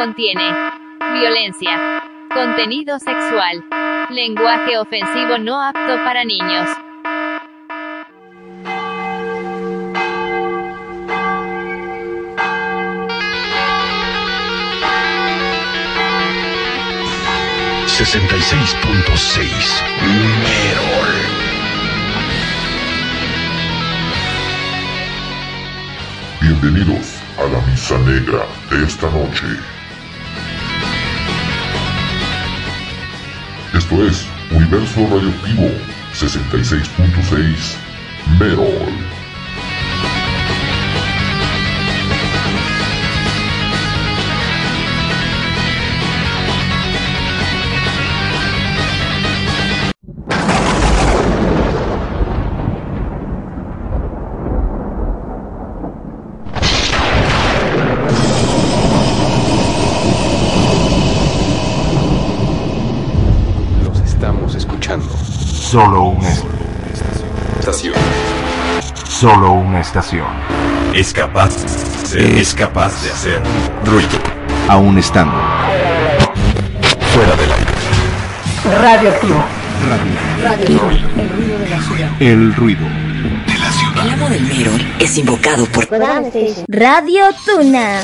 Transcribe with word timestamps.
contiene 0.00 0.50
violencia, 1.12 2.02
contenido 2.32 2.98
sexual, 2.98 3.62
lenguaje 4.08 4.78
ofensivo 4.78 5.36
no 5.36 5.60
apto 5.60 5.94
para 6.06 6.24
niños. 6.24 6.70
Sesenta 17.84 18.36
y 18.36 18.40
seis 18.40 18.74
punto 18.80 19.16
seis. 19.18 19.84
Merol. 20.42 21.14
Bienvenidos 26.40 27.16
a 27.36 27.42
la 27.52 27.60
misa 27.66 27.98
negra 27.98 28.46
de 28.70 28.86
esta 28.86 29.10
noche. 29.10 29.79
Esto 33.80 34.06
es 34.06 34.26
Universo 34.50 35.00
Radioactivo 35.06 35.70
66.6 36.12 37.76
Merol. 38.38 39.19
Solo 65.70 66.02
una 66.02 66.28
Estación. 67.60 67.94
solo 69.06 69.52
una 69.52 69.80
estación. 69.80 70.26
Es 70.92 71.12
capaz, 71.12 71.54
es 72.12 72.54
capaz 72.56 73.04
de 73.04 73.10
hacer 73.12 73.40
ruido. 73.84 74.08
Aún 74.68 74.98
estando 74.98 75.32
Fuera 77.14 77.36
del 77.36 77.52
aire. 77.52 78.82
Radioactivo. 78.82 79.44
el 82.18 82.52
ruido. 82.56 82.86
El 83.94 84.10
amo 84.12 84.28
del 84.28 84.42
Merol 84.42 84.94
es 84.98 85.18
invocado 85.18 85.66
por 85.66 85.88
Radio 86.66 87.26
Tuna. 87.46 88.00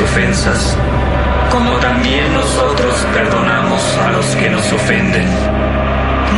Ofensas, 0.00 0.76
como 1.50 1.72
también 1.76 2.32
nosotros 2.34 2.94
perdonamos 3.14 3.82
a 3.98 4.10
los 4.10 4.26
que 4.36 4.50
nos 4.50 4.72
ofenden. 4.72 5.26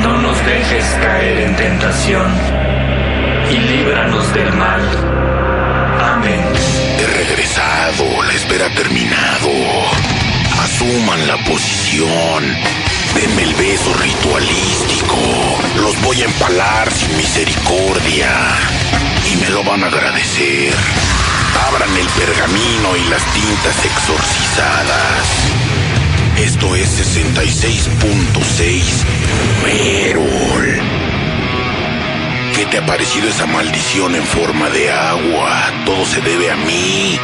No 0.03 0.19
nos 0.19 0.45
dejes 0.45 0.85
caer 1.03 1.39
en 1.39 1.57
tentación 1.57 2.31
y 3.51 3.59
líbranos 3.59 4.33
del 4.35 4.53
mal. 4.53 4.83
Amén. 6.01 6.41
He 6.99 7.07
regresado, 7.07 8.23
la 8.23 8.33
espera 8.35 8.69
terminado. 8.71 9.51
Asuman 10.63 11.27
la 11.27 11.37
posición. 11.39 12.45
Denme 13.15 13.43
el 13.43 13.55
beso 13.55 13.93
ritualístico. 13.95 15.17
Los 15.83 16.01
voy 16.03 16.23
a 16.23 16.27
empalar 16.27 16.91
sin 16.93 17.17
misericordia. 17.17 18.31
Y 19.33 19.37
me 19.37 19.51
lo 19.51 19.65
van 19.65 19.83
a 19.83 19.87
agradecer. 19.87 20.75
Abran 21.67 21.97
el 21.97 22.07
pergamino 22.07 22.97
y 22.97 23.05
las 23.09 23.25
tintas 23.33 23.85
exorcizadas. 23.85 25.27
Esto 26.39 26.77
es 26.77 27.17
66.6 27.17 29.05
Merol. 29.65 30.81
¿Qué 32.55 32.67
te 32.67 32.79
ha 32.79 32.87
parecido 32.87 33.29
esa 33.29 33.47
maldición 33.47 34.15
en 34.15 34.25
forma 34.25 34.69
de 34.71 34.91
agua? 34.91 35.73
Todo 35.85 36.05
se 36.07 36.21
debe 36.21 36.51
a 36.51 36.57
mí. 36.57 37.19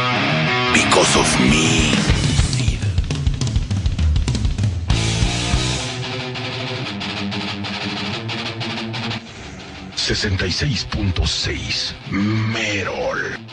Because 0.73 1.17
of 1.17 1.39
me. 1.39 2.05
66.6 10.05 11.95
Merol. 12.11 13.44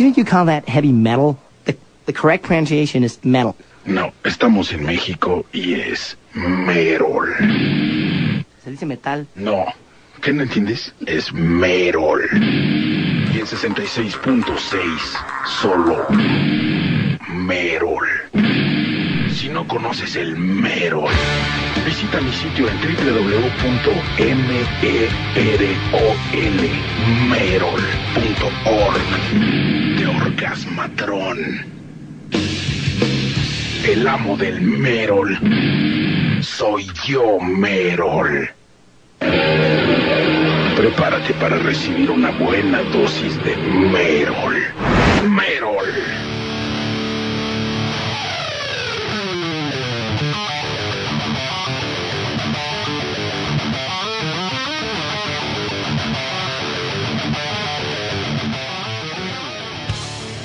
Uh, 0.00 0.02
shouldn't 0.02 0.16
you 0.16 0.24
call 0.24 0.46
that 0.46 0.66
heavy 0.66 0.92
metal? 0.92 1.38
The, 1.66 1.76
the 2.06 2.14
correct 2.14 2.44
pronunciation 2.44 3.04
is 3.04 3.22
metal. 3.22 3.54
No, 3.84 4.12
estamos 4.24 4.72
en 4.72 4.86
México 4.86 5.44
y 5.52 5.74
es 5.74 6.16
Merol. 6.32 7.34
Se 8.64 8.70
dice 8.70 8.86
metal. 8.86 9.26
No, 9.34 9.66
¿qué 10.22 10.32
no 10.32 10.42
entiendes? 10.42 10.94
Es 11.06 11.32
Merol. 11.34 12.22
Y 12.32 13.40
en 13.40 13.46
66.6, 13.46 14.48
solo 15.60 16.06
Merol. 17.28 18.08
Si 19.34 19.50
no 19.50 19.68
conoces 19.68 20.16
el 20.16 20.34
Merol, 20.36 21.12
visita 21.84 22.20
mi 22.22 22.32
sitio 22.32 22.68
en 22.68 22.80
www.merol.org 28.14 29.96
de 29.96 30.06
Orgasmatron. 30.06 31.38
El 33.86 34.08
amo 34.08 34.36
del 34.36 34.60
Merol. 34.60 35.38
Soy 36.42 36.86
yo, 37.06 37.38
Merol. 37.40 38.50
Prepárate 40.76 41.34
para 41.34 41.56
recibir 41.58 42.10
una 42.10 42.30
buena 42.30 42.82
dosis 42.82 43.36
de 43.44 43.56
Merol. 43.56 44.56
Merol. 45.28 46.29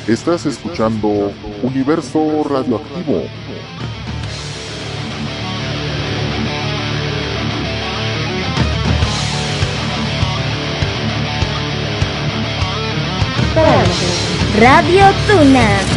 Estás 0.07 0.45
escuchando 0.45 1.31
Universo 1.63 2.43
Radioactivo. 2.47 3.23
Radio 14.59 15.05
Tuna. 15.27 15.94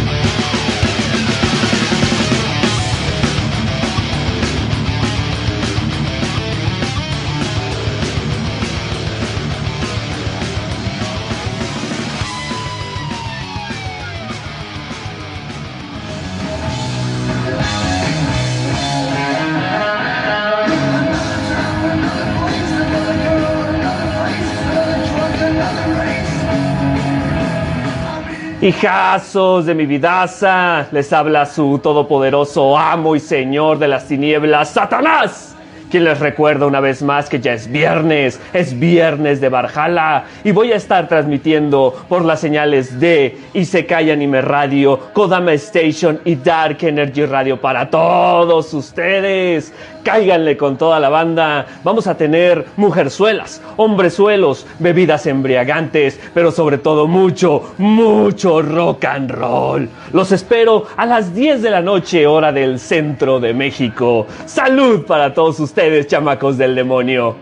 Hijazos 28.69 29.65
de 29.65 29.75
mi 29.75 29.87
vidaza, 29.87 30.89
les 30.93 31.11
habla 31.15 31.47
su 31.47 31.79
todopoderoso 31.79 32.77
amo 32.77 33.17
y 33.17 33.21
señor 33.21 33.79
de 33.79 33.89
las 33.89 34.07
tinieblas, 34.07 34.69
Satanás, 34.69 35.48
quien 35.91 36.05
les 36.05 36.21
recuerda 36.21 36.67
una 36.67 36.81
vez 36.81 37.03
más 37.03 37.29
que 37.29 37.41
ya 37.41 37.53
es 37.53 37.71
viernes, 37.71 38.41
es 38.53 38.79
viernes 38.79 39.41
de 39.41 39.49
Barjala 39.49 40.25
y 40.45 40.51
voy 40.51 40.73
a 40.73 40.77
estar 40.77 41.09
transmitiendo 41.09 41.95
por 42.09 42.25
las 42.25 42.41
señales 42.41 43.01
de 43.01 43.39
Isekai 43.55 44.11
Anime 44.11 44.41
Radio, 44.41 44.99
Kodama 45.13 45.53
Station 45.55 46.21
y 46.25 46.37
Dark 46.37 46.79
Energy 46.81 47.25
Radio 47.27 47.61
para 47.61 47.91
todos 47.91 48.73
ustedes. 48.75 49.73
Cáiganle 50.03 50.57
con 50.57 50.79
toda 50.79 51.01
la 51.01 51.09
banda. 51.09 51.67
Vamos 51.85 52.07
a 52.07 52.17
tener 52.17 52.65
mujerzuelas, 52.77 53.61
hombrezuelos, 53.77 54.67
bebidas 54.79 55.27
embriagantes, 55.27 56.19
pero 56.33 56.51
sobre 56.51 56.79
todo 56.79 57.07
mucho, 57.07 57.75
mucho 57.79 58.63
rock 58.63 59.05
and 59.05 59.31
roll. 59.31 59.89
Los 60.13 60.33
espero 60.33 60.85
a 60.97 61.05
las 61.05 61.35
10 61.35 61.61
de 61.61 61.71
la 61.71 61.83
noche, 61.83 62.27
hora 62.27 62.53
del 62.53 62.79
centro 62.79 63.41
de 63.41 63.53
México. 63.53 64.27
Salud 64.47 65.05
para 65.05 65.35
todos 65.35 65.61
ustedes, 65.61 65.78
chamacos 66.07 66.59
del 66.59 66.75
demonio. 66.75 67.37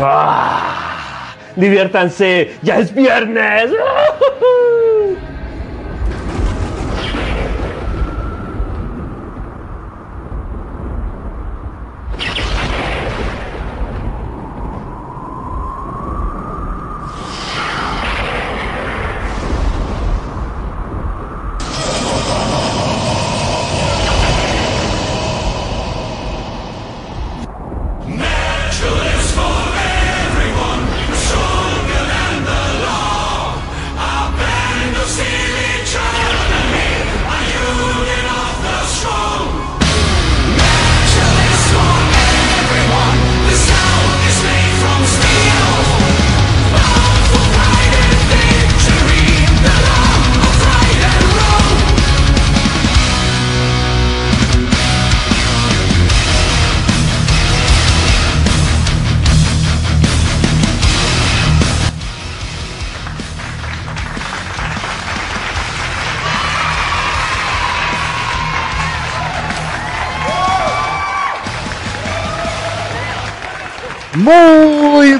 ¡Ah! 0.00 1.34
Diviértanse, 1.56 2.52
ya 2.62 2.78
es 2.78 2.94
viernes. 2.94 3.72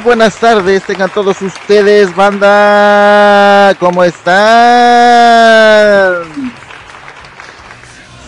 buenas 0.08 0.36
tardes, 0.36 0.82
tengan 0.84 1.10
todos 1.10 1.42
ustedes, 1.42 2.16
banda. 2.16 3.76
¿Cómo 3.78 4.02
están? 4.02 4.32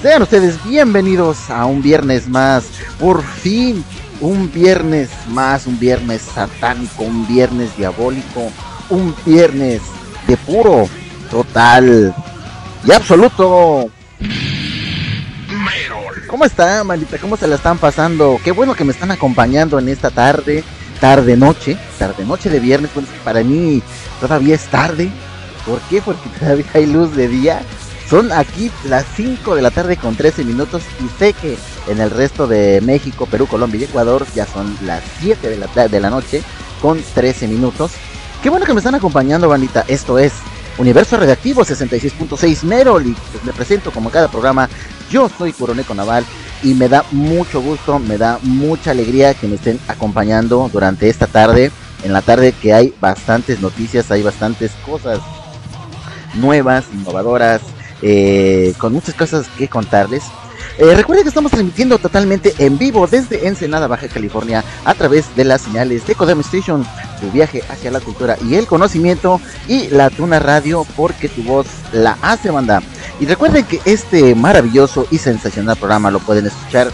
Sean 0.03 0.21
ustedes 0.21 0.63
bienvenidos 0.63 1.49
a 1.49 1.65
un 1.65 1.81
viernes 1.81 2.29
más. 2.29 2.65
Por 2.99 3.23
fin, 3.23 3.83
un 4.21 4.53
viernes 4.53 5.09
más, 5.29 5.67
un 5.67 5.79
viernes 5.79 6.21
satánico, 6.21 7.03
un 7.03 7.27
viernes 7.27 7.75
diabólico, 7.79 8.53
un 8.91 9.15
viernes 9.25 9.81
de 10.27 10.37
puro, 10.37 10.87
total 11.31 12.15
y 12.85 12.93
absoluto. 12.93 13.91
¿Cómo 16.27 16.45
está, 16.45 16.85
maldita? 16.85 17.17
¿Cómo 17.17 17.39
se 17.39 17.47
la 17.47 17.55
están 17.55 17.79
pasando? 17.79 18.39
Qué 18.45 18.53
bueno 18.53 18.75
que 18.75 18.85
me 18.85 18.93
están 18.93 19.13
acompañando 19.13 19.79
en 19.79 19.89
esta 19.89 20.11
tarde, 20.11 20.63
tarde 21.01 21.37
noche, 21.37 21.77
tarde 21.99 22.25
noche 22.25 22.51
de 22.51 22.61
viernes. 22.61 22.91
Para 23.25 23.43
mí 23.43 23.83
todavía 24.21 24.55
es 24.55 24.67
tarde. 24.67 25.11
¿Por 25.67 25.81
qué? 25.83 26.01
Porque 26.03 26.29
todavía 26.39 26.67
hay 26.75 26.87
luz 26.87 27.17
de 27.17 27.29
día. 27.29 27.63
Son 28.09 28.33
aquí 28.33 28.73
las 28.85 29.07
5 29.15 29.55
de 29.55 29.63
la 29.63 29.71
tarde 29.71 29.97
con 29.97 30.17
13 30.17 30.45
minutos 30.45 30.83
y 30.99 31.19
sé 31.19 31.33
que 31.33 31.57
en 31.87 32.01
el 32.01 32.11
resto 32.11 32.49
de 32.49 32.81
México, 32.81 33.27
Perú, 33.27 33.47
Colombia 33.47 33.81
y 33.81 33.85
Ecuador 33.85 34.27
ya 34.35 34.47
son 34.47 34.77
las 34.83 35.01
7 35.21 35.49
de 35.49 35.57
la, 35.57 35.89
de 35.89 36.01
la 36.01 36.11
noche 36.11 36.43
con 36.83 37.01
13 37.01 37.47
minutos. 37.47 37.93
Qué 38.43 38.51
bueno 38.51 38.67
que 38.67 38.75
me 38.75 38.81
están 38.81 38.97
acompañando, 38.97 39.49
bandita. 39.49 39.85
Esto 39.87 40.19
es 40.19 40.33
Universo 40.79 41.19
Redactivo 41.19 41.63
66.6 41.63 42.65
Merol 42.65 43.07
y 43.07 43.13
pues 43.13 43.45
me 43.45 43.53
presento 43.53 43.93
como 43.93 44.11
cada 44.11 44.29
programa. 44.29 44.69
Yo 45.09 45.29
soy 45.29 45.53
Coroneco 45.53 45.95
Naval 45.95 46.25
y 46.63 46.75
me 46.75 46.89
da 46.89 47.05
mucho 47.11 47.61
gusto, 47.61 47.99
me 47.99 48.19
da 48.19 48.39
mucha 48.43 48.91
alegría 48.91 49.35
que 49.35 49.47
me 49.47 49.57
estén 49.57 49.79
acompañando 49.89 50.69
durante 50.73 51.09
esta 51.09 51.27
tarde. 51.27 51.71
En 52.03 52.13
la 52.13 52.23
tarde 52.23 52.53
que 52.53 52.73
hay 52.73 52.95
bastantes 53.01 53.61
noticias, 53.61 54.11
hay 54.11 54.23
bastantes 54.23 54.73
cosas 54.85 55.21
nuevas, 56.35 56.85
innovadoras, 56.93 57.61
eh, 58.03 58.75
con 58.79 58.93
muchas 58.93 59.15
cosas 59.15 59.47
que 59.59 59.69
contarles. 59.69 60.25
Eh, 60.79 60.95
recuerden 60.95 61.25
que 61.25 61.29
estamos 61.29 61.53
transmitiendo 61.53 61.99
totalmente 61.99 62.55
en 62.59 62.79
vivo 62.79 63.07
desde 63.07 63.47
Ensenada, 63.47 63.87
Baja 63.87 64.09
California, 64.09 64.65
a 64.85 64.95
través 64.95 65.35
de 65.37 65.45
las 65.45 65.63
señales 65.63 66.07
de 66.07 66.15
Codem 66.15 66.41
Station, 66.41 66.87
tu 67.21 67.31
viaje 67.31 67.63
hacia 67.69 67.91
la 67.91 68.01
cultura 68.01 68.37
y 68.49 68.55
el 68.57 68.67
conocimiento, 68.67 69.41
y 69.69 69.89
la 69.89 70.09
Tuna 70.11 70.39
Radio, 70.39 70.87
porque 70.97 71.29
tu 71.29 71.43
voz 71.43 71.67
la 71.93 72.17
hace 72.23 72.51
banda. 72.51 72.83
Y 73.21 73.27
recuerden 73.27 73.65
que 73.65 73.81
este 73.85 74.35
maravilloso 74.35 75.07
y 75.11 75.19
sensacional 75.19 75.77
programa 75.77 76.11
lo 76.11 76.21
pueden 76.21 76.47
escuchar 76.47 76.91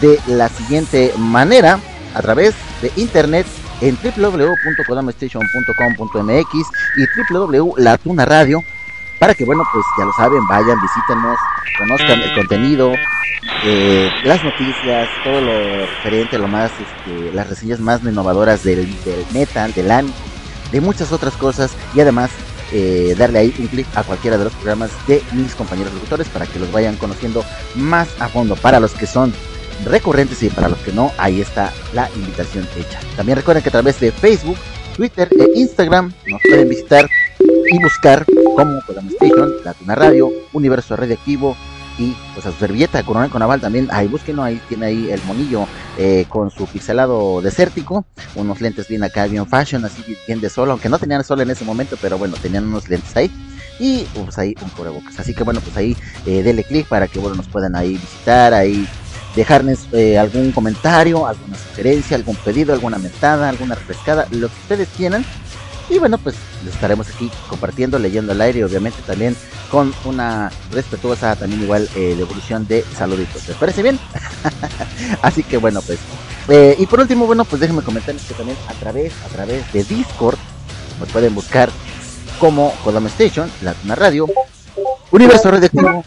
de 0.00 0.18
la 0.26 0.48
siguiente 0.48 1.12
manera, 1.16 1.78
a 2.14 2.22
través 2.22 2.54
de 2.82 2.92
internet 2.96 3.46
en 3.80 3.96
www.codamestation.com.mx 3.96 6.66
y 6.96 7.08
www.latunaradio 7.32 8.62
para 9.22 9.36
que, 9.36 9.44
bueno, 9.44 9.62
pues 9.72 9.84
ya 9.96 10.04
lo 10.04 10.12
saben, 10.12 10.44
vayan, 10.48 10.82
visítenos, 10.82 11.38
conozcan 11.78 12.20
el 12.22 12.34
contenido, 12.34 12.92
eh, 13.64 14.10
las 14.24 14.42
noticias, 14.42 15.08
todo 15.22 15.40
lo 15.40 15.86
referente, 15.86 16.38
lo 16.38 16.48
más, 16.48 16.72
este, 16.72 17.30
las 17.32 17.48
reseñas 17.48 17.78
más 17.78 18.02
innovadoras 18.02 18.64
del, 18.64 18.84
del 19.04 19.24
metal, 19.32 19.72
del 19.74 19.92
anime, 19.92 20.12
de 20.72 20.80
muchas 20.80 21.12
otras 21.12 21.34
cosas 21.34 21.70
y 21.94 22.00
además 22.00 22.32
eh, 22.72 23.14
darle 23.16 23.38
ahí 23.38 23.54
un 23.60 23.68
clic 23.68 23.86
a 23.94 24.02
cualquiera 24.02 24.38
de 24.38 24.42
los 24.42 24.52
programas 24.54 24.90
de 25.06 25.22
mis 25.30 25.54
compañeros 25.54 25.94
locutores 25.94 26.28
para 26.28 26.44
que 26.46 26.58
los 26.58 26.72
vayan 26.72 26.96
conociendo 26.96 27.44
más 27.76 28.08
a 28.20 28.26
fondo. 28.26 28.56
Para 28.56 28.80
los 28.80 28.90
que 28.90 29.06
son 29.06 29.32
recurrentes 29.84 30.42
y 30.42 30.48
para 30.48 30.68
los 30.68 30.78
que 30.78 30.90
no, 30.90 31.12
ahí 31.16 31.40
está 31.40 31.72
la 31.92 32.10
invitación 32.16 32.66
hecha. 32.76 32.98
También 33.14 33.36
recuerden 33.36 33.62
que 33.62 33.68
a 33.68 33.72
través 33.72 34.00
de 34.00 34.10
Facebook, 34.10 34.56
Twitter 34.96 35.28
e 35.38 35.60
Instagram 35.60 36.12
nos 36.26 36.40
pueden 36.42 36.68
visitar 36.68 37.08
y 37.72 37.78
buscar 37.82 38.26
como 38.26 38.80
Programa 38.82 39.10
Station, 39.10 39.50
Latina 39.64 39.94
Radio, 39.94 40.30
Universo 40.52 40.94
Radioactivo 40.94 41.56
y 41.98 42.14
pues 42.34 42.44
a 42.44 42.52
su 42.52 42.58
servilleta 42.58 43.02
Coronel 43.02 43.30
Conaval 43.30 43.60
también, 43.62 43.88
ahí 43.90 44.08
búsquenlo, 44.08 44.42
ahí 44.42 44.60
tiene 44.68 44.86
ahí 44.86 45.10
el 45.10 45.22
monillo 45.24 45.66
eh, 45.98 46.26
con 46.28 46.50
su 46.50 46.66
pixelado 46.66 47.40
desértico, 47.40 48.04
unos 48.34 48.60
lentes 48.60 48.88
bien 48.88 49.02
acá, 49.04 49.26
bien 49.26 49.46
fashion, 49.46 49.84
así 49.86 50.02
bien 50.26 50.40
de 50.40 50.50
sol, 50.50 50.70
aunque 50.70 50.90
no 50.90 50.98
tenían 50.98 51.24
sol 51.24 51.40
en 51.40 51.50
ese 51.50 51.64
momento, 51.64 51.96
pero 52.00 52.18
bueno, 52.18 52.34
tenían 52.40 52.66
unos 52.66 52.90
lentes 52.90 53.16
ahí 53.16 53.30
y 53.78 54.06
pues 54.14 54.38
ahí 54.38 54.54
un 54.60 54.68
cubrebocas, 54.70 55.18
así 55.18 55.32
que 55.32 55.42
bueno, 55.42 55.60
pues 55.60 55.74
ahí 55.76 55.96
eh, 56.26 56.42
denle 56.42 56.64
clic 56.64 56.86
para 56.88 57.08
que 57.08 57.18
bueno 57.18 57.36
nos 57.36 57.48
puedan 57.48 57.74
ahí 57.74 57.92
visitar, 57.92 58.52
ahí 58.52 58.86
dejarles 59.34 59.86
eh, 59.92 60.18
algún 60.18 60.52
comentario, 60.52 61.26
alguna 61.26 61.56
sugerencia, 61.56 62.18
algún 62.18 62.36
pedido, 62.36 62.74
alguna 62.74 62.98
mentada, 62.98 63.48
alguna 63.48 63.74
refrescada, 63.74 64.26
lo 64.30 64.48
que 64.48 64.60
ustedes 64.62 64.88
quieran 64.94 65.24
y 65.92 65.98
bueno, 65.98 66.16
pues 66.16 66.36
estaremos 66.66 67.06
aquí 67.10 67.30
compartiendo, 67.48 67.98
leyendo 67.98 68.32
al 68.32 68.40
aire, 68.40 68.64
obviamente 68.64 69.02
también 69.06 69.36
con 69.70 69.92
una 70.06 70.50
respetuosa, 70.70 71.36
también 71.36 71.62
igual, 71.62 71.86
eh, 71.94 72.14
devolución 72.16 72.66
de 72.66 72.82
saluditos. 72.96 73.46
¿Les 73.46 73.56
parece 73.58 73.82
bien? 73.82 73.98
Así 75.22 75.42
que 75.42 75.58
bueno, 75.58 75.82
pues. 75.82 75.98
Eh, 76.48 76.76
y 76.78 76.86
por 76.86 77.00
último, 77.00 77.26
bueno, 77.26 77.44
pues 77.44 77.60
déjenme 77.60 77.82
comentarles 77.82 78.24
que 78.24 78.32
también 78.34 78.56
a 78.68 78.72
través, 78.72 79.12
a 79.24 79.28
través 79.28 79.70
de 79.72 79.84
Discord, 79.84 80.38
nos 80.98 81.10
pueden 81.10 81.34
buscar 81.34 81.70
como 82.40 82.72
Kodama 82.82 83.08
Station, 83.08 83.50
Latina 83.60 83.94
Radio, 83.94 84.26
Universo 85.10 85.50
Radioactivo 85.50 86.04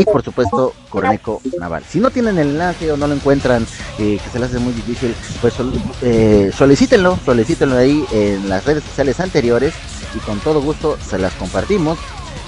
y 0.00 0.04
por 0.04 0.22
supuesto 0.22 0.72
Corneco 0.88 1.42
Naval. 1.58 1.84
Si 1.88 2.00
no 2.00 2.10
tienen 2.10 2.38
el 2.38 2.50
enlace 2.50 2.90
o 2.90 2.96
no 2.96 3.06
lo 3.06 3.14
encuentran, 3.14 3.66
eh, 3.98 4.18
que 4.22 4.30
se 4.30 4.38
les 4.38 4.48
hace 4.48 4.58
muy 4.58 4.72
difícil, 4.72 5.14
pues 5.40 5.54
eh, 6.02 6.50
solicítenlo, 6.56 7.18
solicítenlo 7.24 7.76
ahí 7.76 8.04
en 8.12 8.48
las 8.48 8.64
redes 8.64 8.82
sociales 8.84 9.20
anteriores 9.20 9.74
y 10.14 10.18
con 10.20 10.38
todo 10.40 10.60
gusto 10.62 10.96
se 11.06 11.18
las 11.18 11.34
compartimos. 11.34 11.98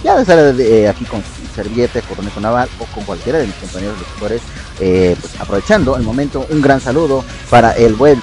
Ya 0.02 0.16
de 0.16 0.22
estar 0.22 0.38
eh, 0.38 0.88
aquí 0.88 1.04
con 1.04 1.22
Serviete, 1.54 2.02
Corneco 2.02 2.40
Naval 2.40 2.68
o 2.80 2.86
con 2.86 3.04
cualquiera 3.04 3.38
de 3.38 3.46
mis 3.46 3.54
compañeros 3.56 3.98
lectores, 3.98 4.42
eh, 4.80 5.14
pues 5.20 5.40
aprovechando 5.40 5.96
el 5.96 6.02
momento, 6.02 6.46
un 6.48 6.60
gran 6.62 6.80
saludo 6.80 7.24
para 7.50 7.72
el 7.72 7.94
buen 7.94 8.20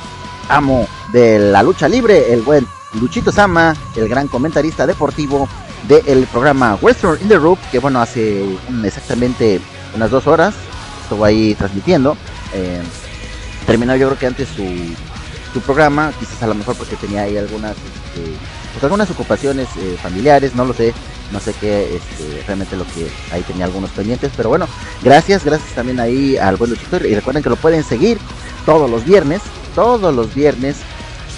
amo 0.50 0.88
de 1.14 1.40
la 1.40 1.64
lucha 1.64 1.88
libre, 1.88 2.34
el 2.34 2.42
buen 2.42 2.68
Luchito 3.00 3.32
Sama, 3.32 3.76
el 3.96 4.10
gran 4.10 4.28
comentarista 4.28 4.88
deportivo 4.88 5.48
del 5.88 6.28
programa 6.28 6.78
Western 6.82 7.22
in 7.22 7.28
the 7.30 7.38
Roof, 7.38 7.60
que 7.72 7.80
bueno, 7.80 8.02
hace 8.02 8.44
exactamente 8.84 9.60
unas 9.96 10.12
dos 10.12 10.28
horas 10.28 10.54
estuvo 11.04 11.26
ahí 11.26 11.56
transmitiendo. 11.56 12.16
Eh, 12.54 12.82
terminó 13.66 13.96
yo 13.96 14.08
creo 14.08 14.20
que 14.20 14.28
antes 14.28 14.50
su, 14.50 14.66
su 15.54 15.62
programa, 15.62 16.12
quizás 16.20 16.44
a 16.44 16.48
lo 16.48 16.56
mejor 16.56 16.76
porque 16.76 16.96
tenía 16.96 17.24
ahí 17.24 17.38
algunas 17.38 17.76
este, 18.10 18.34
pues 18.74 18.84
algunas 18.84 19.10
ocupaciones 19.12 19.68
eh, 19.78 19.98
familiares, 20.02 20.56
no 20.56 20.66
lo 20.66 20.74
sé, 20.74 20.94
no 21.32 21.40
sé 21.40 21.54
qué 21.60 21.96
este, 21.96 22.44
realmente 22.46 22.76
lo 22.76 22.86
que 22.86 23.08
ahí 23.32 23.42
tenía 23.42 23.66
algunos 23.66 23.90
pendientes, 23.92 24.32
pero 24.36 24.50
bueno, 24.50 24.68
gracias, 25.04 25.44
gracias 25.44 25.74
también 25.74 26.00
ahí 26.00 26.38
al 26.38 26.56
buen 26.58 26.72
luchador 26.72 27.06
y 27.06 27.16
recuerden 27.16 27.44
que 27.44 27.50
lo 27.50 27.56
pueden 27.56 27.84
seguir 27.84 28.18
todos 28.66 28.90
los 28.90 29.06
viernes, 29.06 29.42
todos 29.76 30.14
los 30.14 30.34
viernes 30.34 30.78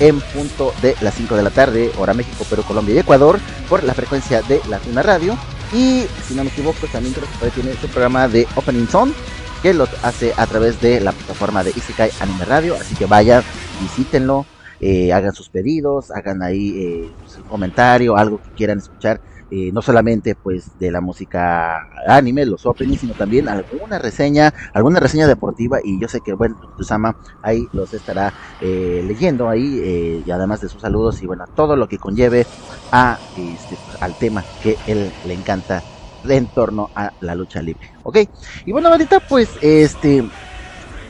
en 0.01 0.19
punto 0.19 0.73
de 0.81 0.95
las 0.99 1.13
5 1.13 1.35
de 1.35 1.43
la 1.43 1.51
tarde, 1.51 1.91
hora 1.97 2.15
México, 2.15 2.43
Perú, 2.49 2.63
Colombia 2.67 2.95
y 2.95 2.99
Ecuador, 2.99 3.39
por 3.69 3.83
la 3.83 3.93
frecuencia 3.93 4.41
de 4.41 4.59
Latina 4.67 5.03
Radio. 5.03 5.37
Y 5.73 6.05
si 6.27 6.33
no 6.33 6.43
me 6.43 6.49
equivoco, 6.49 6.87
también 6.87 7.13
creo 7.13 7.27
que 7.39 7.61
tiene 7.61 7.75
su 7.75 7.87
programa 7.87 8.27
de 8.27 8.47
Opening 8.55 8.87
Zone, 8.87 9.13
que 9.61 9.75
lo 9.75 9.87
hace 10.01 10.33
a 10.35 10.47
través 10.47 10.81
de 10.81 10.99
la 10.99 11.11
plataforma 11.11 11.63
de 11.63 11.69
Isekai 11.69 12.09
Anime 12.19 12.45
Radio. 12.45 12.75
Así 12.75 12.95
que 12.95 13.05
vayan, 13.05 13.43
visítenlo, 13.79 14.47
eh, 14.79 15.13
hagan 15.13 15.33
sus 15.33 15.49
pedidos, 15.49 16.09
hagan 16.09 16.41
ahí 16.41 16.79
eh, 16.79 17.15
su 17.27 17.43
comentario, 17.43 18.17
algo 18.17 18.41
que 18.41 18.49
quieran 18.55 18.79
escuchar 18.79 19.21
eh, 19.53 19.69
no 19.73 19.81
solamente 19.81 20.33
pues 20.33 20.79
de 20.79 20.91
la 20.91 21.01
música 21.01 21.89
anime, 22.07 22.45
los 22.45 22.65
openings, 22.65 23.01
sino 23.01 23.13
también 23.15 23.49
alguna 23.49 23.99
reseña, 23.99 24.53
alguna 24.73 25.01
reseña 25.01 25.27
deportiva 25.27 25.79
y 25.83 25.99
yo 25.99 26.07
sé 26.07 26.21
que 26.21 26.31
bueno, 26.31 26.55
Tusama 26.77 27.17
ahí 27.41 27.67
los 27.73 27.93
estará 27.93 28.33
eh, 28.61 29.03
leyendo 29.05 29.49
ahí 29.49 29.81
eh, 29.83 30.23
y 30.25 30.31
además 30.31 30.61
de 30.61 30.69
sus 30.69 30.81
saludos 30.81 31.21
y 31.21 31.25
bueno, 31.25 31.43
todo 31.53 31.75
lo 31.75 31.89
que 31.89 31.97
conlleve 31.97 32.47
a 32.93 33.19
este, 33.37 33.77
al 33.99 34.15
tema 34.15 34.45
que 34.63 34.77
él 34.87 35.11
le 35.25 35.33
encanta 35.33 35.83
en 36.23 36.47
torno 36.47 36.89
a 36.95 37.11
la 37.19 37.35
lucha 37.35 37.61
libre, 37.61 37.91
¿ok? 38.03 38.19
Y 38.65 38.71
bueno, 38.71 38.87
ahorita 38.87 39.19
pues 39.19 39.49
este 39.59 40.23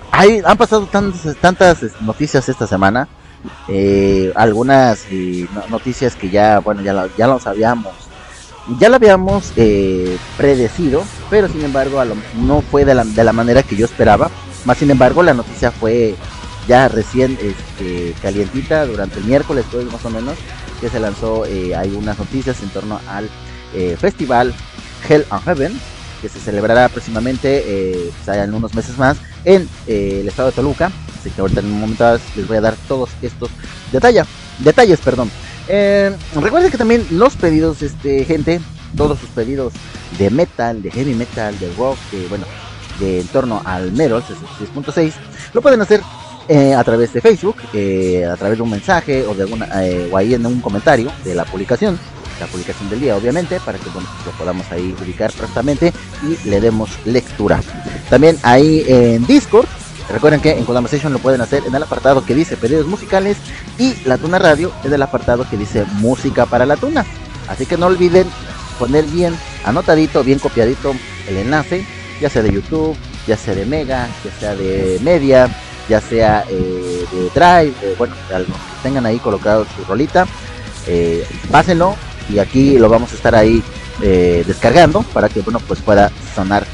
hay, 0.09 0.41
han 0.43 0.57
pasado 0.57 0.87
tantas, 0.87 1.37
tantas 1.37 2.01
noticias 2.01 2.49
esta 2.49 2.65
semana, 2.65 3.07
algunas 4.33 5.05
noticias 5.69 6.15
que 6.15 6.31
ya, 6.31 6.57
bueno, 6.57 6.81
ya, 6.81 7.07
ya 7.15 7.27
lo 7.27 7.39
sabíamos 7.39 8.10
ya 8.79 8.89
lo 8.89 8.95
habíamos 8.95 9.53
eh, 9.55 10.17
predecido, 10.37 11.03
pero 11.29 11.47
sin 11.47 11.63
embargo 11.63 12.01
no 12.35 12.61
fue 12.61 12.85
de 12.85 12.95
la, 12.95 13.03
de 13.03 13.23
la, 13.23 13.33
manera 13.33 13.63
que 13.63 13.75
yo 13.75 13.85
esperaba. 13.85 14.29
Más 14.65 14.77
sin 14.77 14.91
embargo, 14.91 15.23
la 15.23 15.33
noticia 15.33 15.71
fue 15.71 16.15
ya 16.67 16.87
recién 16.87 17.37
este, 17.41 18.13
calientita 18.21 18.85
durante 18.85 19.19
el 19.19 19.25
miércoles, 19.25 19.65
pues, 19.71 19.91
más 19.91 20.03
o 20.05 20.09
menos, 20.09 20.35
que 20.79 20.89
se 20.89 20.99
lanzó. 20.99 21.45
Eh, 21.45 21.75
hay 21.75 21.93
unas 21.95 22.17
noticias 22.17 22.61
en 22.61 22.69
torno 22.69 22.99
al 23.07 23.29
eh, 23.73 23.97
festival 23.99 24.53
Hell 25.07 25.25
and 25.29 25.43
Heaven, 25.43 25.79
que 26.21 26.29
se 26.29 26.39
celebrará 26.39 26.89
próximamente, 26.89 27.63
eh, 27.65 28.11
pues, 28.23 28.37
en 28.37 28.53
unos 28.53 28.73
meses 28.73 28.97
más, 28.97 29.17
en 29.43 29.67
el 29.87 30.27
estado 30.27 30.49
de 30.49 30.55
Toluca. 30.55 30.91
Así 31.19 31.29
que 31.29 31.41
ahorita 31.41 31.59
en 31.59 31.67
un 31.67 31.79
momento 31.81 32.19
les 32.35 32.47
voy 32.47 32.57
a 32.57 32.61
dar 32.61 32.75
todos 32.87 33.09
estos 33.21 33.49
detalles, 33.91 34.25
detalles, 34.59 34.99
perdón. 34.99 35.29
Eh, 35.67 36.15
recuerden 36.35 36.71
que 36.71 36.77
también 36.77 37.05
los 37.11 37.35
pedidos, 37.35 37.81
este, 37.81 38.25
gente, 38.25 38.59
todos 38.95 39.19
sus 39.19 39.29
pedidos 39.29 39.73
de 40.17 40.29
metal, 40.29 40.81
de 40.81 40.91
heavy 40.91 41.13
metal, 41.13 41.57
de 41.59 41.71
rock, 41.75 41.97
de, 42.11 42.27
bueno, 42.27 42.45
de 42.99 43.21
en 43.21 43.27
torno 43.27 43.61
al 43.65 43.91
Metal 43.91 44.23
6.6, 44.23 45.13
lo 45.53 45.61
pueden 45.61 45.81
hacer 45.81 46.01
eh, 46.47 46.73
a 46.73 46.83
través 46.83 47.13
de 47.13 47.21
Facebook, 47.21 47.55
eh, 47.73 48.25
a 48.25 48.35
través 48.35 48.57
de 48.57 48.63
un 48.63 48.69
mensaje 48.69 49.25
o 49.25 49.33
de 49.33 49.43
alguna, 49.43 49.67
eh, 49.85 50.09
o 50.11 50.17
ahí 50.17 50.33
en 50.33 50.45
un 50.45 50.59
comentario 50.59 51.11
de 51.23 51.35
la 51.35 51.45
publicación, 51.45 51.97
la 52.39 52.47
publicación 52.47 52.89
del 52.89 52.99
día, 52.99 53.15
obviamente, 53.15 53.59
para 53.59 53.77
que 53.77 53.85
lo 53.85 54.31
podamos 54.37 54.69
ahí 54.71 54.95
ubicar 55.01 55.31
perfectamente 55.31 55.93
y 56.23 56.49
le 56.49 56.59
demos 56.59 56.89
lectura. 57.05 57.61
También 58.09 58.37
ahí 58.43 58.83
en 58.87 59.25
Discord 59.25 59.67
Recuerden 60.11 60.41
que 60.41 60.51
en 60.51 60.65
Kodama 60.65 60.87
Station 60.87 61.13
lo 61.13 61.19
pueden 61.19 61.41
hacer 61.41 61.63
en 61.65 61.73
el 61.73 61.83
apartado 61.83 62.25
que 62.25 62.35
dice 62.35 62.57
pedidos 62.57 62.87
musicales 62.87 63.37
y 63.77 63.95
la 64.05 64.17
Tuna 64.17 64.39
Radio 64.39 64.71
en 64.83 64.93
el 64.93 65.01
apartado 65.01 65.47
que 65.49 65.57
dice 65.57 65.85
música 65.93 66.45
para 66.45 66.65
la 66.65 66.77
Tuna. 66.77 67.05
Así 67.47 67.65
que 67.65 67.77
no 67.77 67.87
olviden 67.87 68.27
poner 68.77 69.05
bien 69.05 69.35
anotadito, 69.65 70.23
bien 70.23 70.39
copiadito 70.39 70.93
el 71.27 71.37
enlace, 71.37 71.85
ya 72.19 72.29
sea 72.29 72.41
de 72.41 72.51
YouTube, 72.51 72.95
ya 73.27 73.37
sea 73.37 73.55
de 73.55 73.65
Mega, 73.65 74.07
ya 74.23 74.39
sea 74.39 74.55
de 74.55 74.99
Media, 75.01 75.49
ya 75.87 76.01
sea 76.01 76.45
eh, 76.49 77.05
de 77.11 77.29
Drive, 77.33 77.73
eh, 77.81 77.95
bueno, 77.97 78.15
tengan 78.83 79.05
ahí 79.05 79.19
colocado 79.19 79.65
su 79.75 79.85
rolita, 79.85 80.25
eh, 80.87 81.25
pásenlo 81.51 81.95
y 82.29 82.39
aquí 82.39 82.77
lo 82.77 82.89
vamos 82.89 83.11
a 83.11 83.15
estar 83.15 83.35
ahí 83.35 83.63
eh, 84.01 84.43
descargando 84.47 85.03
para 85.13 85.29
que 85.29 85.41
bueno 85.41 85.59
pues 85.67 85.79
pueda 85.81 86.11
sonar 86.33 86.65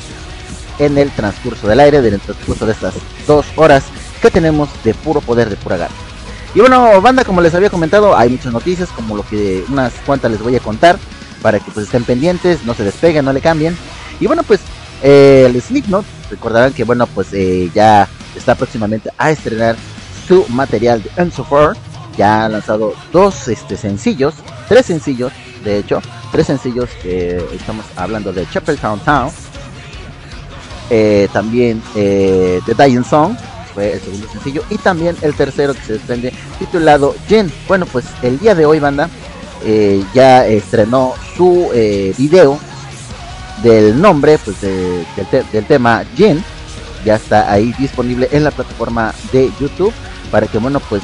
en 0.80 0.98
el 0.98 1.12
transcurso 1.12 1.68
del 1.68 1.80
aire, 1.80 2.02
del 2.02 2.20
transcurso 2.20 2.66
de 2.66 2.74
estas 2.74 2.94
dos 3.26 3.46
horas 3.56 3.84
que 4.22 4.32
tenemos 4.32 4.70
de 4.84 4.94
puro 4.94 5.22
poder, 5.22 5.50
de 5.50 5.56
pura 5.56 5.78
gana. 5.78 5.94
Y 6.56 6.60
bueno, 6.60 7.02
banda, 7.02 7.24
como 7.24 7.42
les 7.42 7.54
había 7.54 7.70
comentado, 7.70 8.18
hay 8.18 8.30
muchas 8.30 8.52
noticias, 8.52 8.90
como 8.90 9.16
lo 9.16 9.24
que 9.24 9.64
unas 9.70 9.94
cuantas 10.06 10.32
les 10.32 10.42
voy 10.42 10.56
a 10.56 10.60
contar, 10.60 10.98
para 11.42 11.60
que 11.60 11.72
pues 11.72 11.86
estén 11.86 12.04
pendientes, 12.04 12.64
no 12.66 12.74
se 12.74 12.84
despeguen, 12.84 13.26
no 13.26 13.34
le 13.34 13.42
cambien. 13.42 13.78
Y 14.20 14.28
bueno, 14.28 14.44
pues 14.44 14.62
eh, 15.04 15.44
el 15.46 15.62
Sneak 15.62 15.86
recordarán 16.30 16.74
que 16.74 16.84
bueno, 16.84 17.06
pues 17.08 17.28
eh, 17.34 17.70
ya 17.74 18.08
está 18.36 18.56
próximamente 18.56 19.12
a 19.18 19.32
estrenar 19.32 19.76
su 20.28 20.46
material 20.50 21.04
de 21.04 21.12
Enzo 21.22 21.46
Ya 22.18 22.46
ha 22.46 22.50
lanzado 22.50 22.94
dos 23.14 23.48
este, 23.48 23.78
sencillos, 23.78 24.36
tres 24.68 24.88
sencillos, 24.88 25.32
de 25.64 25.80
hecho, 25.80 26.02
tres 26.32 26.48
sencillos 26.48 26.90
que 27.02 27.38
estamos 27.54 27.86
hablando 27.96 28.34
de 28.34 28.50
Chapel 28.50 28.78
Town 28.78 29.00
Town. 29.00 29.32
Eh, 30.90 31.28
también 31.34 31.82
eh, 31.96 32.62
The 32.66 33.04
Song, 33.04 33.36
fue 33.74 33.94
el 33.94 34.02
segundo 34.02 34.28
sencillo. 34.32 34.64
Y 34.70 34.78
también 34.78 35.16
el 35.22 35.36
tercero 35.36 35.74
que 35.74 35.82
se 35.82 35.94
desprende 35.94 36.34
titulado 36.60 37.16
Jen. 37.28 37.52
Bueno, 37.68 37.86
pues 37.86 38.06
el 38.22 38.40
día 38.40 38.56
de 38.56 38.66
hoy, 38.66 38.80
banda, 38.80 39.10
eh, 39.66 40.04
ya 40.14 40.48
estrenó 40.48 41.14
su 41.36 41.70
eh, 41.74 42.14
video 42.18 42.60
del 43.64 44.00
nombre 44.00 44.38
pues 44.44 44.62
de, 44.62 45.06
del, 45.52 45.66
tema 45.66 46.04
Jen. 46.16 46.44
Ya 47.06 47.16
está 47.16 47.52
ahí 47.52 47.74
disponible 47.78 48.28
en 48.32 48.44
la 48.44 48.52
plataforma 48.52 49.14
de 49.32 49.52
YouTube 49.60 49.94
para 50.32 50.48
que, 50.48 50.58
bueno, 50.58 50.80
pues 50.90 51.04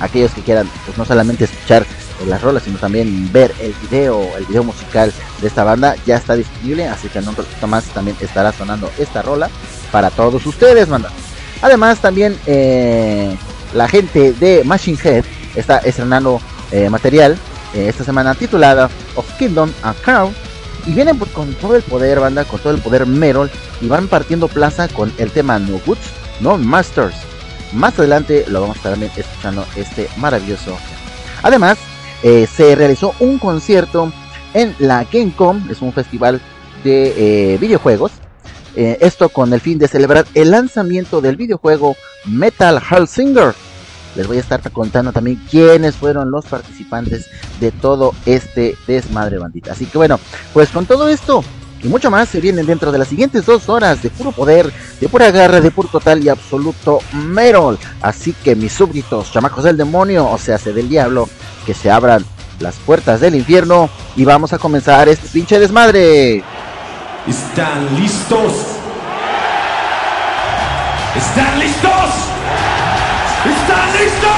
aquellos 0.00 0.32
que 0.32 0.42
quieran 0.42 0.68
pues 0.84 0.98
no 0.98 1.04
solamente 1.04 1.44
escuchar 1.44 1.86
las 2.26 2.42
rolas, 2.42 2.62
sino 2.62 2.78
también 2.78 3.30
ver 3.32 3.54
el 3.60 3.74
video, 3.82 4.20
el 4.36 4.46
video 4.46 4.64
musical 4.64 5.12
de 5.40 5.46
esta 5.46 5.64
banda, 5.64 5.94
ya 6.06 6.16
está 6.16 6.34
disponible, 6.34 6.88
así 6.88 7.08
que 7.08 7.18
en 7.18 7.28
un 7.28 7.36
ratito 7.36 7.66
más 7.66 7.84
también 7.86 8.16
estará 8.20 8.52
sonando 8.52 8.90
esta 8.98 9.22
rola 9.22 9.50
para 9.92 10.10
todos 10.10 10.44
ustedes, 10.46 10.88
banda. 10.88 11.10
Además, 11.62 12.00
también 12.00 12.38
eh, 12.46 13.36
la 13.74 13.88
gente 13.88 14.32
de 14.32 14.62
Machine 14.64 14.98
Head 15.02 15.24
está 15.54 15.78
estrenando 15.78 16.40
eh, 16.70 16.90
material 16.90 17.36
eh, 17.74 17.88
esta 17.88 18.04
semana 18.04 18.34
titulada 18.34 18.90
Of 19.14 19.30
Kingdom 19.38 19.72
and 19.82 20.00
Crown. 20.02 20.34
Y 20.86 20.92
vienen 20.92 21.18
con 21.18 21.52
todo 21.54 21.74
el 21.74 21.82
poder, 21.82 22.20
banda, 22.20 22.44
con 22.44 22.60
todo 22.60 22.72
el 22.72 22.80
poder 22.80 23.06
Merol. 23.06 23.50
Y 23.80 23.88
van 23.88 24.06
partiendo 24.06 24.48
plaza 24.48 24.88
con 24.88 25.12
el 25.18 25.30
tema 25.30 25.58
No 25.58 25.80
Goods, 25.84 26.12
No 26.40 26.56
Masters. 26.58 27.16
Más 27.72 27.98
adelante 27.98 28.44
lo 28.48 28.60
vamos 28.60 28.76
a 28.76 28.90
estar 28.90 29.18
escuchando 29.18 29.66
este 29.74 30.08
maravilloso. 30.16 30.78
Además, 31.42 31.76
se 32.22 32.74
realizó 32.74 33.14
un 33.20 33.38
concierto 33.38 34.12
en 34.54 34.74
la 34.78 35.04
Gamecom, 35.04 35.70
es 35.70 35.82
un 35.82 35.92
festival 35.92 36.40
de 36.82 37.58
videojuegos 37.60 38.12
eh, 38.76 38.98
esto 39.00 39.30
con 39.30 39.54
el 39.54 39.60
fin 39.62 39.78
de 39.78 39.88
celebrar 39.88 40.26
el 40.34 40.50
lanzamiento 40.50 41.22
del 41.22 41.36
videojuego 41.36 41.96
Metal 42.26 42.78
Hellsinger. 42.78 43.54
Les 44.14 44.26
voy 44.26 44.36
a 44.36 44.40
estar 44.40 44.60
contando 44.70 45.12
también 45.12 45.40
quiénes 45.50 45.96
fueron 45.96 46.30
los 46.30 46.44
participantes 46.44 47.26
de 47.58 47.72
todo 47.72 48.14
este 48.26 48.76
desmadre 48.86 49.38
bandita. 49.38 49.72
Así 49.72 49.86
que 49.86 49.96
bueno, 49.96 50.20
pues 50.52 50.68
con 50.68 50.84
todo 50.84 51.08
esto 51.08 51.42
y 51.86 51.88
mucho 51.88 52.10
más 52.10 52.28
se 52.28 52.40
vienen 52.40 52.66
dentro 52.66 52.90
de 52.90 52.98
las 52.98 53.06
siguientes 53.06 53.46
dos 53.46 53.68
horas 53.68 54.02
de 54.02 54.10
puro 54.10 54.32
poder, 54.32 54.72
de 55.00 55.08
pura 55.08 55.30
garra, 55.30 55.60
de 55.60 55.70
puro 55.70 55.88
total 55.88 56.22
y 56.22 56.28
absoluto 56.28 56.98
Merol. 57.12 57.78
Así 58.02 58.32
que 58.32 58.56
mis 58.56 58.72
súbditos, 58.72 59.30
chamacos 59.30 59.62
del 59.62 59.76
demonio, 59.76 60.28
o 60.28 60.36
sea, 60.36 60.58
se 60.58 60.72
del 60.72 60.88
diablo, 60.88 61.28
que 61.64 61.74
se 61.74 61.88
abran 61.88 62.24
las 62.58 62.74
puertas 62.74 63.20
del 63.20 63.36
infierno 63.36 63.88
y 64.16 64.24
vamos 64.24 64.52
a 64.52 64.58
comenzar 64.58 65.08
este 65.08 65.28
pinche 65.28 65.60
desmadre. 65.60 66.42
¿Están 67.28 67.94
listos? 68.00 68.52
¿Están 71.14 71.58
listos? 71.60 72.10
¿Están 73.44 73.92
listos? 73.92 74.35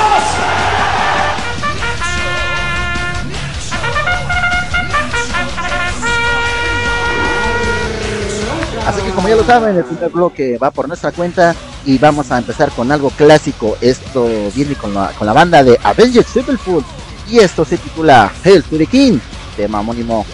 Como 9.18 9.30
ya 9.30 9.34
lo 9.34 9.44
saben, 9.44 9.76
el 9.76 9.82
primer 9.82 10.10
bloque 10.10 10.58
va 10.58 10.70
por 10.70 10.86
nuestra 10.86 11.10
cuenta 11.10 11.52
y 11.84 11.98
vamos 11.98 12.30
a 12.30 12.38
empezar 12.38 12.70
con 12.70 12.92
algo 12.92 13.10
clásico. 13.10 13.76
Esto 13.80 14.28
viene 14.54 14.76
con 14.76 14.94
la, 14.94 15.08
con 15.08 15.26
la 15.26 15.32
banda 15.32 15.64
de 15.64 15.76
Avenged 15.82 16.24
Sevenfold 16.24 16.84
y 17.28 17.40
esto 17.40 17.64
se 17.64 17.78
titula 17.78 18.32
Hell 18.44 18.62
to 18.62 18.78
the 18.78 18.86
King, 18.86 19.18
tema 19.56 19.80
homónimo 19.80 20.24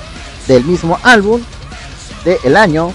del 0.47 0.67
mismo 0.67 0.99
álbum 1.03 1.41
del 2.27 2.57
año. 2.59 2.93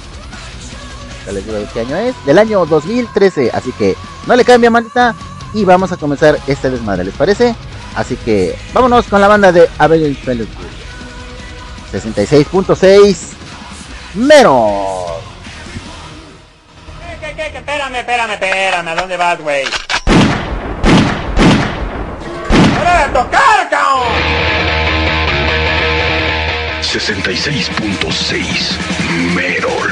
Ya 1.25 1.31
les 1.31 1.43
digo 1.43 1.57
qué 1.73 1.79
año 1.79 1.95
es. 1.95 2.13
Del 2.23 2.37
año 2.37 2.67
2013. 2.67 3.49
Así 3.51 3.71
que 3.71 3.95
no 4.27 4.35
le 4.35 4.45
cambia, 4.45 4.69
maldita. 4.69 5.15
Y 5.55 5.65
vamos 5.65 5.91
a 5.91 5.97
comenzar 5.97 6.37
este 6.45 6.69
desmadre, 6.69 7.03
¿les 7.03 7.15
parece? 7.15 7.55
Así 7.95 8.15
que 8.15 8.55
vámonos 8.75 9.07
con 9.07 9.21
la 9.21 9.27
banda 9.27 9.51
de 9.51 9.67
Avengers 9.79 10.19
66.6 11.91 13.17
Mero. 14.13 14.99
¿Qué, 17.39 17.45
qué, 17.45 17.51
qué? 17.51 17.57
Espérame, 17.59 17.95
espérame, 17.95 18.33
espérame. 18.33 18.87
¿A 18.89 18.95
dónde 18.95 19.15
vas, 19.15 19.39
güey? 19.39 19.63
¡Hora 22.81 23.07
de 23.07 23.13
tocar, 23.13 23.69
cabrón! 23.69 24.09
66.6 26.81 28.77
Merol. 29.33 29.89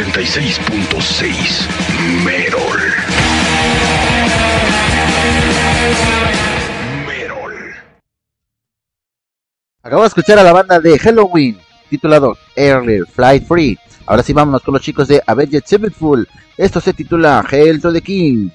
66.6 0.00 1.68
Merol. 2.24 2.80
Acabo 9.82 10.00
de 10.02 10.08
escuchar 10.08 10.38
a 10.38 10.42
la 10.42 10.54
banda 10.54 10.80
de 10.80 10.98
Halloween, 10.98 11.58
titulado 11.90 12.38
Early 12.56 13.00
Fly 13.00 13.40
Free. 13.40 13.78
Ahora 14.06 14.22
sí 14.22 14.32
vámonos 14.32 14.62
con 14.62 14.72
los 14.72 14.82
chicos 14.82 15.06
de 15.06 15.22
Avenged 15.26 15.64
Sevenfold. 15.66 16.26
Esto 16.56 16.80
se 16.80 16.94
titula 16.94 17.44
Hail 17.50 17.78
to 17.82 17.92
the 17.92 18.00
King. 18.00 18.48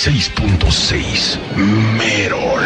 66.6 0.00 1.38
Merol. 1.98 2.62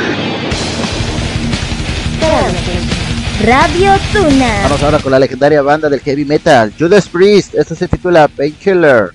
Radio 3.42 3.92
Tuna. 4.12 4.62
Vamos 4.62 4.81
ahora 4.85 5.01
con 5.01 5.11
la 5.11 5.18
legendaria 5.18 5.61
banda 5.61 5.88
del 5.88 5.99
heavy 5.99 6.25
metal, 6.25 6.73
Judas 6.79 7.09
Priest. 7.09 7.57
Esta 7.57 7.75
se 7.75 7.88
titula 7.88 8.29
Painkiller. 8.29 9.11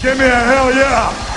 Give 0.00 0.14
me 0.14 0.24
a 0.24 0.52
hell 0.52 0.72
yeah! 0.72 1.31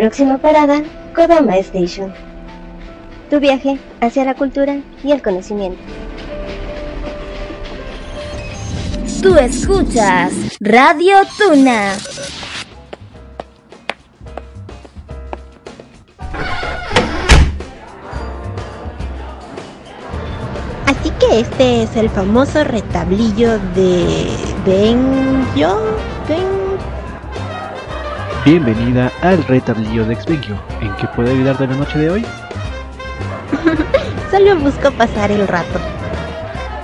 Próxima 0.00 0.38
parada, 0.38 0.82
Kodama 1.14 1.58
Station. 1.58 2.10
Tu 3.28 3.38
viaje 3.38 3.78
hacia 4.00 4.24
la 4.24 4.34
cultura 4.34 4.80
y 5.04 5.12
el 5.12 5.20
conocimiento. 5.20 5.78
Tú 9.20 9.36
escuchas 9.36 10.32
Radio 10.58 11.16
Tuna. 11.36 11.92
Así 20.86 21.10
que 21.20 21.40
este 21.40 21.82
es 21.82 21.94
el 21.96 22.08
famoso 22.08 22.64
retablillo 22.64 23.58
de 23.74 24.30
Benjo. 24.64 25.78
Ben... 26.26 26.59
Bienvenida 28.42 29.12
al 29.20 29.44
retablillo 29.44 30.06
de 30.06 30.14
Exvenio. 30.14 30.58
¿En 30.80 30.96
qué 30.96 31.06
puedo 31.08 31.30
ayudarte 31.30 31.66
la 31.66 31.76
noche 31.76 31.98
de 31.98 32.10
hoy? 32.10 32.26
Solo 34.30 34.56
busco 34.58 34.90
pasar 34.92 35.30
el 35.30 35.46
rato. 35.46 35.78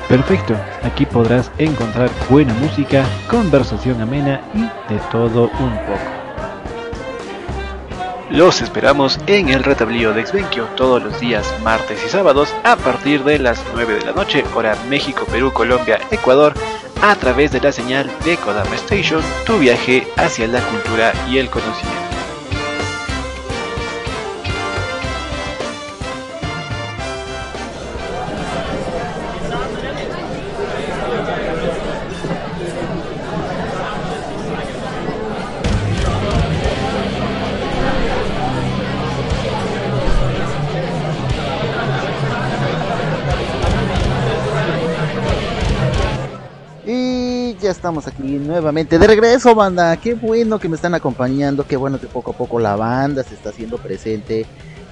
Perfecto, 0.06 0.54
aquí 0.82 1.06
podrás 1.06 1.50
encontrar 1.56 2.10
buena 2.28 2.52
música, 2.54 3.06
conversación 3.30 4.02
amena 4.02 4.42
y 4.52 4.60
de 4.92 5.00
todo 5.10 5.44
un 5.58 5.78
poco. 5.86 6.25
Los 8.30 8.60
esperamos 8.60 9.20
en 9.28 9.50
el 9.50 9.62
retablío 9.62 10.12
de 10.12 10.20
Exvenquio 10.20 10.64
todos 10.76 11.00
los 11.02 11.20
días 11.20 11.46
martes 11.62 12.04
y 12.04 12.08
sábados 12.08 12.52
a 12.64 12.74
partir 12.76 13.22
de 13.22 13.38
las 13.38 13.62
9 13.72 13.94
de 13.94 14.04
la 14.04 14.12
noche, 14.12 14.44
hora 14.54 14.76
México, 14.88 15.24
Perú, 15.30 15.52
Colombia, 15.52 16.00
Ecuador, 16.10 16.52
a 17.02 17.14
través 17.14 17.52
de 17.52 17.60
la 17.60 17.70
señal 17.70 18.10
de 18.24 18.36
Kodama 18.36 18.74
Station, 18.74 19.22
tu 19.44 19.58
viaje 19.58 20.08
hacia 20.16 20.48
la 20.48 20.60
cultura 20.60 21.12
y 21.28 21.38
el 21.38 21.48
conocimiento. 21.48 22.15
Estamos 47.86 48.08
aquí 48.08 48.40
nuevamente 48.40 48.98
de 48.98 49.06
regreso, 49.06 49.54
banda. 49.54 49.96
Qué 49.98 50.14
bueno 50.14 50.58
que 50.58 50.68
me 50.68 50.74
están 50.74 50.96
acompañando, 50.96 51.64
qué 51.64 51.76
bueno 51.76 52.00
que 52.00 52.08
poco 52.08 52.32
a 52.32 52.36
poco 52.36 52.58
la 52.58 52.74
banda 52.74 53.22
se 53.22 53.36
está 53.36 53.50
haciendo 53.50 53.78
presente. 53.78 54.44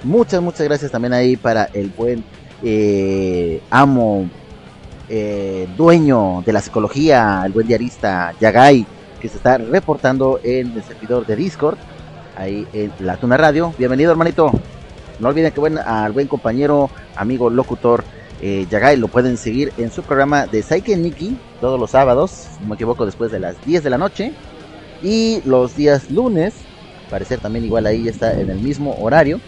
Muchas, 0.04 0.40
muchas 0.40 0.62
gracias 0.62 0.92
también 0.92 1.12
ahí 1.12 1.36
para 1.36 1.64
el 1.72 1.88
buen 1.88 2.22
eh, 2.62 3.60
amo, 3.68 4.30
eh, 5.08 5.66
dueño 5.76 6.44
de 6.46 6.52
la 6.52 6.60
psicología, 6.60 7.42
el 7.44 7.50
buen 7.50 7.66
diarista 7.66 8.32
Yagai, 8.40 8.86
que 9.20 9.28
se 9.28 9.38
está 9.38 9.58
reportando 9.58 10.38
en 10.44 10.70
el 10.70 10.84
servidor 10.84 11.26
de 11.26 11.34
Discord, 11.34 11.78
ahí 12.36 12.64
en 12.72 12.92
la 13.00 13.16
Tuna 13.16 13.36
Radio. 13.36 13.74
Bienvenido, 13.76 14.12
hermanito. 14.12 14.52
No 15.18 15.30
olviden 15.30 15.50
que 15.50 15.58
buen, 15.58 15.78
al 15.78 16.12
buen 16.12 16.28
compañero, 16.28 16.90
amigo, 17.16 17.50
locutor 17.50 18.04
eh, 18.46 18.66
Yagai 18.68 18.98
lo 18.98 19.08
pueden 19.08 19.38
seguir 19.38 19.72
en 19.78 19.90
su 19.90 20.02
programa 20.02 20.46
de 20.46 20.62
Saike 20.62 20.98
Nikki 20.98 21.34
todos 21.62 21.80
los 21.80 21.92
sábados, 21.92 22.30
si 22.30 22.60
no 22.60 22.68
me 22.68 22.74
equivoco, 22.74 23.06
después 23.06 23.32
de 23.32 23.40
las 23.40 23.56
10 23.64 23.82
de 23.82 23.88
la 23.88 23.96
noche. 23.96 24.32
Y 25.02 25.40
los 25.46 25.74
días 25.76 26.10
lunes, 26.10 26.52
parecer 27.08 27.40
también 27.40 27.64
igual 27.64 27.86
ahí 27.86 28.06
está 28.06 28.38
en 28.38 28.50
el 28.50 28.58
mismo 28.58 28.96
horario. 29.00 29.40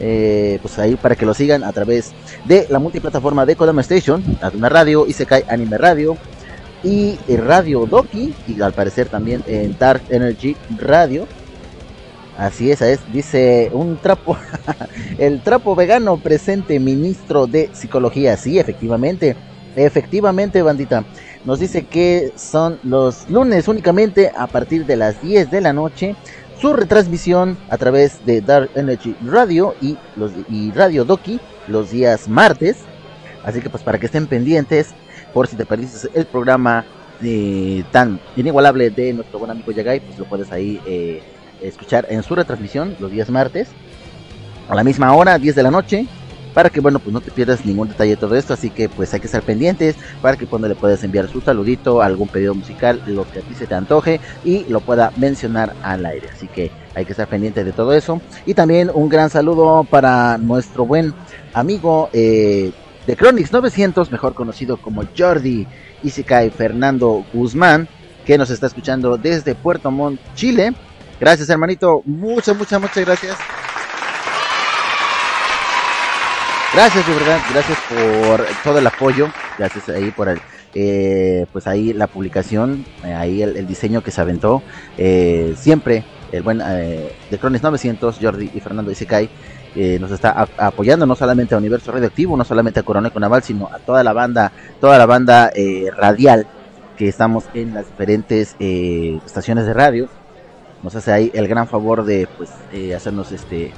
Eh, 0.00 0.58
pues 0.62 0.80
ahí 0.80 0.96
para 0.96 1.14
que 1.14 1.24
lo 1.24 1.32
sigan 1.32 1.62
a 1.62 1.72
través 1.72 2.10
de 2.44 2.66
la 2.70 2.80
multiplataforma 2.80 3.46
de 3.46 3.54
Kodama 3.54 3.82
Station, 3.82 4.20
Aduna 4.42 4.68
Radio, 4.68 5.06
Isekai 5.06 5.44
Anime 5.48 5.78
Radio 5.78 6.16
y 6.82 7.16
Radio 7.36 7.86
Doki, 7.86 8.34
y 8.48 8.60
al 8.62 8.72
parecer 8.72 9.06
también 9.06 9.44
en 9.46 9.78
Dark 9.78 10.02
Energy 10.10 10.56
Radio. 10.76 11.28
Así 12.38 12.70
es, 12.70 12.82
es, 12.82 13.00
dice 13.12 13.70
un 13.72 13.96
trapo, 13.96 14.36
el 15.18 15.40
trapo 15.40 15.74
vegano 15.74 16.18
presente 16.18 16.78
ministro 16.78 17.46
de 17.46 17.70
psicología, 17.72 18.36
sí, 18.36 18.58
efectivamente, 18.58 19.34
efectivamente, 19.74 20.60
bandita, 20.60 21.04
nos 21.46 21.60
dice 21.60 21.86
que 21.86 22.32
son 22.36 22.78
los 22.82 23.30
lunes 23.30 23.68
únicamente 23.68 24.32
a 24.36 24.46
partir 24.48 24.84
de 24.84 24.96
las 24.96 25.22
10 25.22 25.50
de 25.50 25.60
la 25.62 25.72
noche, 25.72 26.14
su 26.60 26.74
retransmisión 26.74 27.56
a 27.70 27.78
través 27.78 28.24
de 28.26 28.42
Dark 28.42 28.68
Energy 28.74 29.16
Radio 29.24 29.74
y, 29.80 29.96
los, 30.16 30.32
y 30.50 30.72
Radio 30.72 31.06
Doki 31.06 31.40
los 31.68 31.90
días 31.90 32.28
martes, 32.28 32.76
así 33.44 33.60
que 33.60 33.70
pues 33.70 33.82
para 33.82 33.98
que 33.98 34.06
estén 34.06 34.26
pendientes, 34.26 34.88
por 35.32 35.46
si 35.46 35.56
te 35.56 35.64
perdiste 35.64 36.08
el 36.12 36.26
programa 36.26 36.84
eh, 37.22 37.82
tan 37.92 38.20
inigualable 38.36 38.90
de 38.90 39.14
nuestro 39.14 39.38
buen 39.38 39.50
amigo 39.50 39.72
Yagai, 39.72 40.00
pues 40.00 40.18
lo 40.18 40.26
puedes 40.26 40.52
ahí... 40.52 40.82
Eh, 40.86 41.22
escuchar 41.68 42.06
en 42.10 42.22
su 42.22 42.34
retransmisión 42.34 42.96
los 43.00 43.10
días 43.10 43.30
martes 43.30 43.68
a 44.68 44.74
la 44.74 44.84
misma 44.84 45.14
hora, 45.14 45.38
10 45.38 45.54
de 45.54 45.62
la 45.62 45.70
noche, 45.70 46.06
para 46.56 46.70
que 46.70 46.80
bueno, 46.80 46.98
pues 46.98 47.12
no 47.12 47.20
te 47.20 47.30
pierdas 47.30 47.66
ningún 47.66 47.88
detalle 47.88 48.10
de 48.10 48.16
todo 48.16 48.34
esto, 48.34 48.54
así 48.54 48.70
que 48.70 48.88
pues 48.88 49.12
hay 49.12 49.20
que 49.20 49.26
estar 49.26 49.42
pendientes 49.42 49.94
para 50.22 50.36
que 50.36 50.46
cuando 50.46 50.68
le 50.68 50.74
puedas 50.74 51.04
enviar 51.04 51.28
su 51.28 51.40
saludito, 51.40 52.00
algún 52.00 52.28
pedido 52.28 52.54
musical, 52.54 53.02
lo 53.06 53.30
que 53.30 53.40
a 53.40 53.42
ti 53.42 53.54
se 53.54 53.66
te 53.66 53.74
antoje 53.74 54.20
y 54.44 54.64
lo 54.64 54.80
pueda 54.80 55.12
mencionar 55.16 55.74
al 55.82 56.06
aire, 56.06 56.28
así 56.32 56.48
que 56.48 56.70
hay 56.94 57.04
que 57.04 57.12
estar 57.12 57.28
pendientes 57.28 57.64
de 57.64 57.72
todo 57.72 57.92
eso 57.92 58.22
y 58.46 58.54
también 58.54 58.90
un 58.92 59.08
gran 59.08 59.28
saludo 59.28 59.84
para 59.84 60.38
nuestro 60.38 60.86
buen 60.86 61.12
amigo 61.52 62.08
eh, 62.14 62.72
de 63.06 63.16
Chronix 63.16 63.52
900, 63.52 64.10
mejor 64.10 64.34
conocido 64.34 64.78
como 64.78 65.04
Jordi 65.16 65.66
Isikai 66.02 66.50
Fernando 66.50 67.24
Guzmán, 67.32 67.86
que 68.24 68.36
nos 68.38 68.50
está 68.50 68.66
escuchando 68.66 69.16
desde 69.16 69.54
Puerto 69.54 69.90
Montt, 69.90 70.20
Chile. 70.34 70.72
Gracias, 71.20 71.48
hermanito. 71.48 72.02
Muchas, 72.04 72.56
muchas, 72.56 72.80
muchas 72.80 73.04
gracias. 73.04 73.36
Gracias, 76.74 77.06
de 77.06 77.14
verdad. 77.14 77.40
Gracias 77.52 77.78
por 77.88 78.46
todo 78.62 78.78
el 78.78 78.86
apoyo. 78.86 79.28
Gracias 79.58 79.88
ahí 79.88 80.10
por 80.10 80.28
el, 80.28 80.40
eh, 80.74 81.46
pues 81.52 81.66
ahí 81.66 81.92
la 81.92 82.06
publicación, 82.06 82.84
eh, 83.04 83.14
ahí 83.14 83.42
el, 83.42 83.66
diseño 83.66 84.02
que 84.02 84.10
se 84.10 84.20
aventó. 84.20 84.62
Eh, 84.98 85.54
siempre 85.56 86.04
el 86.32 86.42
buen 86.42 86.60
eh, 86.60 87.12
de 87.30 87.38
Cronis 87.38 87.62
900, 87.62 88.18
Jordi 88.20 88.50
y 88.54 88.60
Fernando 88.60 88.90
Isekai, 88.90 89.30
eh, 89.78 89.98
nos 90.00 90.10
está 90.10 90.48
apoyando 90.56 91.04
no 91.04 91.14
solamente 91.14 91.54
a 91.54 91.58
Universo 91.58 91.92
Radioactivo, 91.92 92.34
no 92.34 92.44
solamente 92.44 92.80
a 92.80 92.82
Coronel 92.82 93.12
Naval, 93.14 93.42
sino 93.42 93.66
a 93.66 93.78
toda 93.78 94.02
la 94.02 94.14
banda, 94.14 94.50
toda 94.80 94.96
la 94.96 95.04
banda 95.04 95.50
eh, 95.54 95.90
radial 95.94 96.46
que 96.96 97.08
estamos 97.08 97.44
en 97.52 97.74
las 97.74 97.86
diferentes 97.86 98.56
eh, 98.58 99.20
estaciones 99.26 99.66
de 99.66 99.74
radio 99.74 100.08
nos 100.82 100.94
hace 100.94 101.12
ahí 101.12 101.30
el 101.34 101.48
gran 101.48 101.66
favor 101.66 102.04
de 102.04 102.28
pues 102.36 102.50
eh, 102.72 102.94
hacernos 102.94 103.32
este 103.32 103.72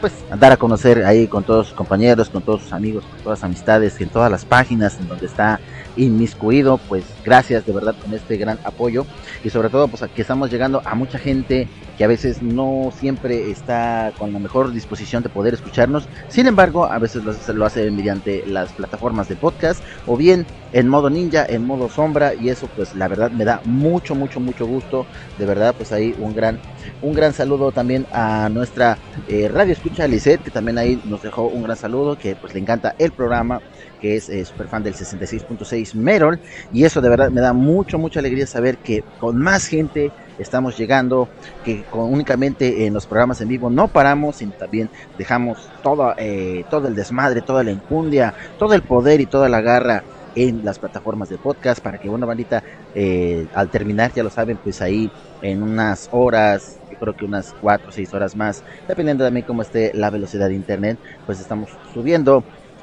pues 0.00 0.12
dar 0.38 0.52
a 0.52 0.56
conocer 0.56 1.04
ahí 1.04 1.26
con 1.26 1.44
todos 1.44 1.68
sus 1.68 1.76
compañeros, 1.76 2.28
con 2.28 2.42
todos 2.42 2.62
sus 2.62 2.72
amigos, 2.72 3.04
con 3.04 3.18
todas 3.20 3.38
las 3.38 3.44
amistades, 3.44 3.98
en 4.00 4.10
todas 4.10 4.30
las 4.30 4.44
páginas 4.44 4.98
en 5.00 5.08
donde 5.08 5.26
está 5.26 5.60
inmiscuido, 5.96 6.78
pues 6.88 7.04
gracias 7.24 7.66
de 7.66 7.72
verdad 7.72 7.94
con 8.00 8.14
este 8.14 8.36
gran 8.36 8.58
apoyo. 8.64 9.06
Y 9.42 9.50
sobre 9.50 9.68
todo 9.68 9.88
pues 9.88 10.02
aquí 10.02 10.20
estamos 10.20 10.50
llegando 10.50 10.82
a 10.84 10.94
mucha 10.94 11.18
gente 11.18 11.68
que 11.96 12.04
a 12.04 12.08
veces 12.08 12.42
no 12.42 12.92
siempre 12.98 13.50
está 13.50 14.12
con 14.18 14.32
la 14.32 14.38
mejor 14.38 14.72
disposición 14.72 15.22
de 15.22 15.28
poder 15.28 15.54
escucharnos, 15.54 16.08
sin 16.28 16.46
embargo 16.46 16.86
a 16.86 16.98
veces 16.98 17.22
lo, 17.22 17.32
lo 17.54 17.66
hace 17.66 17.90
mediante 17.90 18.44
las 18.46 18.72
plataformas 18.72 19.28
de 19.28 19.36
podcast 19.36 19.82
o 20.06 20.16
bien 20.16 20.44
en 20.72 20.88
modo 20.88 21.08
ninja, 21.08 21.46
en 21.46 21.64
modo 21.64 21.88
sombra. 21.88 22.34
Y 22.34 22.48
eso 22.48 22.68
pues 22.74 22.94
la 22.94 23.08
verdad 23.08 23.30
me 23.30 23.44
da 23.44 23.60
mucho 23.64 24.14
mucho 24.14 24.40
mucho 24.40 24.66
gusto, 24.66 25.06
de 25.38 25.46
verdad 25.46 25.74
pues 25.76 25.92
ahí 25.92 26.14
un 26.18 26.34
gran 26.34 26.58
un 27.02 27.14
gran 27.14 27.32
saludo 27.32 27.72
también 27.72 28.06
a 28.12 28.48
nuestra 28.48 28.98
eh, 29.28 29.48
radio 29.48 29.72
escucha 29.72 30.06
Lisette 30.06 30.42
que 30.42 30.50
también 30.50 30.78
ahí 30.78 31.00
nos 31.04 31.22
dejó 31.22 31.44
un 31.44 31.62
gran 31.62 31.76
saludo 31.76 32.18
que 32.18 32.34
pues 32.36 32.54
le 32.54 32.60
encanta 32.60 32.94
el 32.98 33.12
programa 33.12 33.60
que 34.04 34.16
es 34.16 34.28
eh, 34.28 34.44
super 34.44 34.68
fan 34.68 34.82
del 34.82 34.92
66.6 34.92 35.94
Merol 35.94 36.38
y 36.74 36.84
eso 36.84 37.00
de 37.00 37.08
verdad 37.08 37.30
me 37.30 37.40
da 37.40 37.54
mucho 37.54 37.98
mucha 37.98 38.20
alegría 38.20 38.46
saber 38.46 38.76
que 38.76 39.02
con 39.18 39.38
más 39.38 39.66
gente 39.66 40.12
estamos 40.38 40.76
llegando, 40.76 41.26
que 41.64 41.84
con, 41.84 42.12
únicamente 42.12 42.84
en 42.84 42.92
los 42.92 43.06
programas 43.06 43.40
en 43.40 43.48
vivo 43.48 43.70
no 43.70 43.88
paramos, 43.88 44.36
sino 44.36 44.52
también 44.52 44.90
dejamos 45.16 45.70
todo, 45.82 46.12
eh, 46.18 46.66
todo 46.68 46.88
el 46.88 46.94
desmadre, 46.94 47.40
toda 47.40 47.64
la 47.64 47.70
enjundia, 47.70 48.34
todo 48.58 48.74
el 48.74 48.82
poder 48.82 49.22
y 49.22 49.26
toda 49.26 49.48
la 49.48 49.62
garra 49.62 50.04
en 50.34 50.62
las 50.66 50.78
plataformas 50.78 51.30
de 51.30 51.38
podcast 51.38 51.80
para 51.80 51.96
que 51.96 52.10
bueno 52.10 52.26
bandita 52.26 52.62
eh, 52.94 53.46
al 53.54 53.70
terminar 53.70 54.12
ya 54.12 54.22
lo 54.22 54.28
saben 54.28 54.58
pues 54.58 54.82
ahí 54.82 55.10
en 55.40 55.62
unas 55.62 56.10
horas 56.12 56.78
yo 56.90 56.98
creo 56.98 57.16
que 57.16 57.24
unas 57.24 57.54
4 57.62 57.88
o 57.88 57.92
6 57.92 58.12
horas 58.12 58.36
más 58.36 58.62
dependiendo 58.86 59.24
también 59.24 59.46
cómo 59.46 59.62
esté 59.62 59.92
la 59.94 60.10
velocidad 60.10 60.48
de 60.48 60.56
internet 60.56 60.98
pues 61.24 61.40
estamos 61.40 61.70
subiendo 61.94 62.42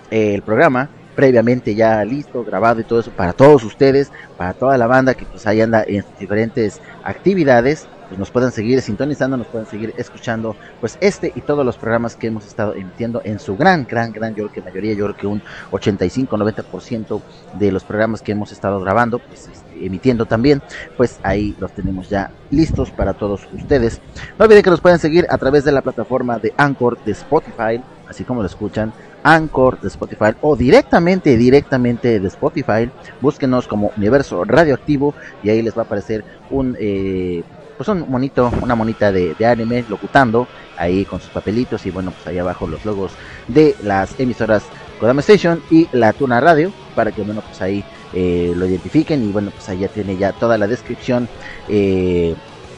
eh, 0.10 0.34
el 0.34 0.42
programa 0.42 0.90
previamente 1.16 1.76
ya 1.76 2.04
listo, 2.04 2.44
grabado 2.44 2.82
y 2.82 2.84
todo 2.84 3.00
eso 3.00 3.12
para 3.12 3.34
todos 3.34 3.64
ustedes, 3.64 4.12
para 4.38 4.54
toda 4.54 4.78
la 4.78 4.88
banda 4.88 5.14
que 5.14 5.26
pues 5.26 5.46
ahí 5.48 5.62
anda 5.62 5.84
en 5.86 6.04
sus 6.04 6.20
diferentes 6.20 6.82
actividades 7.04 7.88
pues 8.12 8.20
nos 8.20 8.30
puedan 8.30 8.52
seguir 8.52 8.82
sintonizando, 8.82 9.38
nos 9.38 9.48
puedan 9.48 9.66
seguir 9.66 9.94
escuchando, 9.96 10.58
pues 10.82 10.98
este 11.00 11.32
y 11.34 11.40
todos 11.40 11.66
los 11.66 11.78
programas 11.78 12.18
que 12.18 12.28
hemos 12.28 12.46
estado 12.46 12.74
emitiendo 12.74 13.22
en 13.24 13.40
su 13.40 13.56
gran, 13.56 13.88
gran, 13.90 14.12
gran, 14.12 14.36
yo 14.36 14.50
creo 14.50 14.52
que 14.52 14.62
mayoría, 14.62 14.94
yo 14.96 15.06
creo 15.06 15.16
que 15.16 15.28
un 15.28 15.42
85-90% 15.72 17.22
de 17.58 17.72
los 17.72 17.86
programas 17.86 18.22
que 18.22 18.34
hemos 18.34 18.52
estado 18.52 18.82
grabando, 18.82 19.20
pues 19.20 19.48
este, 19.48 19.86
emitiendo 19.86 20.26
también, 20.26 20.62
pues 20.98 21.22
ahí 21.24 21.56
los 21.58 21.72
tenemos 21.72 22.10
ya 22.10 22.32
listos 22.50 22.92
para 22.92 23.14
todos 23.14 23.48
ustedes. 23.54 24.02
No 24.38 24.44
olviden 24.44 24.64
que 24.64 24.72
nos 24.72 24.82
pueden 24.82 25.00
seguir 25.00 25.26
a 25.30 25.38
través 25.38 25.64
de 25.64 25.72
la 25.72 25.82
plataforma 25.82 26.38
de 26.38 26.54
Anchor 26.58 27.02
de 27.06 27.14
Spotify, 27.14 27.82
así 28.10 28.26
como 28.26 28.42
lo 28.42 28.48
escuchan, 28.48 28.92
Anchor 29.24 29.80
de 29.80 29.88
Spotify 29.88 30.34
o 30.42 30.56
directamente, 30.56 31.38
directamente 31.38 32.20
de 32.20 32.28
Spotify. 32.28 32.90
Búsquenos 33.20 33.68
como 33.68 33.92
Universo 33.98 34.44
Radioactivo 34.44 35.14
y 35.44 35.50
ahí 35.50 35.62
les 35.62 35.76
va 35.78 35.84
a 35.84 35.86
aparecer 35.86 36.24
un, 36.50 36.76
eh, 36.80 37.44
pues 37.78 37.88
un 37.90 38.10
monito, 38.10 38.52
una 38.62 38.76
monita 38.76 39.12
de, 39.12 39.36
de, 39.38 39.46
anime 39.46 39.86
locutando 39.90 40.48
ahí 40.78 41.06
con 41.06 41.20
sus 41.20 41.30
papelitos 41.30 41.86
y 41.86 41.92
bueno, 41.92 42.12
pues 42.12 42.28
ahí 42.28 42.38
abajo 42.38 42.68
los 42.68 42.86
logos 42.86 43.12
de 43.48 43.76
las 43.84 44.20
emisoras 44.20 44.64
Kodama 45.00 45.22
Station 45.22 45.62
y 45.72 45.88
la 45.92 46.14
Tuna 46.14 46.40
Radio 46.40 46.72
para 46.96 47.12
que 47.12 47.24
bueno, 47.24 47.42
pues 47.42 47.62
ahí 47.62 47.84
eh, 48.14 48.54
lo 48.56 48.66
identifiquen 48.68 49.24
y 49.24 49.32
bueno, 49.32 49.52
pues 49.52 49.68
ahí 49.70 49.80
ya 49.80 49.88
tiene 49.88 50.18
ya 50.18 50.32
toda 50.34 50.58
la 50.58 50.68
descripción, 50.68 51.28
eh, 51.70 52.36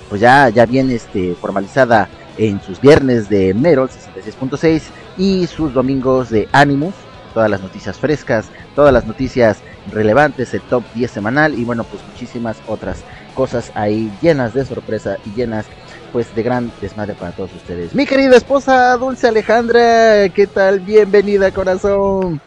pues 0.10 0.22
ya, 0.22 0.50
ya 0.50 0.66
bien 0.66 0.89
este, 0.91 1.36
formalizada 1.36 2.08
en 2.38 2.61
sus 2.61 2.79
viernes 2.81 3.29
de 3.29 3.53
Merol 3.53 3.89
66.6 3.89 4.81
y 5.17 5.47
sus 5.47 5.73
domingos 5.73 6.29
de 6.29 6.47
Animus, 6.51 6.93
todas 7.34 7.49
las 7.49 7.61
noticias 7.61 7.97
frescas, 7.97 8.47
todas 8.75 8.93
las 8.93 9.05
noticias 9.05 9.57
relevantes, 9.91 10.53
el 10.53 10.61
top 10.61 10.84
10 10.95 11.11
semanal 11.11 11.57
y 11.57 11.63
bueno, 11.63 11.84
pues 11.84 12.01
muchísimas 12.11 12.57
otras 12.67 13.03
cosas 13.36 13.71
ahí 13.75 14.11
llenas 14.21 14.53
de 14.53 14.65
sorpresa 14.65 15.17
y 15.25 15.31
llenas 15.31 15.65
pues 16.11 16.34
de 16.36 16.43
gran 16.43 16.71
desmadre 16.79 17.15
para 17.15 17.31
todos 17.31 17.53
ustedes. 17.55 17.93
Mi 17.95 18.05
querida 18.05 18.38
esposa 18.38 18.95
Dulce 18.97 19.27
Alejandra, 19.27 20.29
¿qué 20.29 20.47
tal? 20.47 20.79
Bienvenida 20.79 21.51
corazón. 21.51 22.39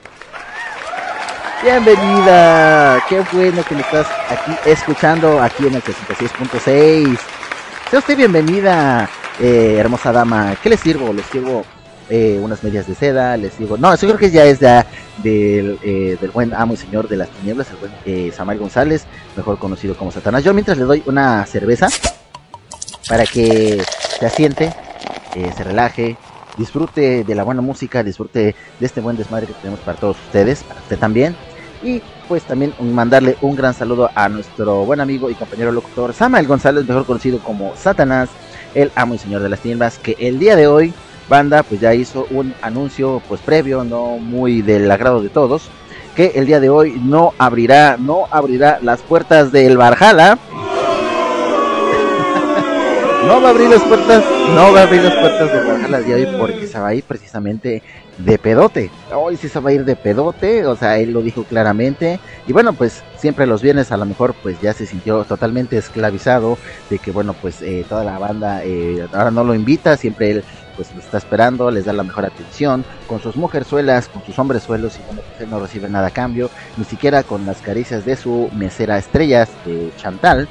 Bienvenida, 1.62 3.03
qué 3.09 3.24
bueno 3.32 3.64
que 3.64 3.74
me 3.74 3.80
estás 3.80 4.07
aquí 4.28 4.53
escuchando 4.66 5.41
aquí 5.41 5.66
en 5.66 5.74
el 5.74 5.82
66.6. 5.82 7.18
Sea 7.91 7.99
usted 7.99 8.16
bienvenida, 8.16 9.09
eh, 9.41 9.76
hermosa 9.78 10.12
dama. 10.12 10.57
¿Qué 10.62 10.70
le 10.70 10.76
sirvo? 10.76 11.12
Les 11.12 11.26
sirvo 11.26 11.64
eh, 12.09 12.39
unas 12.41 12.62
medias 12.62 12.87
de 12.87 12.95
seda, 12.95 13.37
les 13.37 13.59
digo, 13.59 13.76
no, 13.76 13.93
eso 13.93 14.07
creo 14.07 14.16
que 14.16 14.30
ya 14.30 14.45
es 14.45 14.61
de, 14.61 14.84
del, 15.24 15.76
eh, 15.82 16.16
del 16.20 16.30
buen 16.30 16.55
amo 16.55 16.74
y 16.74 16.76
señor 16.76 17.09
de 17.09 17.16
las 17.16 17.28
tinieblas, 17.30 17.68
el 17.70 17.76
buen 17.78 17.93
eh, 18.05 18.32
Samuel 18.32 18.59
González, 18.59 19.07
mejor 19.37 19.59
conocido 19.59 19.97
como 19.97 20.12
Satanás. 20.12 20.45
Yo 20.45 20.55
mientras 20.55 20.78
le 20.78 20.84
doy 20.84 21.03
una 21.07 21.45
cerveza 21.47 21.89
para 23.09 23.24
que 23.26 23.82
se 24.20 24.24
asiente, 24.24 24.72
se 25.34 25.64
relaje, 25.64 26.16
disfrute 26.57 27.24
de 27.24 27.34
la 27.34 27.43
buena 27.43 27.61
música, 27.61 28.05
disfrute 28.05 28.55
de 28.78 28.87
este 28.87 29.01
buen 29.01 29.16
desmadre 29.16 29.49
que 29.49 29.55
tenemos 29.55 29.80
para 29.80 29.99
todos 29.99 30.16
ustedes, 30.26 30.62
para 30.62 30.80
usted 30.80 30.99
también. 30.99 31.34
Y 31.82 32.01
pues 32.28 32.45
también 32.45 32.72
mandarle 32.80 33.37
un 33.43 33.55
gran 33.57 33.74
saludo 33.74 34.11
a 34.14 34.28
nuestro 34.28 34.84
buen 34.84 35.01
amigo 35.01 35.28
y 35.28 35.34
compañero 35.34 35.72
locutor 35.72 36.14
Samuel 36.14 36.47
González, 36.47 36.87
mejor 36.87 37.05
conocido 37.05 37.39
como 37.41 37.74
Satanás, 37.76 38.28
el 38.77 38.93
amo 38.95 39.14
y 39.14 39.18
señor 39.18 39.43
de 39.43 39.49
las 39.49 39.61
tinieblas, 39.61 39.99
que 39.99 40.16
el 40.20 40.39
día 40.39 40.55
de 40.55 40.68
hoy 40.68 40.95
banda 41.29 41.64
pues 41.64 41.81
ya 41.81 41.95
hizo 41.95 42.27
un 42.31 42.55
anuncio 42.62 43.20
pues 43.29 43.41
previo, 43.41 43.83
no 43.83 44.18
muy 44.18 44.62
del 44.62 44.89
agrado 44.91 45.22
de 45.22 45.29
todos, 45.31 45.70
que 46.14 46.33
el 46.37 46.47
día 46.47 46.61
de 46.61 46.68
hoy 46.68 47.01
no 47.03 47.35
abrirá, 47.39 47.97
no 47.99 48.27
abrirá 48.31 48.79
las 48.83 49.01
puertas 49.03 49.51
del 49.51 49.77
Barjala. 49.77 50.39
no 53.27 53.43
va 53.43 53.49
a 53.49 53.51
abrir 53.51 53.70
las 53.70 53.83
puertas, 53.83 54.22
no 54.55 54.72
va 54.72 54.81
a 54.81 54.83
abrir 54.85 55.03
las 55.03 55.14
puertas 55.14 55.53
del 55.53 55.66
Barjala 55.66 56.01
de 56.01 56.14
hoy 56.14 56.29
porque 56.39 56.66
se 56.66 56.79
va 56.79 56.89
a 56.89 56.95
ir 56.95 57.05
precisamente 57.05 57.83
de 58.18 58.39
pedote. 58.39 58.91
Hoy 59.14 59.37
sí 59.37 59.49
se 59.49 59.61
va 59.61 59.70
a 59.70 59.72
ir 59.72 59.85
de 59.85 59.97
pedote, 59.97 60.66
o 60.66 60.77
sea, 60.77 60.99
él 60.99 61.12
lo 61.12 61.22
dijo 61.22 61.45
claramente. 61.45 62.20
Y 62.47 62.53
bueno, 62.53 62.72
pues 62.72 63.03
siempre 63.27 63.49
los 63.49 63.61
viernes 63.61 63.91
a 63.91 63.97
lo 63.97 64.05
mejor 64.05 64.37
pues 64.41 64.61
ya 64.61 64.72
se 64.72 64.87
sintió 64.87 65.24
totalmente 65.24 65.77
esclavizado 65.77 66.59
de 66.89 67.01
que 67.01 67.11
bueno, 67.11 67.35
pues 67.35 67.61
eh, 67.61 67.85
toda 67.89 68.05
la 68.05 68.20
banda 68.20 68.62
eh, 68.62 69.05
ahora 69.12 69.33
no 69.33 69.43
lo 69.43 69.53
invita, 69.53 69.97
siempre 69.97 70.31
él 70.31 70.45
pues 70.77 70.95
lo 70.95 71.01
está 71.01 71.18
esperando, 71.18 71.68
les 71.72 71.87
da 71.87 71.93
la 71.93 72.05
mejor 72.05 72.24
atención, 72.24 72.85
con 73.09 73.20
sus 73.20 73.35
mujerzuelas, 73.35 74.07
con 74.07 74.24
sus 74.24 74.39
hombrezuelos 74.39 74.97
y 74.97 75.03
bueno, 75.07 75.22
pues 75.29 75.41
él 75.41 75.51
no 75.51 75.59
recibe 75.59 75.89
nada 75.89 76.07
a 76.07 76.11
cambio, 76.11 76.51
ni 76.77 76.85
siquiera 76.85 77.24
con 77.24 77.45
las 77.47 77.61
caricias 77.62 78.05
de 78.05 78.14
su 78.14 78.49
mesera 78.55 78.97
estrellas, 78.97 79.49
de 79.64 79.91
Chantal. 79.97 80.47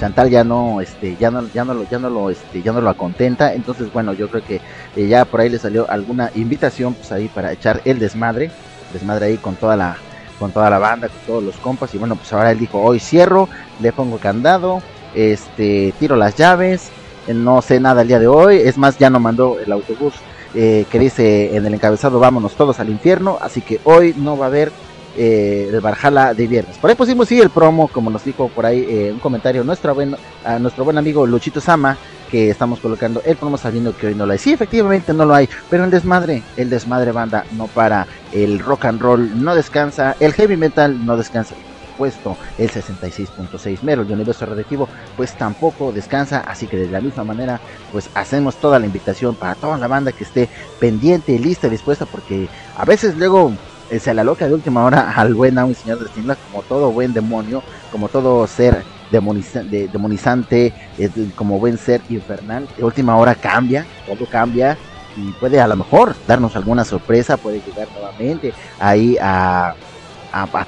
Chantal 0.00 0.30
ya 0.30 0.44
no, 0.44 0.80
este, 0.80 1.16
ya 1.16 1.30
no, 1.30 1.46
ya 1.52 1.66
no 1.66 1.74
lo, 1.74 1.86
ya 1.90 1.98
no 1.98 2.08
lo, 2.08 2.30
este, 2.30 2.62
ya 2.62 2.72
no 2.72 2.80
lo 2.80 2.88
acontenta, 2.88 3.52
entonces 3.52 3.92
bueno, 3.92 4.14
yo 4.14 4.30
creo 4.30 4.42
que 4.42 4.62
eh, 4.96 5.08
ya 5.08 5.26
por 5.26 5.42
ahí 5.42 5.50
le 5.50 5.58
salió 5.58 5.90
alguna 5.90 6.30
invitación, 6.34 6.94
pues 6.94 7.12
ahí 7.12 7.28
para 7.28 7.52
echar 7.52 7.82
el 7.84 7.98
desmadre, 7.98 8.50
desmadre 8.94 9.26
ahí 9.26 9.36
con 9.36 9.56
toda 9.56 9.76
la, 9.76 9.98
con 10.38 10.52
toda 10.52 10.70
la 10.70 10.78
banda, 10.78 11.08
con 11.08 11.20
todos 11.26 11.42
los 11.42 11.56
compas, 11.56 11.94
y 11.94 11.98
bueno, 11.98 12.16
pues 12.16 12.32
ahora 12.32 12.52
él 12.52 12.58
dijo, 12.58 12.80
hoy 12.80 13.00
cierro, 13.00 13.48
le 13.80 13.92
pongo 13.92 14.18
candado, 14.18 14.82
este, 15.14 15.94
tiro 15.98 16.16
las 16.16 16.36
llaves, 16.36 16.90
no 17.32 17.62
sé 17.62 17.80
nada 17.80 18.02
el 18.02 18.08
día 18.08 18.18
de 18.18 18.26
hoy, 18.26 18.56
es 18.58 18.76
más, 18.76 18.98
ya 18.98 19.10
no 19.10 19.20
mandó 19.20 19.58
el 19.58 19.72
autobús 19.72 20.14
eh, 20.54 20.86
que 20.90 20.98
dice 20.98 21.56
en 21.56 21.66
el 21.66 21.74
encabezado 21.74 22.20
vámonos 22.20 22.54
todos 22.54 22.78
al 22.80 22.88
infierno, 22.88 23.38
así 23.40 23.60
que 23.60 23.80
hoy 23.84 24.14
no 24.16 24.36
va 24.36 24.46
a 24.46 24.48
haber 24.48 24.70
eh, 25.16 25.68
el 25.72 25.80
Barjala 25.80 26.34
de 26.34 26.46
viernes. 26.46 26.76
Por 26.78 26.90
ahí 26.90 26.96
pusimos 26.96 27.28
sí 27.28 27.40
el 27.40 27.50
promo, 27.50 27.88
como 27.88 28.10
nos 28.10 28.24
dijo 28.24 28.48
por 28.48 28.66
ahí 28.66 28.86
eh, 28.88 29.10
un 29.12 29.20
comentario 29.20 29.64
nuestro 29.64 29.94
buen, 29.94 30.16
a 30.44 30.58
nuestro 30.58 30.84
buen 30.84 30.98
amigo 30.98 31.26
Luchito 31.26 31.60
Sama, 31.60 31.96
que 32.34 32.50
estamos 32.50 32.80
colocando 32.80 33.22
el 33.24 33.36
promo 33.36 33.56
sabiendo 33.56 33.96
que 33.96 34.08
hoy 34.08 34.16
no 34.16 34.26
lo 34.26 34.32
hay. 34.32 34.40
Sí, 34.40 34.52
efectivamente 34.52 35.14
no 35.14 35.24
lo 35.24 35.36
hay, 35.36 35.48
pero 35.70 35.84
el 35.84 35.90
desmadre, 35.92 36.42
el 36.56 36.68
desmadre 36.68 37.12
banda 37.12 37.44
no 37.52 37.68
para, 37.68 38.08
el 38.32 38.58
rock 38.58 38.86
and 38.86 39.00
roll 39.00 39.44
no 39.44 39.54
descansa, 39.54 40.16
el 40.18 40.32
heavy 40.32 40.56
metal 40.56 41.06
no 41.06 41.16
descansa 41.16 41.54
puesto 41.96 42.36
el 42.58 42.68
66.6 42.68 43.82
mero 43.82 44.02
el 44.02 44.10
universo 44.10 44.44
radioactivo 44.46 44.88
pues 45.16 45.32
tampoco 45.34 45.92
descansa 45.92 46.40
así 46.40 46.66
que 46.66 46.76
de 46.76 46.90
la 46.90 47.00
misma 47.00 47.22
manera 47.22 47.60
pues 47.92 48.10
hacemos 48.14 48.56
toda 48.56 48.80
la 48.80 48.86
invitación 48.86 49.36
para 49.36 49.54
toda 49.54 49.78
la 49.78 49.86
banda 49.86 50.10
que 50.10 50.24
esté 50.24 50.48
pendiente 50.80 51.38
lista 51.38 51.68
dispuesta 51.68 52.04
porque 52.04 52.48
a 52.76 52.84
veces 52.84 53.16
luego 53.16 53.52
eh, 53.90 54.00
se 54.00 54.12
la 54.12 54.24
loca 54.24 54.48
de 54.48 54.54
última 54.54 54.84
hora 54.84 55.12
al 55.14 55.34
buen 55.34 55.56
amo 55.56 55.70
y 55.70 55.76
señor 55.76 56.00
de 56.00 56.36
como 56.50 56.64
todo 56.64 56.90
buen 56.90 57.12
demonio 57.12 57.62
como 57.92 58.08
todo 58.08 58.44
ser 58.48 58.82
demoniza 59.10 59.62
de, 59.62 59.88
demonizante 59.88 60.72
eh, 60.98 61.10
como 61.34 61.58
buen 61.58 61.78
ser 61.78 62.00
infernal 62.08 62.66
de 62.76 62.84
última 62.84 63.16
hora 63.16 63.34
cambia 63.34 63.86
todo 64.06 64.26
cambia 64.26 64.76
y 65.16 65.30
puede 65.32 65.60
a 65.60 65.66
lo 65.66 65.76
mejor 65.76 66.14
darnos 66.26 66.56
alguna 66.56 66.84
sorpresa 66.84 67.36
puede 67.36 67.60
llegar 67.60 67.88
nuevamente 67.92 68.52
ahí 68.80 69.16
a 69.20 69.74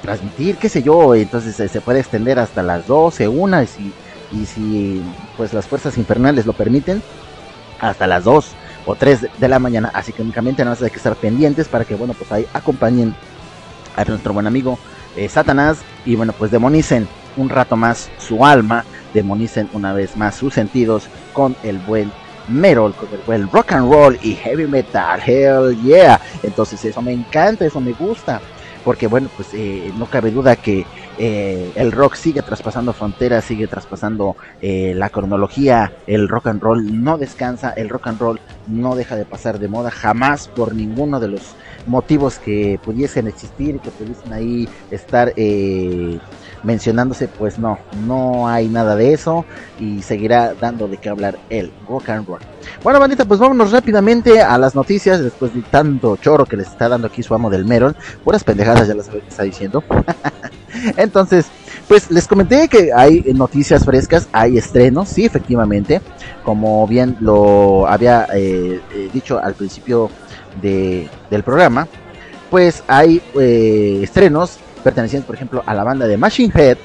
transmitir, 0.01 0.55
qué 0.57 0.69
sé 0.69 0.81
yo, 0.81 1.13
entonces 1.13 1.59
eh, 1.59 1.67
se 1.67 1.81
puede 1.81 1.99
extender 1.99 2.39
hasta 2.39 2.63
las 2.63 2.87
12, 2.87 3.27
una, 3.27 3.63
y 3.63 3.67
si, 3.67 3.93
y 4.31 4.45
si 4.45 5.03
pues 5.35 5.53
las 5.53 5.67
fuerzas 5.67 5.97
infernales 5.97 6.45
lo 6.45 6.53
permiten, 6.53 7.01
hasta 7.79 8.07
las 8.07 8.23
2 8.23 8.51
o 8.85 8.95
3 8.95 9.27
de 9.37 9.47
la 9.47 9.59
mañana, 9.59 9.91
así 9.93 10.13
que 10.13 10.21
únicamente 10.21 10.63
nada 10.63 10.75
más 10.75 10.83
hay 10.83 10.89
que 10.89 10.97
estar 10.97 11.15
pendientes 11.15 11.67
para 11.67 11.85
que, 11.85 11.95
bueno, 11.95 12.13
pues 12.13 12.31
ahí 12.31 12.47
acompañen 12.53 13.13
a 13.95 14.05
nuestro 14.05 14.33
buen 14.33 14.47
amigo 14.47 14.79
eh, 15.15 15.27
Satanás 15.27 15.79
y, 16.05 16.15
bueno, 16.15 16.33
pues 16.33 16.51
demonicen 16.51 17.07
un 17.37 17.49
rato 17.49 17.75
más 17.75 18.09
su 18.17 18.45
alma, 18.45 18.83
demonicen 19.13 19.69
una 19.73 19.93
vez 19.93 20.17
más 20.17 20.35
sus 20.35 20.53
sentidos 20.53 21.07
con 21.33 21.55
el 21.63 21.77
buen 21.79 22.11
metal, 22.47 22.93
con 22.93 23.09
el 23.13 23.19
buen 23.25 23.49
rock 23.49 23.73
and 23.73 23.91
roll 23.91 24.19
y 24.21 24.33
heavy 24.35 24.67
metal, 24.67 25.19
hell 25.25 25.75
yeah, 25.83 26.19
entonces 26.43 26.83
eso 26.83 27.01
me 27.01 27.13
encanta, 27.13 27.65
eso 27.65 27.79
me 27.79 27.93
gusta. 27.93 28.41
Porque 28.83 29.07
bueno, 29.07 29.29
pues 29.35 29.49
eh, 29.53 29.91
no 29.97 30.05
cabe 30.05 30.31
duda 30.31 30.55
que 30.55 30.85
eh, 31.17 31.73
el 31.75 31.91
rock 31.91 32.15
sigue 32.15 32.41
traspasando 32.41 32.93
fronteras, 32.93 33.43
sigue 33.43 33.67
traspasando 33.67 34.37
eh, 34.61 34.93
la 34.95 35.09
cronología, 35.09 35.91
el 36.05 36.29
rock 36.29 36.47
and 36.47 36.61
roll 36.61 37.03
no 37.03 37.17
descansa, 37.17 37.71
el 37.71 37.89
rock 37.89 38.07
and 38.07 38.19
roll 38.21 38.39
no 38.67 38.95
deja 38.95 39.17
de 39.17 39.25
pasar 39.25 39.59
de 39.59 39.67
moda 39.67 39.91
jamás 39.91 40.47
por 40.47 40.73
ninguno 40.73 41.19
de 41.19 41.27
los 41.27 41.41
motivos 41.85 42.39
que 42.39 42.79
pudiesen 42.81 43.27
existir 43.27 43.79
que 43.79 43.91
pudiesen 43.91 44.31
ahí 44.31 44.69
estar 44.89 45.33
mencionándose, 46.67 47.29
pues 47.29 47.57
no, 47.57 47.79
no 48.05 48.49
hay 48.49 48.67
nada 48.67 48.97
de 48.97 49.13
eso 49.13 49.45
y 49.79 50.01
seguirá 50.01 50.53
dando 50.53 50.89
de 50.89 50.97
qué 50.97 51.07
hablar 51.07 51.39
el 51.49 51.71
rock 51.87 52.09
and 52.09 52.27
roll. 52.27 52.41
Bueno, 52.83 52.99
bandita, 52.99 53.23
pues 53.23 53.39
vámonos 53.39 53.71
rápidamente 53.71 54.41
a 54.41 54.57
las 54.57 54.75
noticias 54.75 55.23
después 55.23 55.55
de 55.55 55.61
tanto 55.61 56.17
choro 56.17 56.45
que 56.45 56.57
les 56.57 56.67
está 56.67 56.89
dando 56.89 57.07
aquí 57.07 57.23
su 57.23 57.33
amo 57.33 57.49
del 57.49 57.63
Meron. 57.63 57.95
Puras 58.21 58.43
pendejadas, 58.43 58.85
ya 58.85 58.95
las 58.95 59.07
que 59.07 59.19
está 59.19 59.43
diciendo. 59.43 59.81
Entonces, 60.97 61.45
pues 61.87 62.11
les 62.11 62.27
comenté 62.27 62.67
que 62.67 62.91
hay 62.93 63.23
noticias 63.33 63.85
frescas, 63.85 64.27
hay 64.33 64.57
estrenos, 64.57 65.07
sí, 65.07 65.23
efectivamente, 65.23 66.01
como 66.43 66.85
bien 66.85 67.15
lo 67.21 67.87
había 67.87 68.27
eh, 68.33 68.81
eh, 68.93 69.09
dicho 69.13 69.39
al 69.41 69.53
principio 69.53 70.09
de, 70.61 71.07
del 71.31 71.43
programa, 71.43 71.87
pues 72.49 72.83
hay 72.89 73.21
eh, 73.39 74.01
estrenos 74.03 74.59
pertenecientes, 74.83 75.25
por 75.25 75.35
ejemplo, 75.35 75.63
a 75.65 75.73
la 75.73 75.83
banda 75.83 76.07
de 76.07 76.17
Machine 76.17 76.53
Head, 76.55 76.77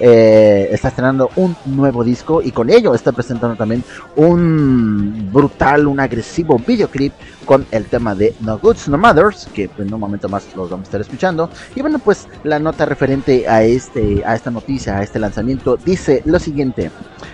eh, 0.00 0.68
está 0.72 0.88
estrenando 0.88 1.30
un 1.36 1.56
nuevo 1.66 2.02
disco 2.02 2.42
y 2.42 2.50
con 2.50 2.70
ello 2.70 2.94
está 2.94 3.12
presentando 3.12 3.56
también 3.56 3.84
un 4.16 5.28
brutal, 5.32 5.86
un 5.86 6.00
agresivo 6.00 6.58
videoclip 6.58 7.12
con 7.44 7.66
el 7.70 7.86
tema 7.86 8.14
de 8.14 8.34
No 8.40 8.58
Goods 8.58 8.88
No 8.88 8.98
Mothers, 8.98 9.48
que 9.54 9.68
pues, 9.68 9.86
en 9.86 9.94
un 9.94 10.00
momento 10.00 10.28
más 10.28 10.44
los 10.56 10.70
vamos 10.70 10.86
a 10.86 10.88
estar 10.88 11.00
escuchando. 11.00 11.48
Y 11.74 11.82
bueno, 11.82 11.98
pues 11.98 12.26
la 12.44 12.58
nota 12.58 12.84
referente 12.84 13.48
a 13.48 13.62
este 13.62 14.22
a 14.24 14.34
esta 14.34 14.50
noticia, 14.50 14.98
a 14.98 15.02
este 15.02 15.18
lanzamiento 15.18 15.76
dice 15.76 16.22
lo 16.24 16.38
siguiente. 16.38 16.90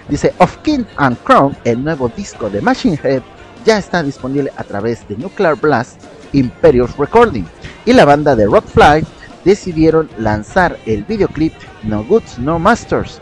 Dice 0.08 0.34
Of 0.38 0.58
King 0.58 0.84
and 0.96 1.16
Crown, 1.24 1.56
el 1.64 1.82
nuevo 1.82 2.10
disco 2.14 2.50
de 2.50 2.60
Machine 2.60 2.98
Head 3.02 3.22
ya 3.64 3.78
está 3.78 4.02
disponible 4.02 4.52
a 4.56 4.64
través 4.64 5.06
de 5.08 5.16
Nuclear 5.16 5.56
Blast 5.56 6.02
Imperious 6.32 6.96
Recording 6.96 7.44
y 7.84 7.92
la 7.92 8.04
banda 8.04 8.36
de 8.36 8.46
Rockfly 8.46 9.04
decidieron 9.48 10.10
lanzar 10.18 10.78
el 10.84 11.04
videoclip 11.04 11.54
No 11.82 12.04
Goods 12.04 12.38
No 12.38 12.58
Masters. 12.58 13.18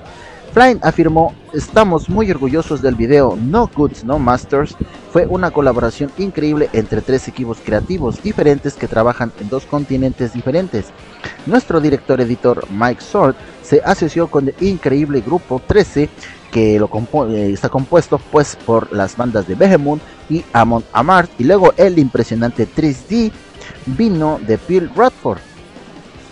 Flynn 0.53 0.81
afirmó, 0.83 1.33
estamos 1.53 2.09
muy 2.09 2.29
orgullosos 2.33 2.83
del 2.83 2.97
video 2.97 3.39
No 3.41 3.71
Goods 3.73 4.03
No 4.03 4.19
Masters. 4.19 4.75
Fue 5.13 5.25
una 5.27 5.53
colaboración 5.53 6.11
increíble 6.19 6.69
entre 6.73 7.01
tres 7.01 7.29
equipos 7.29 7.59
creativos 7.65 8.21
diferentes 8.25 8.75
que 8.75 8.89
trabajan 8.89 9.31
en 9.41 9.49
dos 9.49 9.67
continentes 9.67 10.33
diferentes. 10.33 10.87
Nuestro 11.47 11.81
director 11.81 12.21
editor 12.21 12.67
Mike 12.73 13.03
Sword 13.03 13.37
se 13.63 13.81
asoció 13.85 14.27
con 14.27 14.49
el 14.49 14.55
increíble 14.61 15.21
grupo 15.21 15.63
13 15.65 16.09
que 16.51 16.75
eh, 16.75 17.53
está 17.53 17.69
compuesto 17.69 18.19
pues 18.33 18.57
por 18.67 18.93
las 18.93 19.17
bandas 19.17 19.47
de 19.47 19.55
Behemoth 19.55 20.01
y 20.29 20.45
Amon 20.53 20.83
Amart 20.93 21.31
y 21.39 21.45
luego 21.45 21.73
el 21.77 22.01
impresionante 22.01 22.67
3D 22.67 23.31
vino 23.87 24.41
de 24.45 24.59
Bill 24.67 24.91
Radford. 24.97 25.56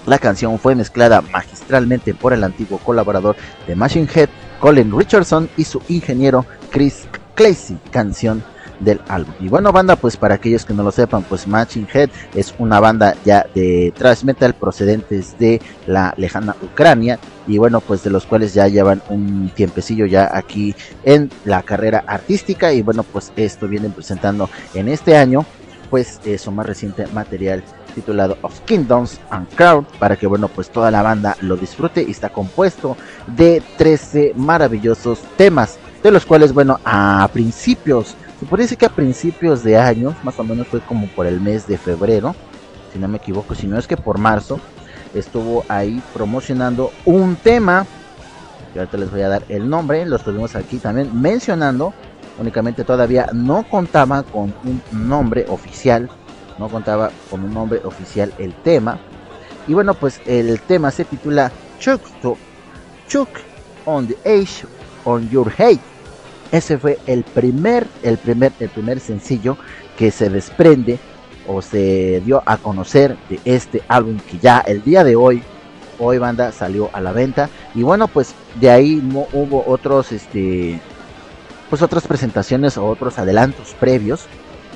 La 0.06 0.18
canción 0.18 0.58
fue 0.58 0.74
mezclada 0.74 1.22
magistralmente 1.22 2.14
por 2.14 2.32
el 2.32 2.44
antiguo 2.44 2.78
colaborador 2.78 3.36
de 3.66 3.74
Machine 3.74 4.08
Head, 4.12 4.28
Colin 4.60 4.96
Richardson, 4.96 5.48
y 5.56 5.64
su 5.64 5.80
ingeniero 5.88 6.44
Chris 6.70 7.06
Clancy, 7.34 7.78
canción 7.90 8.42
del 8.80 9.00
álbum. 9.08 9.34
Y 9.40 9.48
bueno, 9.48 9.72
banda, 9.72 9.96
pues 9.96 10.16
para 10.16 10.34
aquellos 10.34 10.64
que 10.64 10.74
no 10.74 10.82
lo 10.82 10.90
sepan, 10.90 11.22
pues 11.22 11.46
Machine 11.46 11.86
Head 11.92 12.10
es 12.34 12.54
una 12.58 12.80
banda 12.80 13.14
ya 13.24 13.46
de 13.54 13.92
thrash 13.96 14.24
metal 14.24 14.54
procedentes 14.54 15.38
de 15.38 15.60
la 15.86 16.14
lejana 16.16 16.56
Ucrania 16.62 17.18
y 17.46 17.58
bueno, 17.58 17.80
pues 17.80 18.02
de 18.02 18.10
los 18.10 18.26
cuales 18.26 18.54
ya 18.54 18.68
llevan 18.68 19.02
un 19.08 19.50
tiempecillo 19.54 20.06
ya 20.06 20.30
aquí 20.32 20.74
en 21.04 21.30
la 21.44 21.62
carrera 21.62 22.04
artística 22.06 22.72
y 22.72 22.82
bueno, 22.82 23.02
pues 23.04 23.32
esto 23.36 23.68
vienen 23.68 23.92
presentando 23.92 24.48
en 24.74 24.88
este 24.88 25.16
año 25.16 25.46
pues 25.90 26.20
eh, 26.24 26.38
su 26.38 26.50
más 26.50 26.66
reciente 26.66 27.06
material 27.08 27.62
titulado 27.94 28.36
Of 28.42 28.60
Kingdoms 28.60 29.20
and 29.30 29.48
Crown 29.54 29.86
para 29.98 30.16
que 30.16 30.26
bueno 30.26 30.48
pues 30.48 30.70
toda 30.70 30.90
la 30.90 31.02
banda 31.02 31.36
lo 31.40 31.56
disfrute 31.56 32.02
y 32.02 32.10
está 32.10 32.30
compuesto 32.30 32.96
de 33.26 33.62
13 33.76 34.34
maravillosos 34.36 35.20
temas 35.36 35.78
de 36.02 36.10
los 36.10 36.26
cuales 36.26 36.52
bueno 36.52 36.80
a 36.84 37.28
principios 37.32 38.14
se 38.38 38.46
puede 38.46 38.64
decir 38.64 38.78
que 38.78 38.86
a 38.86 38.90
principios 38.90 39.62
de 39.62 39.78
años 39.78 40.14
más 40.22 40.38
o 40.38 40.44
menos 40.44 40.66
fue 40.66 40.80
como 40.80 41.06
por 41.08 41.26
el 41.26 41.40
mes 41.40 41.66
de 41.66 41.78
febrero 41.78 42.34
si 42.92 42.98
no 42.98 43.08
me 43.08 43.18
equivoco 43.18 43.54
si 43.54 43.66
no 43.66 43.78
es 43.78 43.86
que 43.86 43.96
por 43.96 44.18
marzo 44.18 44.60
estuvo 45.14 45.64
ahí 45.68 46.02
promocionando 46.12 46.90
un 47.04 47.36
tema 47.36 47.86
que 48.72 48.80
ahorita 48.80 48.98
les 48.98 49.10
voy 49.10 49.22
a 49.22 49.28
dar 49.28 49.44
el 49.48 49.68
nombre 49.68 50.04
lo 50.04 50.16
estuvimos 50.16 50.56
aquí 50.56 50.78
también 50.78 51.10
mencionando 51.20 51.94
únicamente 52.38 52.84
todavía 52.84 53.28
no 53.32 53.64
contaba 53.68 54.24
con 54.24 54.52
un 54.64 54.82
nombre 54.90 55.46
oficial 55.48 56.10
no 56.58 56.68
contaba 56.68 57.10
con 57.30 57.44
un 57.44 57.52
nombre 57.52 57.80
oficial 57.84 58.32
el 58.38 58.54
tema. 58.54 58.98
Y 59.66 59.74
bueno, 59.74 59.94
pues 59.94 60.20
el 60.26 60.60
tema 60.60 60.90
se 60.90 61.04
titula 61.04 61.50
Chuck, 61.78 62.02
Chuck 63.08 63.28
on 63.84 64.06
the 64.06 64.16
Age 64.24 64.66
on 65.04 65.28
Your 65.30 65.52
Hate. 65.56 65.80
Ese 66.52 66.78
fue 66.78 66.98
el 67.06 67.24
primer, 67.24 67.86
el 68.02 68.18
primer, 68.18 68.52
el 68.60 68.68
primer 68.68 69.00
sencillo 69.00 69.56
que 69.96 70.10
se 70.10 70.30
desprende 70.30 70.98
o 71.46 71.60
se 71.62 72.22
dio 72.24 72.42
a 72.46 72.56
conocer 72.56 73.16
de 73.28 73.40
este 73.44 73.82
álbum 73.88 74.18
que 74.18 74.38
ya 74.38 74.60
el 74.60 74.82
día 74.82 75.04
de 75.04 75.16
hoy, 75.16 75.42
hoy 75.98 76.18
banda 76.18 76.52
salió 76.52 76.90
a 76.92 77.00
la 77.00 77.12
venta. 77.12 77.48
Y 77.74 77.82
bueno, 77.82 78.08
pues 78.08 78.34
de 78.60 78.70
ahí 78.70 79.00
no 79.02 79.26
hubo 79.32 79.64
otros, 79.66 80.12
este, 80.12 80.80
pues 81.70 81.82
otras 81.82 82.06
presentaciones 82.06 82.76
o 82.76 82.86
otros 82.86 83.18
adelantos 83.18 83.74
previos 83.80 84.26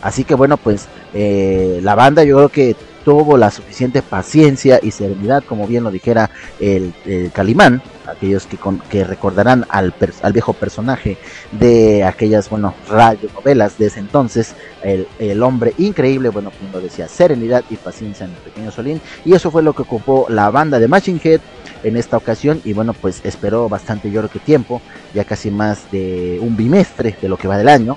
Así 0.03 0.25
que 0.25 0.35
bueno, 0.35 0.57
pues 0.57 0.87
eh, 1.15 1.81
la 1.83 1.95
banda 1.95 2.25
yo 2.25 2.37
creo 2.37 2.49
que 2.49 2.77
tuvo 3.09 3.39
la 3.39 3.51
suficiente 3.51 4.03
paciencia 4.03 4.81
y 4.83 4.91
serenidad, 4.91 5.43
como 5.43 5.67
bien 5.67 5.83
lo 5.83 5.91
dijera 5.91 6.31
el, 6.61 6.93
Calimán, 7.33 7.81
aquellos 8.07 8.45
que, 8.45 8.59
que 8.91 9.03
recordarán 9.03 9.65
al, 9.71 9.95
al, 10.21 10.33
viejo 10.35 10.53
personaje 10.53 11.17
de 11.53 12.05
aquellas, 12.05 12.51
bueno, 12.51 12.75
radionovelas 12.87 13.79
de 13.79 13.87
ese 13.87 14.01
entonces, 14.01 14.55
el, 14.83 15.43
hombre 15.43 15.73
increíble, 15.79 16.29
bueno, 16.29 16.51
como 16.51 16.71
lo 16.71 16.81
decía, 16.81 17.09
serenidad 17.09 17.65
y 17.71 17.77
paciencia 17.77 18.27
en 18.27 18.33
el 18.33 18.39
pequeño 18.39 18.71
Solín, 18.71 19.01
y 19.25 19.33
eso 19.33 19.51
fue 19.51 19.63
lo 19.63 19.73
que 19.73 19.83
ocupó 19.83 20.27
la 20.29 20.51
banda 20.51 20.79
de 20.79 20.89
Machine 20.89 21.21
Head 21.25 21.41
en 21.85 21.97
esta 21.97 22.19
ocasión, 22.19 22.61
y 22.65 22.75
bueno, 22.75 22.93
pues 22.93 23.23
esperó 23.25 23.71
bastante 23.71 24.11
yo 24.11 24.21
creo 24.21 24.31
que 24.31 24.39
tiempo, 24.39 24.83
ya 25.15 25.25
casi 25.25 25.51
más 25.51 25.91
de 25.91 26.39
un 26.43 26.59
bimestre 26.59 27.17
de 27.23 27.29
lo 27.31 27.39
que 27.39 27.49
va 27.49 27.57
del 27.57 27.71
año, 27.71 27.97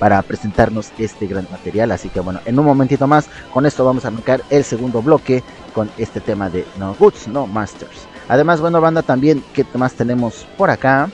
para 0.00 0.20
presentarnos 0.22 0.90
este 0.98 1.28
gran 1.28 1.46
material. 1.52 1.92
Así 1.92 2.08
que 2.08 2.18
bueno, 2.18 2.40
en 2.46 2.58
un 2.58 2.64
momentito 2.64 3.06
más, 3.06 3.28
con 3.52 3.66
esto 3.66 3.84
vamos 3.84 4.04
a 4.04 4.08
arrancar 4.08 4.42
el 4.50 4.64
segundo 4.64 5.02
bloque 5.02 5.44
con 5.74 5.88
este 5.98 6.20
tema 6.20 6.50
de 6.50 6.66
No 6.78 6.96
Goods, 6.98 7.28
No 7.28 7.46
Masters. 7.46 8.08
Además, 8.26 8.60
bueno, 8.60 8.80
banda, 8.80 9.02
también, 9.02 9.44
¿qué 9.52 9.64
más 9.74 9.92
tenemos 9.92 10.46
por 10.56 10.70
acá? 10.70 11.10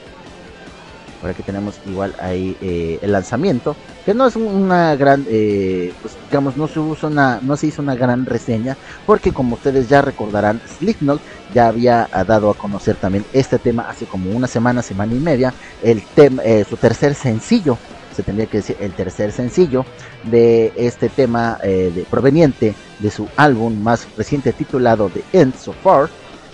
Por 1.19 1.31
aquí 1.31 1.43
tenemos 1.43 1.79
igual 1.87 2.15
ahí 2.21 2.55
eh, 2.61 2.99
el 3.01 3.11
lanzamiento, 3.11 3.75
que 4.05 4.13
no 4.13 4.27
es 4.27 4.35
una 4.35 4.95
gran, 4.95 5.25
eh, 5.27 5.91
pues 6.01 6.15
digamos, 6.29 6.55
no 6.55 6.67
se, 6.67 6.79
una, 6.79 7.39
no 7.41 7.57
se 7.57 7.67
hizo 7.67 7.81
una 7.81 7.95
gran 7.95 8.25
reseña, 8.25 8.77
porque 9.05 9.33
como 9.33 9.55
ustedes 9.55 9.89
ya 9.89 10.03
recordarán, 10.03 10.61
Slipknot 10.77 11.19
ya 11.55 11.69
había 11.69 12.07
dado 12.27 12.51
a 12.51 12.53
conocer 12.53 12.95
también 12.97 13.25
este 13.33 13.57
tema 13.57 13.89
hace 13.89 14.05
como 14.05 14.29
una 14.29 14.47
semana, 14.47 14.83
semana 14.83 15.13
y 15.13 15.19
media, 15.19 15.55
el 15.81 16.03
tema, 16.03 16.43
eh, 16.43 16.63
su 16.69 16.77
tercer 16.77 17.15
sencillo 17.15 17.79
se 18.17 18.23
tendría 18.23 18.47
que 18.47 18.57
decir 18.57 18.75
el 18.79 18.93
tercer 18.93 19.31
sencillo 19.31 19.85
de 20.23 20.73
este 20.75 21.07
tema 21.07 21.59
eh, 21.63 22.03
proveniente 22.09 22.73
de 22.97 23.11
su 23.11 23.27
álbum 23.37 23.79
más 23.79 24.07
reciente 24.17 24.53
titulado 24.53 25.09
The 25.09 25.39
End 25.39 25.55
So 25.55 25.71
Far. 25.71 26.09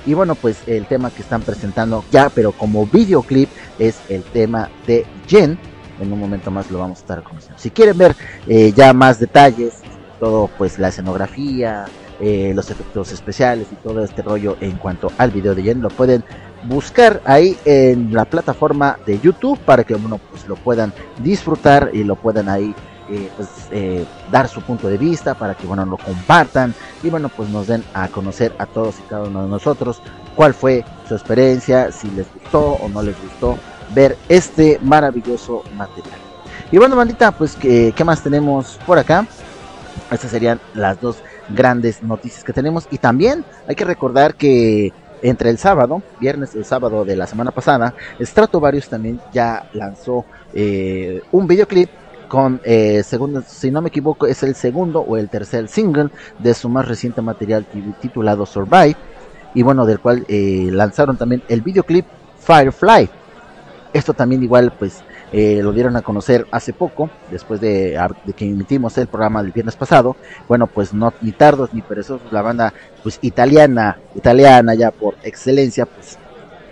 Y 0.06 0.14
bueno, 0.14 0.36
pues 0.36 0.58
el 0.68 0.86
tema 0.86 1.10
que 1.10 1.22
están 1.22 1.42
presentando 1.42 2.04
ya, 2.12 2.30
pero 2.30 2.52
como 2.52 2.86
videoclip, 2.86 3.48
es 3.80 3.96
el 4.10 4.24
tema 4.24 4.70
de 4.86 5.06
Jen. 5.26 5.58
En 6.02 6.12
un 6.12 6.20
momento 6.20 6.52
más 6.52 6.70
lo 6.70 6.80
vamos 6.80 6.98
a 6.98 7.02
estar 7.02 7.24
conociendo. 7.24 7.58
Si 7.58 7.70
quieren 7.70 7.98
ver 7.98 8.14
eh, 8.46 8.74
ya 8.76 8.92
más 8.92 9.22
detalles, 9.22 9.76
todo 10.20 10.50
pues 10.58 10.80
la 10.80 10.90
escenografía, 10.90 11.86
eh, 12.20 12.52
los 12.54 12.70
efectos 12.70 13.14
especiales 13.14 13.68
y 13.72 13.76
todo 13.76 14.04
este 14.04 14.22
rollo 14.22 14.58
en 14.60 14.74
cuanto 14.74 15.14
al 15.18 15.32
video 15.32 15.56
de 15.56 15.64
Jen, 15.64 15.82
lo 15.82 15.88
pueden 15.88 16.26
buscar 16.66 17.22
ahí 17.26 17.58
en 17.66 18.14
la 18.14 18.26
plataforma 18.26 18.98
de 19.06 19.20
YouTube 19.20 19.60
para 19.60 19.84
que 19.84 19.96
bueno, 19.96 20.20
pues 20.30 20.48
lo 20.48 20.56
puedan 20.56 20.94
disfrutar 21.20 21.92
y 21.94 22.04
lo 22.04 22.16
puedan 22.16 22.50
ahí 22.50 22.74
eh, 23.10 23.30
pues, 23.36 23.50
eh, 23.72 24.06
dar 24.32 24.48
su 24.48 24.62
punto 24.62 24.88
de 24.88 24.98
vista 24.98 25.34
para 25.34 25.56
que 25.56 25.68
bueno 25.68 25.86
lo 25.86 25.98
compartan 25.98 26.74
y 27.04 27.10
bueno 27.10 27.28
pues 27.28 27.50
nos 27.50 27.68
den 27.68 27.84
a 27.94 28.08
conocer 28.08 28.54
a 28.60 28.66
todos 28.66 28.96
y 29.00 29.10
cada 29.10 29.24
uno 29.24 29.44
de 29.44 29.50
nosotros 29.50 30.02
cuál 30.36 30.54
fue 30.54 30.86
su 31.08 31.14
experiencia, 31.14 31.92
si 31.92 32.10
les 32.12 32.28
gustó 32.34 32.74
o 32.74 32.90
no 32.90 33.02
les 33.02 33.20
gustó 33.22 33.58
ver 33.94 34.18
este 34.30 34.80
maravilloso 34.82 35.64
material. 35.76 36.18
Y 36.72 36.78
bueno, 36.78 36.96
bandita, 36.96 37.32
pues 37.32 37.56
¿qué, 37.56 37.94
qué 37.96 38.04
más 38.04 38.24
tenemos 38.24 38.80
por 38.86 38.98
acá? 38.98 39.28
Estas 40.10 40.32
serían 40.32 40.60
las 40.74 41.00
dos 41.00 41.18
grandes 41.50 42.02
noticias 42.02 42.44
que 42.44 42.54
tenemos. 42.54 42.88
Y 42.90 42.98
también 42.98 43.46
hay 43.68 43.76
que 43.76 43.86
recordar 43.86 44.36
que 44.36 44.92
entre 45.24 45.50
el 45.50 45.58
sábado, 45.58 46.04
viernes 46.20 46.54
el 46.54 46.66
sábado 46.66 47.04
de 47.06 47.16
la 47.16 47.26
semana 47.26 47.52
pasada, 47.52 47.96
Stratovarius 48.22 48.90
también 48.90 49.20
ya 49.34 49.70
lanzó 49.74 50.26
eh, 50.54 51.22
un 51.32 51.48
videoclip 51.48 51.90
con, 52.28 52.62
eh, 52.64 53.04
segundo, 53.04 53.42
si 53.48 53.72
no 53.72 53.82
me 53.82 53.88
equivoco, 53.88 54.28
es 54.28 54.44
el 54.44 54.54
segundo 54.56 55.00
o 55.02 55.18
el 55.18 55.30
tercer 55.30 55.68
single 55.68 56.10
de 56.40 56.54
su 56.54 56.68
más 56.68 56.88
reciente 56.88 57.22
material 57.22 57.66
titulado 58.02 58.46
Survive, 58.46 58.96
y 59.54 59.62
bueno, 59.62 59.86
del 59.86 60.00
cual 60.00 60.26
eh, 60.28 60.68
lanzaron 60.72 61.16
también 61.16 61.44
el 61.48 61.62
videoclip 61.62 62.06
Firefly. 62.40 63.10
Esto 63.94 64.14
también 64.14 64.44
igual, 64.44 64.74
pues, 64.78 65.04
eh, 65.34 65.62
lo 65.64 65.72
dieron 65.72 65.96
a 65.96 66.04
conocer 66.04 66.46
hace 66.52 66.74
poco, 66.74 67.10
después 67.32 67.60
de, 67.60 68.00
que 68.36 68.46
emitimos 68.46 68.96
el 69.00 69.08
programa 69.08 69.42
del 69.42 69.52
viernes 69.52 69.76
pasado. 69.76 70.16
Bueno, 70.48 70.68
pues 70.68 70.94
no 70.94 71.12
ni 71.22 71.32
tardos 71.32 71.74
ni 71.74 71.82
perezosos, 71.82 72.32
la 72.32 72.44
banda 72.44 72.72
pues 73.02 73.18
italiana, 73.22 73.98
italiana 74.16 74.76
ya 74.76 74.92
por 74.92 75.16
excelencia, 75.24 75.88
pues 75.88 76.20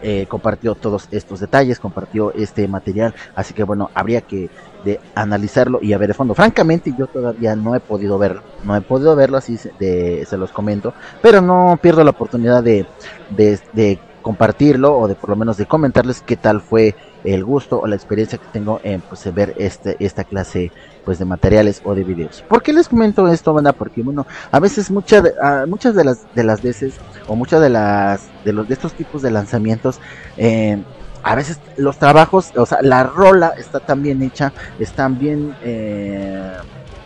eh, 0.03 0.27
compartió 0.27 0.75
todos 0.75 1.07
estos 1.11 1.39
detalles, 1.39 1.79
compartió 1.79 2.33
este 2.33 2.67
material, 2.67 3.15
así 3.35 3.55
que 3.55 3.63
bueno, 3.63 3.89
habría 3.95 4.21
que 4.21 4.49
de 4.85 4.99
analizarlo 5.15 5.79
y 5.81 5.93
a 5.93 5.97
ver 5.97 6.09
de 6.09 6.13
fondo. 6.13 6.35
Francamente, 6.35 6.93
yo 6.97 7.07
todavía 7.07 7.55
no 7.55 7.75
he 7.75 7.79
podido 7.79 8.19
verlo, 8.19 8.43
no 8.63 8.75
he 8.75 8.81
podido 8.81 9.15
verlo 9.15 9.37
así, 9.37 9.57
de, 9.79 10.23
se 10.27 10.37
los 10.37 10.51
comento, 10.51 10.93
pero 11.21 11.41
no 11.41 11.79
pierdo 11.81 12.03
la 12.03 12.11
oportunidad 12.11 12.63
de, 12.63 12.85
de, 13.29 13.59
de 13.73 13.99
compartirlo 14.21 14.97
o 14.97 15.07
de 15.07 15.15
por 15.15 15.31
lo 15.31 15.35
menos 15.35 15.57
de 15.57 15.65
comentarles 15.65 16.21
qué 16.21 16.35
tal 16.35 16.61
fue 16.61 16.95
el 17.23 17.43
gusto 17.43 17.79
o 17.79 17.87
la 17.87 17.95
experiencia 17.95 18.37
que 18.37 18.47
tengo 18.51 18.79
en 18.83 19.01
pues, 19.01 19.33
ver 19.33 19.53
este, 19.57 19.95
esta 19.99 20.23
clase 20.23 20.71
pues 21.05 21.19
de 21.19 21.25
materiales 21.25 21.81
o 21.83 21.95
de 21.95 22.03
videos. 22.03 22.43
¿Por 22.47 22.61
qué 22.61 22.73
les 22.73 22.87
comento 22.87 23.27
esto, 23.27 23.53
banda? 23.53 23.73
Porque 23.73 24.01
bueno, 24.01 24.25
a 24.51 24.59
veces 24.59 24.91
muchas 24.91 25.23
muchas 25.67 25.95
de 25.95 26.03
las 26.03 26.33
de 26.35 26.43
las 26.43 26.61
veces 26.61 26.95
o 27.27 27.35
muchas 27.35 27.61
de 27.61 27.69
las 27.69 28.29
de 28.45 28.53
los 28.53 28.67
de 28.67 28.73
estos 28.73 28.93
tipos 28.93 29.21
de 29.21 29.31
lanzamientos 29.31 29.99
eh, 30.37 30.81
a 31.23 31.35
veces 31.35 31.59
los 31.77 31.97
trabajos, 31.97 32.51
o 32.55 32.65
sea, 32.65 32.79
la 32.81 33.03
rola 33.03 33.53
está 33.57 33.79
tan 33.79 34.01
bien 34.01 34.21
hecha, 34.23 34.53
está 34.79 35.07
bien 35.07 35.55
eh, 35.63 36.53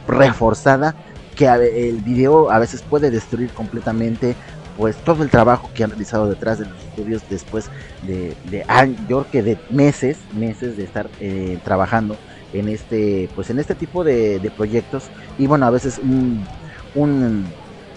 reforzada 0.07 0.95
que 1.35 1.47
el 1.47 1.97
video 1.97 2.49
a 2.49 2.59
veces 2.59 2.81
puede 2.81 3.11
destruir 3.11 3.49
completamente 3.51 4.35
pues 4.77 4.95
todo 4.97 5.23
el 5.23 5.29
trabajo 5.29 5.69
que 5.73 5.83
han 5.83 5.91
realizado 5.91 6.27
detrás 6.27 6.59
de 6.59 6.65
los 6.65 6.77
estudios 6.83 7.21
después 7.29 7.69
de, 8.03 8.35
de 8.49 8.65
yo 9.07 9.25
que 9.31 9.41
de 9.41 9.57
meses, 9.69 10.17
meses 10.33 10.77
de 10.77 10.83
estar 10.83 11.09
eh, 11.19 11.59
trabajando 11.63 12.17
en 12.53 12.69
este, 12.69 13.29
pues 13.35 13.49
en 13.49 13.59
este 13.59 13.75
tipo 13.75 14.03
de, 14.03 14.51
proyectos 14.55 15.05
y 15.37 15.47
bueno 15.47 15.65
a 15.65 15.69
veces 15.69 15.99
un, 15.99 16.45
un, 16.93 17.45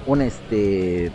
un 0.07 0.22
este 0.22 1.12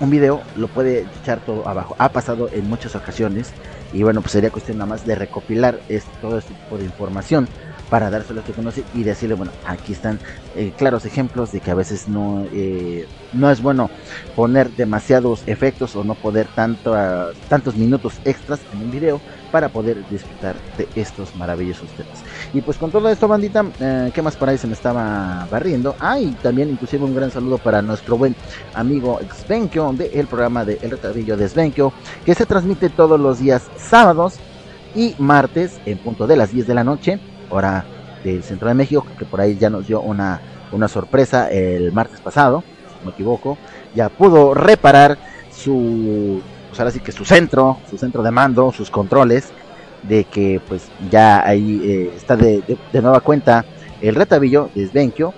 un 0.00 0.10
video 0.10 0.42
lo 0.56 0.66
puede 0.66 1.06
echar 1.22 1.38
todo 1.40 1.68
abajo. 1.68 1.94
Ha 1.98 2.08
pasado 2.08 2.48
en 2.52 2.68
muchas 2.68 2.96
ocasiones 2.96 3.52
y 3.92 4.02
bueno, 4.02 4.20
pues 4.20 4.32
sería 4.32 4.50
cuestión 4.50 4.78
nada 4.78 4.88
más 4.88 5.06
de 5.06 5.14
recopilar 5.14 5.78
todo 6.20 6.38
este 6.38 6.52
tipo 6.54 6.76
de 6.76 6.84
información 6.84 7.48
para 7.92 8.08
dárselo 8.08 8.40
a 8.40 8.44
que 8.44 8.54
conoce 8.54 8.84
y 8.94 9.02
decirle, 9.02 9.34
bueno, 9.34 9.52
aquí 9.66 9.92
están 9.92 10.18
eh, 10.56 10.72
claros 10.78 11.04
ejemplos 11.04 11.52
de 11.52 11.60
que 11.60 11.70
a 11.70 11.74
veces 11.74 12.08
no, 12.08 12.42
eh, 12.50 13.06
no 13.34 13.50
es 13.50 13.60
bueno 13.60 13.90
poner 14.34 14.70
demasiados 14.70 15.42
efectos 15.44 15.94
o 15.94 16.02
no 16.02 16.14
poder 16.14 16.46
tanto, 16.54 16.96
tantos 17.50 17.76
minutos 17.76 18.14
extras 18.24 18.60
en 18.72 18.84
un 18.84 18.90
video 18.90 19.20
para 19.50 19.68
poder 19.68 20.08
disfrutar 20.08 20.56
de 20.78 20.88
estos 20.94 21.36
maravillosos 21.36 21.86
temas. 21.90 22.24
Y 22.54 22.62
pues 22.62 22.78
con 22.78 22.90
todo 22.90 23.10
esto, 23.10 23.28
bandita, 23.28 23.62
eh, 23.78 24.10
¿qué 24.14 24.22
más 24.22 24.36
por 24.36 24.48
ahí 24.48 24.56
se 24.56 24.66
me 24.66 24.72
estaba 24.72 25.46
barriendo? 25.50 25.94
Ah, 26.00 26.18
y 26.18 26.30
también 26.30 26.70
inclusive 26.70 27.04
un 27.04 27.14
gran 27.14 27.30
saludo 27.30 27.58
para 27.58 27.82
nuestro 27.82 28.16
buen 28.16 28.34
amigo 28.72 29.20
Svenkio 29.44 29.92
del 29.92 30.26
programa 30.28 30.64
de 30.64 30.78
El 30.80 30.92
Retadillo 30.92 31.36
de 31.36 31.46
Svenkio, 31.46 31.92
que 32.24 32.34
se 32.34 32.46
transmite 32.46 32.88
todos 32.88 33.20
los 33.20 33.38
días 33.38 33.64
sábados 33.76 34.36
y 34.94 35.14
martes 35.18 35.78
en 35.84 35.98
punto 35.98 36.26
de 36.26 36.36
las 36.36 36.52
10 36.52 36.66
de 36.66 36.74
la 36.74 36.84
noche 36.84 37.20
hora 37.52 37.84
del 38.24 38.42
centro 38.42 38.68
de 38.68 38.74
México, 38.74 39.06
que 39.18 39.24
por 39.24 39.40
ahí 39.40 39.56
ya 39.56 39.70
nos 39.70 39.86
dio 39.86 40.00
una, 40.00 40.40
una 40.72 40.88
sorpresa 40.88 41.48
el 41.50 41.92
martes 41.92 42.20
pasado, 42.20 42.62
si 42.88 42.98
no 43.00 43.06
me 43.06 43.10
equivoco, 43.12 43.58
ya 43.94 44.08
pudo 44.08 44.54
reparar 44.54 45.18
su, 45.50 46.40
pues 46.68 46.80
ahora 46.80 46.90
sí 46.90 47.00
que 47.00 47.12
su 47.12 47.24
centro, 47.24 47.78
su 47.90 47.98
centro 47.98 48.22
de 48.22 48.30
mando, 48.30 48.72
sus 48.72 48.90
controles, 48.90 49.50
de 50.02 50.24
que 50.24 50.60
pues 50.66 50.88
ya 51.10 51.46
ahí 51.46 51.80
eh, 51.84 52.12
está 52.16 52.36
de, 52.36 52.62
nueva 52.92 53.20
cuenta 53.20 53.64
el 54.00 54.14
retabillo 54.14 54.68
de 54.74 54.88
Svenkio, 54.88 55.32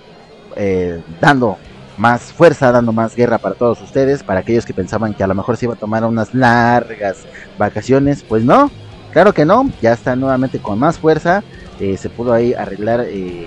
eh, 0.56 1.02
dando 1.20 1.58
más 1.96 2.22
fuerza, 2.32 2.72
dando 2.72 2.92
más 2.92 3.14
guerra 3.14 3.38
para 3.38 3.54
todos 3.54 3.80
ustedes, 3.82 4.22
para 4.22 4.40
aquellos 4.40 4.64
que 4.64 4.74
pensaban 4.74 5.14
que 5.14 5.22
a 5.22 5.26
lo 5.26 5.34
mejor 5.34 5.56
se 5.56 5.66
iba 5.66 5.74
a 5.74 5.78
tomar 5.78 6.04
unas 6.04 6.34
largas 6.34 7.18
vacaciones, 7.58 8.22
pues 8.22 8.44
no, 8.44 8.70
claro 9.12 9.32
que 9.32 9.44
no, 9.44 9.70
ya 9.80 9.92
está 9.92 10.16
nuevamente 10.16 10.58
con 10.58 10.78
más 10.78 10.98
fuerza, 10.98 11.42
eh, 11.80 11.96
se 11.96 12.08
pudo 12.08 12.32
ahí 12.32 12.54
arreglar 12.54 13.04
eh, 13.08 13.46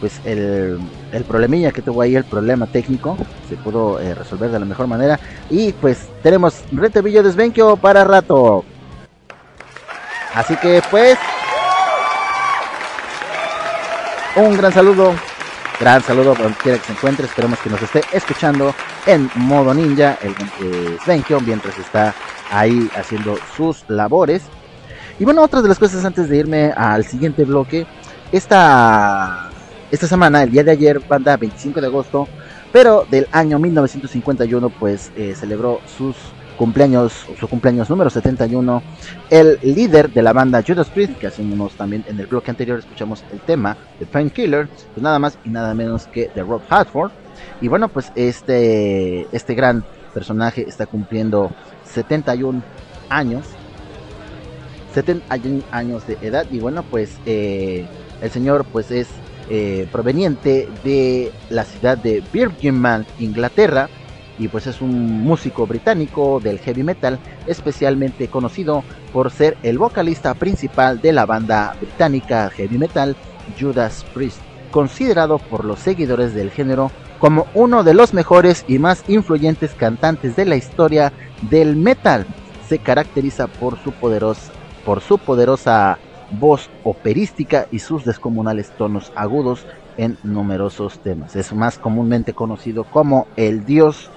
pues 0.00 0.20
el, 0.24 0.78
el, 1.12 1.24
problemilla 1.24 1.72
que 1.72 1.82
tuvo 1.82 2.02
ahí, 2.02 2.16
el 2.16 2.24
problema 2.24 2.66
técnico, 2.66 3.16
se 3.48 3.56
pudo 3.56 4.00
eh, 4.00 4.14
resolver 4.14 4.50
de 4.50 4.58
la 4.58 4.64
mejor 4.64 4.86
manera 4.86 5.20
y 5.50 5.72
pues 5.72 6.08
tenemos 6.22 6.62
Retevillo 6.72 7.22
Desvenquio 7.22 7.76
para 7.76 8.04
rato. 8.04 8.64
Así 10.34 10.56
que 10.56 10.82
pues 10.90 11.18
un 14.36 14.56
gran 14.56 14.72
saludo, 14.72 15.14
gran 15.80 16.02
saludo 16.02 16.34
donde 16.34 16.56
quiera 16.58 16.78
que 16.78 16.84
se 16.84 16.92
encuentre, 16.92 17.26
esperemos 17.26 17.58
que 17.58 17.70
nos 17.70 17.82
esté 17.82 18.02
escuchando 18.12 18.74
en 19.06 19.30
modo 19.34 19.74
ninja, 19.74 20.16
el 20.22 20.98
Svenkio, 21.04 21.40
mientras 21.40 21.76
está 21.78 22.14
ahí 22.50 22.88
haciendo 22.96 23.38
sus 23.56 23.84
labores. 23.88 24.42
Y 25.20 25.24
bueno, 25.24 25.42
otras 25.42 25.62
de 25.62 25.68
las 25.68 25.78
cosas 25.78 26.02
antes 26.06 26.30
de 26.30 26.38
irme 26.38 26.72
al 26.74 27.04
siguiente 27.04 27.44
bloque, 27.44 27.86
esta, 28.32 29.50
esta 29.90 30.06
semana, 30.06 30.42
el 30.42 30.50
día 30.50 30.64
de 30.64 30.70
ayer, 30.70 30.98
banda 30.98 31.36
25 31.36 31.78
de 31.78 31.88
agosto, 31.88 32.26
pero 32.72 33.06
del 33.10 33.28
año 33.30 33.58
1951, 33.58 34.70
pues 34.70 35.12
eh, 35.16 35.34
celebró 35.36 35.80
sus 35.94 36.16
cumpleaños, 36.56 37.12
su 37.38 37.48
cumpleaños 37.48 37.90
número 37.90 38.08
71, 38.08 38.82
el 39.28 39.58
líder 39.62 40.10
de 40.10 40.22
la 40.22 40.32
banda 40.32 40.64
Judas 40.66 40.88
Priest, 40.88 41.18
que 41.18 41.26
hacemos 41.26 41.74
también 41.74 42.02
en 42.08 42.18
el 42.18 42.26
bloque 42.26 42.50
anterior, 42.50 42.78
escuchamos 42.78 43.22
el 43.30 43.40
tema 43.40 43.76
de 43.98 44.06
Painkiller, 44.06 44.68
pues 44.68 45.02
nada 45.02 45.18
más 45.18 45.36
y 45.44 45.50
nada 45.50 45.74
menos 45.74 46.06
que 46.06 46.30
de 46.34 46.42
Rob 46.42 46.62
Hartford. 46.66 47.12
Y 47.60 47.68
bueno, 47.68 47.88
pues 47.88 48.10
este, 48.14 49.26
este 49.36 49.54
gran 49.54 49.84
personaje 50.14 50.64
está 50.66 50.86
cumpliendo 50.86 51.50
71 51.84 52.62
años 53.10 53.44
71 54.94 55.62
años 55.70 56.06
de 56.06 56.18
edad 56.22 56.46
y 56.50 56.60
bueno 56.60 56.82
pues 56.82 57.18
eh, 57.26 57.86
el 58.20 58.30
señor 58.30 58.64
pues 58.70 58.90
es 58.90 59.08
eh, 59.48 59.88
proveniente 59.90 60.68
de 60.84 61.32
la 61.48 61.64
ciudad 61.64 61.98
de 61.98 62.22
Birmingham, 62.32 63.04
Inglaterra 63.18 63.88
y 64.38 64.48
pues 64.48 64.66
es 64.66 64.80
un 64.80 65.22
músico 65.22 65.66
británico 65.66 66.40
del 66.40 66.58
heavy 66.60 66.82
metal 66.82 67.18
especialmente 67.46 68.28
conocido 68.28 68.84
por 69.12 69.30
ser 69.30 69.56
el 69.62 69.78
vocalista 69.78 70.34
principal 70.34 71.00
de 71.00 71.12
la 71.12 71.26
banda 71.26 71.74
británica 71.80 72.48
heavy 72.50 72.78
metal 72.78 73.16
Judas 73.58 74.06
Priest, 74.14 74.38
considerado 74.70 75.38
por 75.38 75.64
los 75.64 75.80
seguidores 75.80 76.34
del 76.34 76.50
género 76.50 76.90
como 77.18 77.46
uno 77.54 77.84
de 77.84 77.92
los 77.92 78.14
mejores 78.14 78.64
y 78.66 78.78
más 78.78 79.04
influyentes 79.08 79.72
cantantes 79.74 80.36
de 80.36 80.46
la 80.46 80.56
historia 80.56 81.12
del 81.50 81.76
metal. 81.76 82.24
Se 82.66 82.78
caracteriza 82.78 83.46
por 83.46 83.78
su 83.82 83.92
poderosa 83.92 84.52
por 84.84 85.00
su 85.00 85.18
poderosa 85.18 85.98
voz 86.32 86.70
operística 86.84 87.66
y 87.70 87.80
sus 87.80 88.04
descomunales 88.04 88.70
tonos 88.70 89.12
agudos 89.14 89.66
en 89.96 90.16
numerosos 90.22 91.00
temas. 91.00 91.36
Es 91.36 91.52
más 91.52 91.78
comúnmente 91.78 92.32
conocido 92.32 92.84
como 92.84 93.26
el 93.36 93.64
dios, 93.64 94.10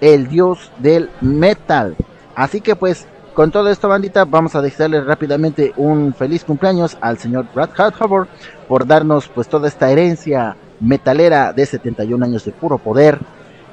el 0.00 0.28
dios 0.28 0.70
del 0.78 1.10
metal. 1.20 1.96
Así 2.34 2.60
que 2.60 2.76
pues 2.76 3.06
con 3.34 3.50
todo 3.50 3.70
esto 3.70 3.88
bandita 3.88 4.24
vamos 4.24 4.54
a 4.54 4.62
desearle 4.62 5.00
rápidamente 5.02 5.72
un 5.76 6.14
feliz 6.14 6.44
cumpleaños 6.44 6.96
al 7.00 7.18
señor 7.18 7.46
Brad 7.54 7.70
Hartford 7.76 8.28
por 8.66 8.86
darnos 8.86 9.28
pues 9.28 9.48
toda 9.48 9.68
esta 9.68 9.90
herencia 9.90 10.56
metalera 10.80 11.52
de 11.52 11.66
71 11.66 12.24
años 12.24 12.44
de 12.44 12.52
puro 12.52 12.78
poder 12.78 13.18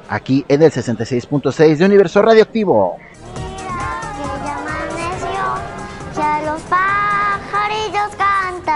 aquí 0.09 0.45
en 0.47 0.61
el 0.61 0.71
66.6 0.71 1.77
de 1.77 1.85
Universo 1.85 2.21
Radioactivo. 2.21 2.97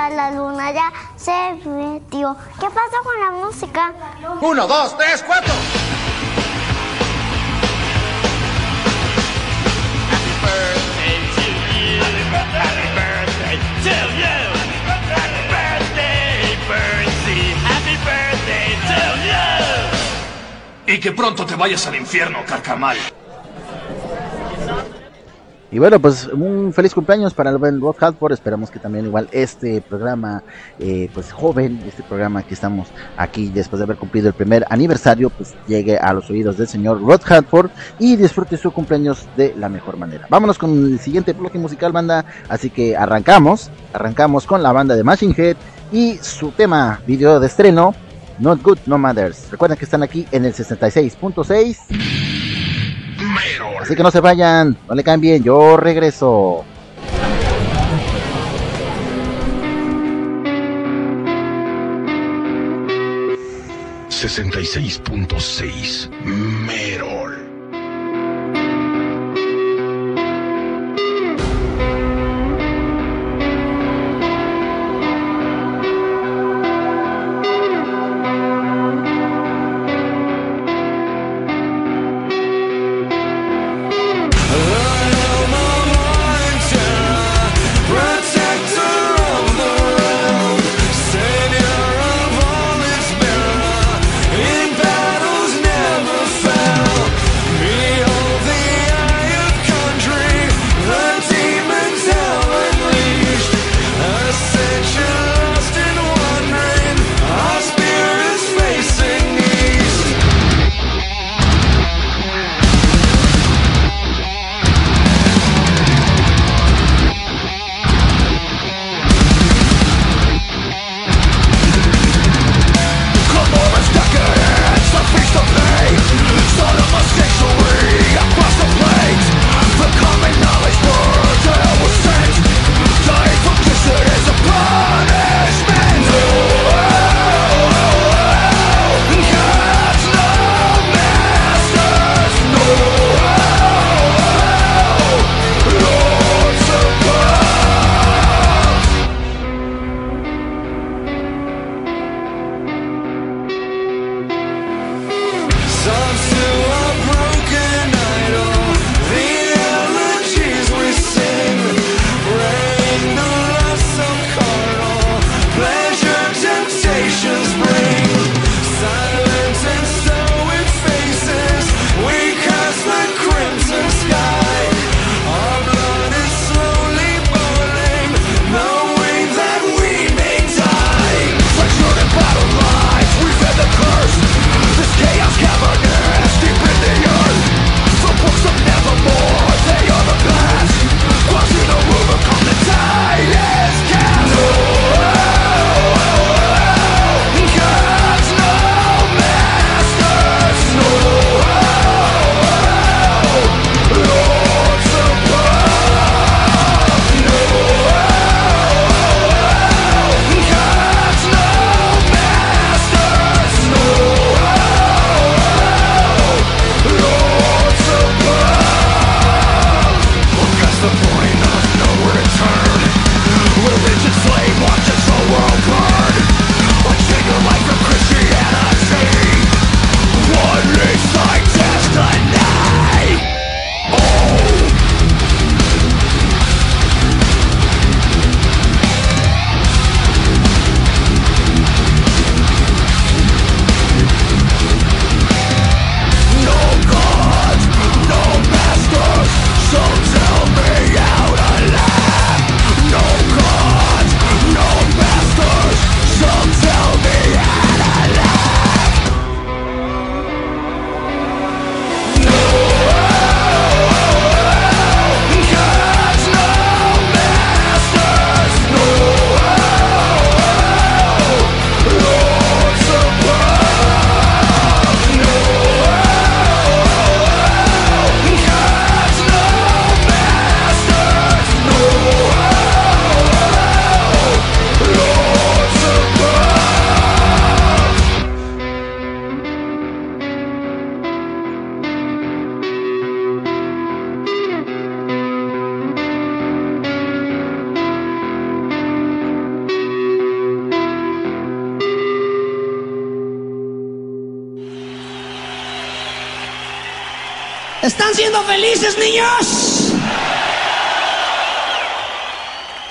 La 0.09 0.31
luna 0.31 0.71
ya 0.71 0.91
se 1.15 1.53
metió. 1.65 2.35
¿Qué 2.59 2.67
pasa 2.67 2.97
con 3.03 3.19
la 3.19 3.31
música? 3.45 3.93
Uno, 4.41 4.67
dos, 4.67 4.97
tres, 4.97 5.23
cuatro. 5.25 5.53
Y 20.87 20.99
que 20.99 21.13
pronto 21.13 21.45
te 21.45 21.55
vayas 21.55 21.87
al 21.87 21.95
infierno, 21.95 22.39
carcamal. 22.45 22.97
Y 25.71 25.79
bueno, 25.79 26.01
pues 26.01 26.27
un 26.27 26.73
feliz 26.73 26.93
cumpleaños 26.93 27.33
para 27.33 27.49
el 27.49 27.57
buen 27.57 27.79
Rod 27.79 27.95
Halford. 27.97 28.33
Esperamos 28.33 28.69
que 28.69 28.77
también 28.77 29.05
igual 29.05 29.29
este 29.31 29.79
programa, 29.81 30.43
eh, 30.77 31.09
pues 31.13 31.31
joven, 31.31 31.81
este 31.87 32.03
programa 32.03 32.43
que 32.43 32.53
estamos 32.53 32.89
aquí 33.15 33.49
después 33.49 33.79
de 33.79 33.85
haber 33.85 33.95
cumplido 33.95 34.27
el 34.27 34.33
primer 34.33 34.65
aniversario, 34.69 35.29
pues 35.29 35.53
llegue 35.67 35.97
a 35.97 36.11
los 36.11 36.29
oídos 36.29 36.57
del 36.57 36.67
señor 36.67 37.01
Rod 37.01 37.21
Halford 37.25 37.69
y 37.99 38.17
disfrute 38.17 38.57
su 38.57 38.71
cumpleaños 38.71 39.25
de 39.37 39.55
la 39.55 39.69
mejor 39.69 39.95
manera. 39.95 40.27
Vámonos 40.29 40.57
con 40.57 40.71
el 40.71 40.99
siguiente 40.99 41.31
bloque 41.31 41.57
musical, 41.57 41.93
banda. 41.93 42.25
Así 42.49 42.69
que 42.69 42.97
arrancamos, 42.97 43.71
arrancamos 43.93 44.45
con 44.45 44.61
la 44.61 44.73
banda 44.73 44.97
de 44.97 45.05
Machine 45.05 45.33
Head 45.37 45.55
y 45.93 46.17
su 46.17 46.51
tema 46.51 46.99
video 47.07 47.39
de 47.39 47.47
estreno, 47.47 47.95
Not 48.39 48.61
Good 48.61 48.79
No 48.87 48.97
Matters. 48.97 49.49
Recuerden 49.49 49.77
que 49.77 49.85
están 49.85 50.03
aquí 50.03 50.27
en 50.31 50.43
el 50.43 50.53
66.6. 50.53 52.50
Así 53.81 53.95
que 53.95 54.03
no 54.03 54.11
se 54.11 54.19
vayan, 54.19 54.77
no 54.87 54.95
le 54.95 55.03
cambien, 55.03 55.43
yo 55.43 55.77
regreso. 55.77 56.63
...66.6... 64.09 66.09
Merol. 66.23 67.30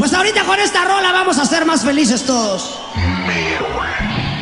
Pues 0.00 0.14
ahorita 0.14 0.46
con 0.46 0.58
esta 0.58 0.86
rola 0.86 1.12
vamos 1.12 1.38
a 1.38 1.44
ser 1.44 1.66
más 1.66 1.84
felices 1.84 2.24
todos. 2.24 2.80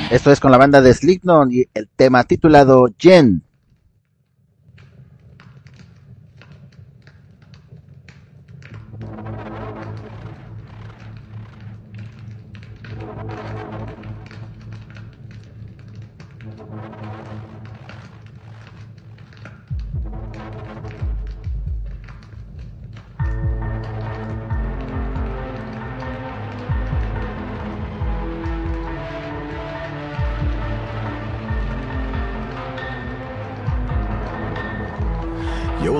Esto 0.08 0.30
es 0.30 0.38
con 0.38 0.52
la 0.52 0.56
banda 0.56 0.80
de 0.80 0.94
Slipknot 0.94 1.50
y 1.50 1.68
el 1.74 1.88
tema 1.96 2.22
titulado 2.22 2.86
Jen. 2.96 3.42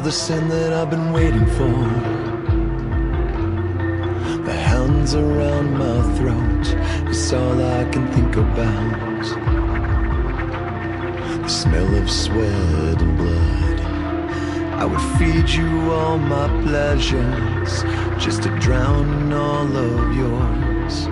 The 0.09 0.13
sin 0.13 0.49
that 0.49 0.73
I've 0.73 0.89
been 0.89 1.13
waiting 1.13 1.45
for. 1.59 1.75
The 4.49 4.55
hands 4.55 5.15
around 5.15 5.77
my 5.77 6.01
throat 6.17 6.65
is 7.11 7.31
all 7.35 7.63
I 7.63 7.85
can 7.91 8.11
think 8.15 8.37
about. 8.37 9.21
The 11.43 11.49
smell 11.49 11.95
of 11.95 12.11
sweat 12.11 13.03
and 13.03 13.19
blood. 13.19 13.81
I 14.81 14.87
would 14.87 15.07
feed 15.19 15.47
you 15.51 15.93
all 15.93 16.17
my 16.17 16.49
pleasures 16.63 17.83
just 18.17 18.45
to 18.45 18.59
drown 18.61 19.11
in 19.13 19.33
all 19.35 19.77
of 19.77 20.17
yours. 20.17 21.05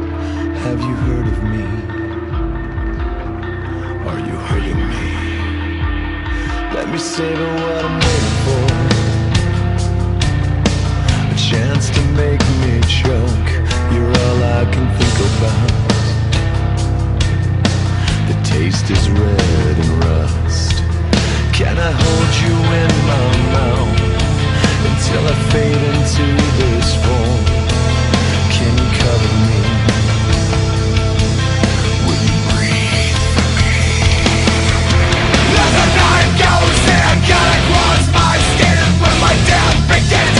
Have 0.64 0.80
you 0.80 0.94
heard 1.04 1.26
of 1.34 1.42
me? 1.52 1.66
Are 4.08 4.20
you 4.20 4.36
hurting 4.48 4.88
me? 4.88 5.15
Let 6.76 6.88
me 6.90 6.98
savor 6.98 7.52
what 7.54 7.84
I'm 7.86 7.98
waiting 8.04 8.36
for. 8.44 8.66
A 11.32 11.36
chance 11.50 11.88
to 11.88 12.02
make 12.12 12.42
me 12.60 12.80
choke. 12.82 13.50
You're 13.92 14.12
all 14.24 14.38
I 14.44 14.62
can 14.70 14.86
think 14.98 15.16
about. 15.30 15.72
The 18.28 18.36
taste 18.44 18.90
is 18.90 19.08
red 19.08 19.76
and 19.84 20.04
rust. 20.04 20.76
Can 21.54 21.78
I 21.78 21.92
hold 22.02 22.32
you 22.44 22.54
in 22.82 22.92
my 23.12 23.28
mouth 23.56 24.00
until 24.90 25.22
I 25.32 25.34
fade 25.52 25.82
into 25.94 26.26
this 26.60 26.88
form? 27.02 27.42
Can 28.52 28.72
you 28.76 28.88
cover 29.00 29.32
me? 29.48 29.60
Will 32.04 32.20
you 32.28 32.36
breathe 32.52 32.92
me? 32.92 33.06
gotta 37.28 37.60
cross 37.66 38.06
my 38.12 38.38
skin 38.54 38.78
when 39.02 39.20
my 39.20 39.34
death 39.46 39.88
begins. 39.88 40.35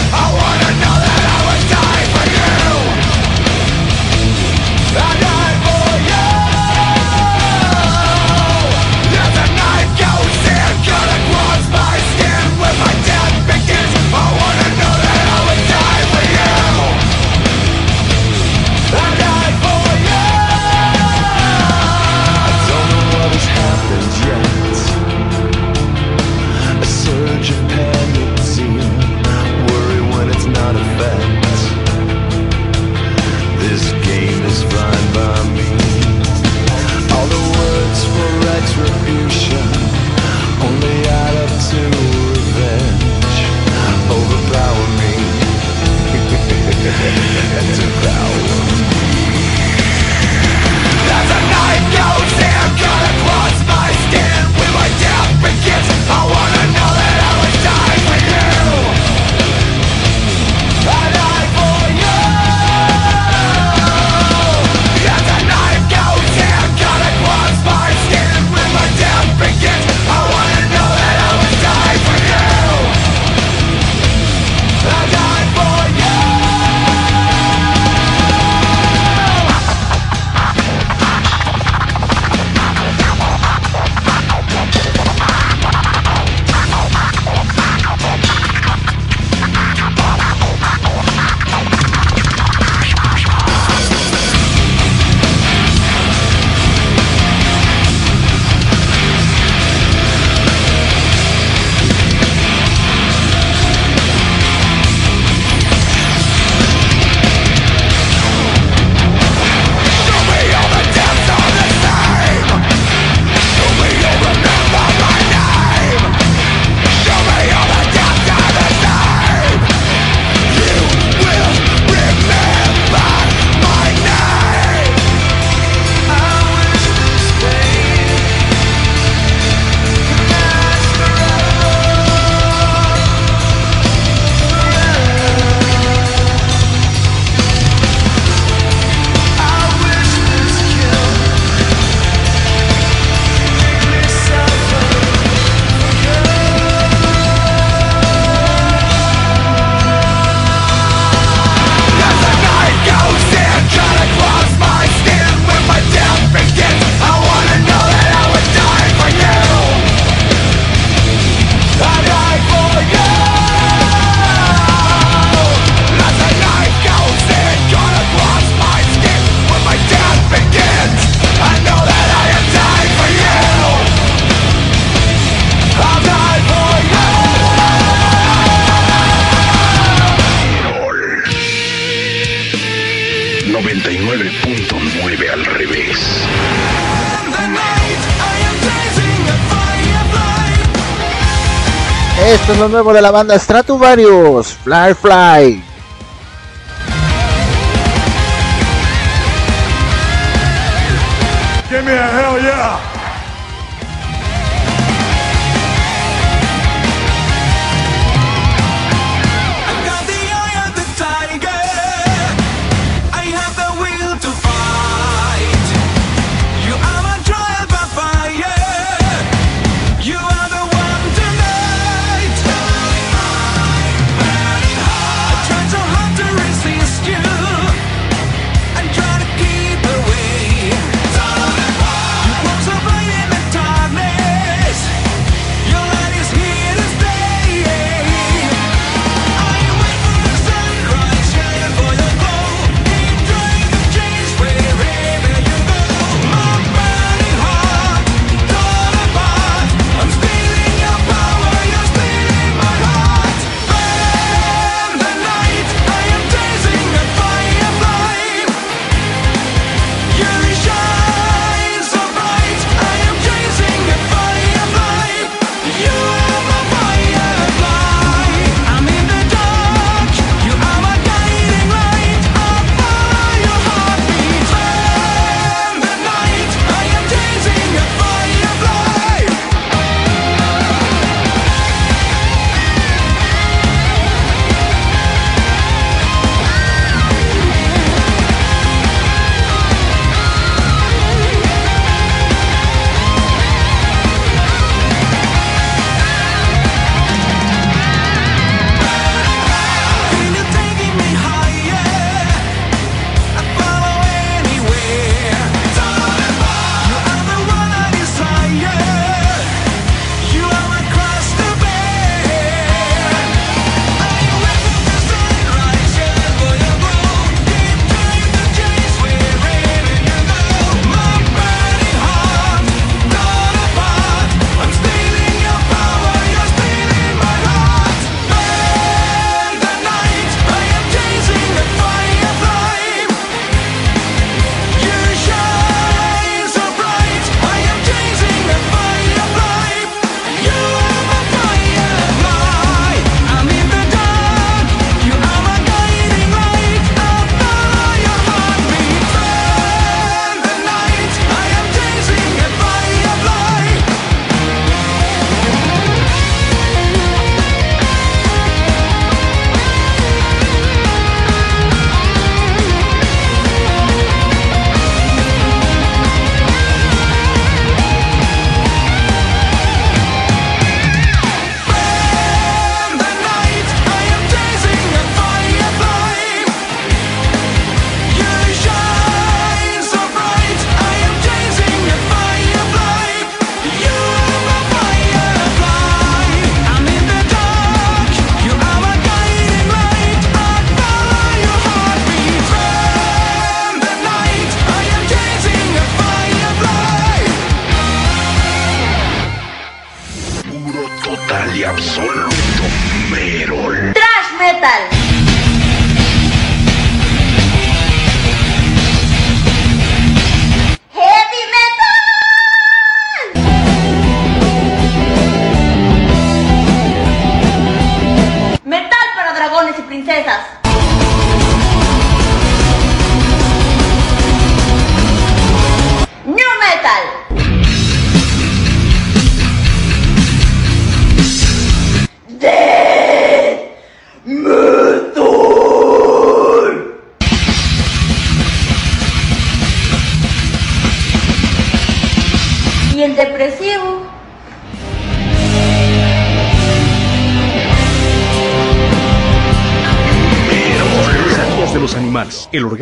Esto 192.47 192.55
es 192.55 192.61
lo 192.61 192.68
nuevo 192.68 192.92
de 192.92 193.03
la 193.03 193.11
banda 193.11 193.36
Stratovarius, 193.36 194.57
Fly. 194.94 195.64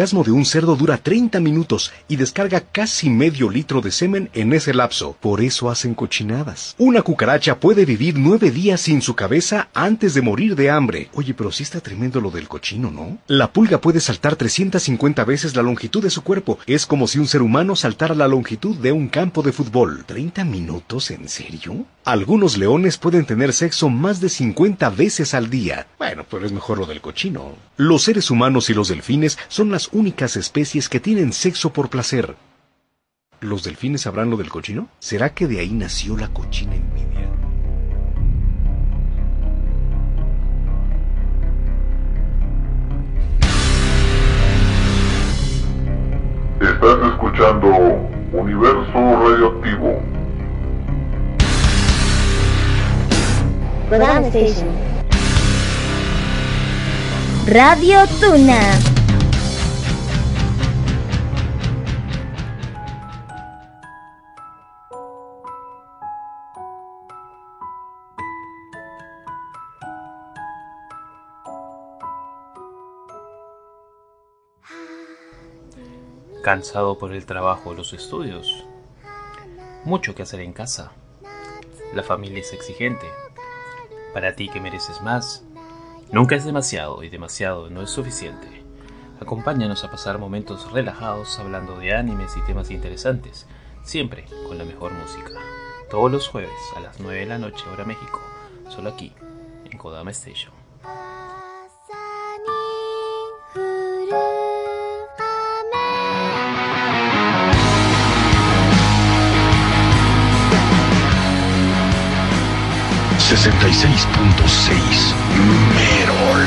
Orgasmo 0.05 0.23
de 0.23 0.33
un 0.33 0.45
cerdo 0.45 0.77
dura 0.77 0.99
30 0.99 1.41
minutos 1.41 1.91
y 2.09 2.17
descarga 2.17 2.61
casi 2.61 3.09
medio 3.09 3.49
litro 3.49 3.81
de 3.81 3.91
semen 3.91 4.29
en 4.35 4.53
ese 4.53 4.75
lapso. 4.75 5.17
Por 5.19 5.41
eso 5.41 5.71
hacen 5.71 5.95
cochinadas. 5.95 6.75
Una 6.77 7.01
cucaracha 7.01 7.59
puede 7.59 7.87
vivir 7.87 8.19
nueve 8.19 8.51
días 8.51 8.83
sin 8.83 9.01
su 9.01 9.15
cabeza 9.15 9.71
antes 9.73 10.13
de 10.13 10.21
morir 10.21 10.57
de 10.57 10.69
hambre. 10.69 11.09
Oye, 11.15 11.33
pero 11.33 11.51
sí 11.51 11.63
está 11.63 11.81
tremendo 11.81 12.21
lo 12.21 12.31
del 12.31 12.49
cochino, 12.49 12.91
¿no? 12.91 13.17
La 13.29 13.51
pulga 13.51 13.81
puede 13.81 13.99
saltar 13.99 14.37
350 14.37 15.25
veces 15.25 15.57
la 15.57 15.63
longitud 15.63 16.03
de 16.03 16.11
su 16.11 16.23
cuerpo. 16.23 16.59
Es 16.67 16.85
como 16.85 17.09
si 17.09 17.19
un 17.19 17.27
ser 17.27 17.41
humano 17.41 17.75
saltara 17.75 18.15
la 18.15 18.29
longitud 18.29 18.77
de 18.77 18.93
un 18.93 19.09
campo 19.09 19.41
de 19.41 19.53
fútbol. 19.53 20.05
¿30 20.07 20.45
minutos? 20.45 21.11
¿En 21.13 21.31
serio? 21.31 21.87
Algunos 22.05 22.59
leones 22.59 22.99
pueden 22.99 23.25
tener 23.25 23.55
sexo 23.55 23.89
más 23.89 24.21
de 24.21 24.29
50 24.29 24.91
veces 24.91 25.33
al 25.33 25.49
día. 25.49 25.87
Bueno, 25.99 26.27
pero 26.31 26.45
es 26.45 26.53
mejor 26.53 26.77
lo 26.77 26.85
del 26.85 27.01
cochino. 27.01 27.55
Los 27.79 28.03
seres 28.03 28.31
humanos 28.31 28.69
y 28.69 28.75
los 28.75 28.89
delfines 28.89 29.39
son 29.49 29.71
las 29.71 29.89
únicas 29.95 30.37
especies 30.37 30.89
que 30.89 31.01
tienen 31.01 31.33
sexo 31.33 31.73
por 31.73 31.89
placer. 31.89 32.37
¿Los 33.41 33.63
delfines 33.63 34.03
sabrán 34.03 34.31
lo 34.31 34.37
del 34.37 34.51
cochino? 34.51 34.89
¿Será 34.99 35.31
que 35.35 35.47
de 35.47 35.61
ahí 35.61 35.71
nació 35.71 36.17
la 36.17 36.29
cochina 36.29 36.75
envidia? 36.75 37.31
Estás 46.61 47.13
escuchando 47.13 47.69
Universo 48.33 48.93
Radioactivo. 48.95 50.03
Radio 57.47 58.07
Tuna. 58.21 58.94
Cansado 76.45 76.99
por 76.99 77.15
el 77.15 77.25
trabajo 77.25 77.73
los 77.73 77.95
estudios. 77.95 78.67
Mucho 79.87 80.15
que 80.15 80.25
hacer 80.25 80.41
en 80.41 80.53
casa. 80.53 80.93
La 81.95 82.03
familia 82.03 82.41
es 82.41 82.53
exigente. 82.53 83.07
Para 84.13 84.37
ti 84.37 84.51
que 84.51 84.61
mereces 84.61 85.01
más. 85.01 85.43
Nunca 86.13 86.37
es 86.37 86.45
demasiado 86.45 87.03
y 87.03 87.09
demasiado 87.09 87.71
no 87.71 87.81
es 87.81 87.89
suficiente. 87.89 88.63
Acompáñanos 89.23 89.85
a 89.85 89.91
pasar 89.91 90.19
momentos 90.19 90.71
relajados 90.71 91.39
hablando 91.39 91.79
de 91.79 91.95
animes 91.95 92.37
y 92.37 92.43
temas 92.43 92.71
interesantes, 92.71 93.47
siempre 93.83 94.27
con 94.47 94.59
la 94.59 94.67
mejor 94.67 94.93
música. 94.93 95.33
Todos 95.89 96.13
los 96.13 96.29
jueves 96.29 96.53
a 96.77 96.81
las 96.81 97.01
9 97.01 97.21
de 97.21 97.27
la 97.27 97.39
noche 97.39 97.65
hora 97.73 97.87
México, 97.87 98.21
solo 98.69 98.91
aquí, 98.91 99.15
en 99.65 99.79
Kodama 99.79 100.11
Station. 100.11 100.53
Sesenta 113.25 113.67
y 113.67 113.73
seis 113.73 114.07
punto 114.15 114.47
seis 114.47 115.15
Merol. 115.73 116.45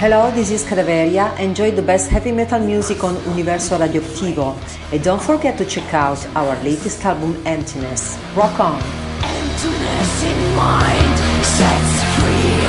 Hello, 0.00 0.32
this 0.32 0.50
is 0.50 0.64
Cadaveria. 0.64 1.32
Enjoy 1.38 1.70
the 1.70 1.80
best 1.80 2.10
heavy 2.10 2.32
metal 2.32 2.58
music 2.58 3.04
on 3.04 3.14
Universo 3.36 3.78
Radioactivo. 3.78 4.56
And 4.92 5.02
don't 5.04 5.22
forget 5.22 5.56
to 5.58 5.64
check 5.64 5.94
out 5.94 6.18
our 6.34 6.56
latest 6.64 7.04
album, 7.04 7.40
Emptiness. 7.46 8.18
Rock 8.34 8.58
on! 8.58 8.82
Emptiness 9.22 10.24
in 10.24 10.56
mind 10.56 11.18
sets 11.46 12.02
free. 12.18 12.66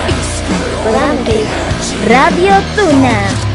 Radio 2.07 2.61
Tuna. 2.75 3.49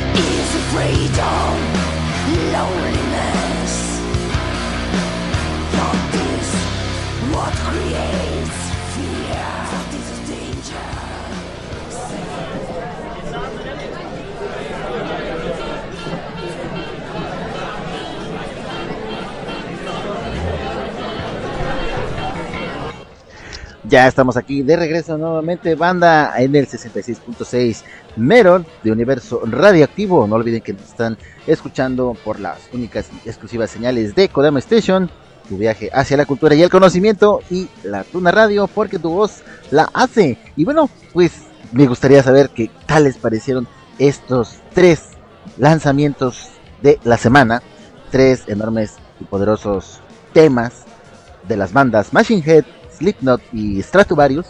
Ya 23.95 24.09
estamos 24.09 24.37
aquí 24.37 24.63
de 24.63 24.75
regreso 24.75 25.17
nuevamente, 25.17 25.77
banda 25.77 26.35
en 26.37 26.57
el 26.57 26.67
66.6 26.67 27.83
Meron 28.17 28.67
de 28.83 28.91
Universo 28.91 29.43
Radioactivo. 29.47 30.27
No 30.27 30.35
olviden 30.35 30.63
que 30.63 30.73
nos 30.73 30.83
están 30.83 31.17
escuchando 31.47 32.17
por 32.25 32.41
las 32.41 32.59
únicas 32.73 33.09
y 33.25 33.29
exclusivas 33.29 33.71
señales 33.71 34.17
de 34.17 34.29
Kodama 34.29 34.59
Station, 34.59 35.09
tu 35.49 35.59
viaje 35.59 35.91
hacia 35.93 36.17
la 36.17 36.27
cultura 36.27 36.57
y 36.57 36.63
el 36.63 36.71
conocimiento 36.71 37.41
y 37.53 37.69
la 37.85 38.03
Tuna 38.03 38.33
Radio, 38.33 38.67
porque 38.67 38.99
tu 38.99 39.11
voz 39.11 39.45
la 39.71 39.89
hace. 39.95 40.39
Y 40.57 40.65
bueno, 40.65 40.91
pues 41.13 41.31
me 41.71 41.87
gustaría 41.87 42.21
saber 42.25 42.51
qué 42.51 42.73
tal 42.87 43.05
les 43.05 43.17
parecieron 43.17 43.69
estos 44.01 44.57
tres 44.73 45.03
lanzamientos 45.57 46.49
de 46.83 46.99
la 47.05 47.17
semana, 47.17 47.63
tres 48.11 48.43
enormes 48.49 48.95
y 49.21 49.25
poderosos 49.25 50.01
temas 50.33 50.83
de 51.47 51.57
las 51.57 51.73
bandas 51.73 52.13
Machine 52.13 52.43
Head, 52.45 52.65
Slipknot 53.05 53.43
y 53.53 53.83
Stratovarius. 53.83 54.47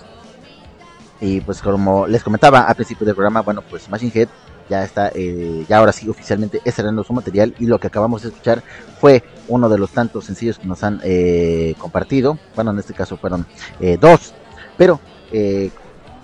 Y 1.20 1.40
pues 1.40 1.60
como 1.60 2.06
les 2.06 2.22
comentaba 2.22 2.60
al 2.60 2.74
principio 2.74 3.04
del 3.04 3.14
programa, 3.14 3.42
bueno, 3.42 3.62
pues 3.68 3.88
Machine 3.88 4.12
Head 4.14 4.28
ya 4.68 4.84
está, 4.84 5.10
eh, 5.14 5.64
ya 5.68 5.78
ahora 5.78 5.92
sí 5.92 6.08
oficialmente 6.08 6.60
estrenando 6.64 7.04
su 7.04 7.12
material 7.12 7.54
y 7.58 7.66
lo 7.66 7.78
que 7.78 7.88
acabamos 7.88 8.22
de 8.22 8.28
escuchar 8.28 8.62
fue 9.00 9.22
uno 9.48 9.68
de 9.68 9.76
los 9.76 9.90
tantos 9.90 10.24
sencillos 10.24 10.58
que 10.58 10.66
nos 10.66 10.82
han 10.84 11.00
eh, 11.02 11.74
compartido. 11.78 12.38
Bueno, 12.54 12.70
en 12.70 12.78
este 12.78 12.94
caso 12.94 13.16
fueron 13.16 13.46
eh, 13.80 13.98
dos, 14.00 14.32
pero 14.76 15.00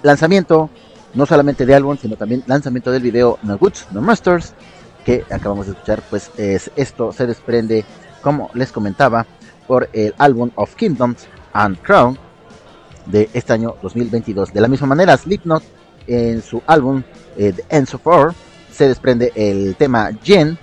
lanzamiento 0.02 0.70
no 1.14 1.26
solamente 1.26 1.66
de 1.66 1.74
álbum, 1.74 1.96
sino 2.00 2.16
también 2.16 2.44
lanzamiento 2.46 2.92
del 2.92 3.02
video 3.02 3.38
No 3.42 3.58
Goods, 3.58 3.88
No 3.90 4.00
Masters, 4.00 4.54
que 5.04 5.24
acabamos 5.30 5.66
de 5.66 5.72
escuchar, 5.72 6.02
pues 6.08 6.30
es, 6.36 6.70
esto 6.76 7.12
se 7.12 7.26
desprende, 7.26 7.84
como 8.22 8.50
les 8.54 8.70
comentaba, 8.70 9.26
por 9.66 9.88
el 9.92 10.14
álbum 10.18 10.50
of 10.54 10.76
Kingdoms 10.76 11.26
and 11.52 11.80
Crown 11.82 12.18
de 13.06 13.28
este 13.32 13.52
año 13.52 13.74
2022. 13.82 14.52
De 14.52 14.60
la 14.60 14.68
misma 14.68 14.86
manera, 14.86 15.16
Slipknot 15.16 15.62
en 16.06 16.42
su 16.42 16.62
álbum 16.66 17.02
eh, 17.36 17.52
The 17.52 17.64
Ends 17.68 17.94
of 17.94 18.06
War 18.06 18.34
se 18.70 18.88
desprende 18.88 19.32
el 19.34 19.76
tema 19.76 20.10
Jen. 20.22 20.58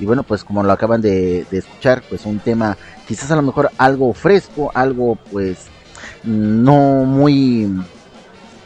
Y 0.00 0.06
bueno, 0.06 0.22
pues 0.22 0.44
como 0.44 0.62
lo 0.62 0.72
acaban 0.72 1.00
de, 1.00 1.44
de, 1.50 1.58
escuchar, 1.58 2.02
pues 2.08 2.24
un 2.24 2.38
tema 2.38 2.76
quizás 3.06 3.30
a 3.32 3.36
lo 3.36 3.42
mejor 3.42 3.70
algo 3.78 4.12
fresco, 4.14 4.70
algo 4.74 5.16
pues 5.30 5.66
no 6.22 7.04
muy 7.04 7.68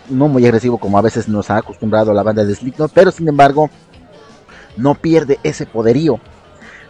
no 0.09 0.28
muy 0.28 0.44
agresivo 0.44 0.78
como 0.78 0.99
a 0.99 1.03
veces 1.03 1.28
nos 1.28 1.49
ha 1.49 1.57
acostumbrado 1.57 2.12
la 2.12 2.23
banda 2.23 2.44
de 2.44 2.55
Slipknot, 2.55 2.93
pero 2.93 3.11
sin 3.11 3.28
embargo 3.28 3.70
no 4.77 4.94
pierde 4.94 5.39
ese 5.43 5.65
poderío, 5.65 6.20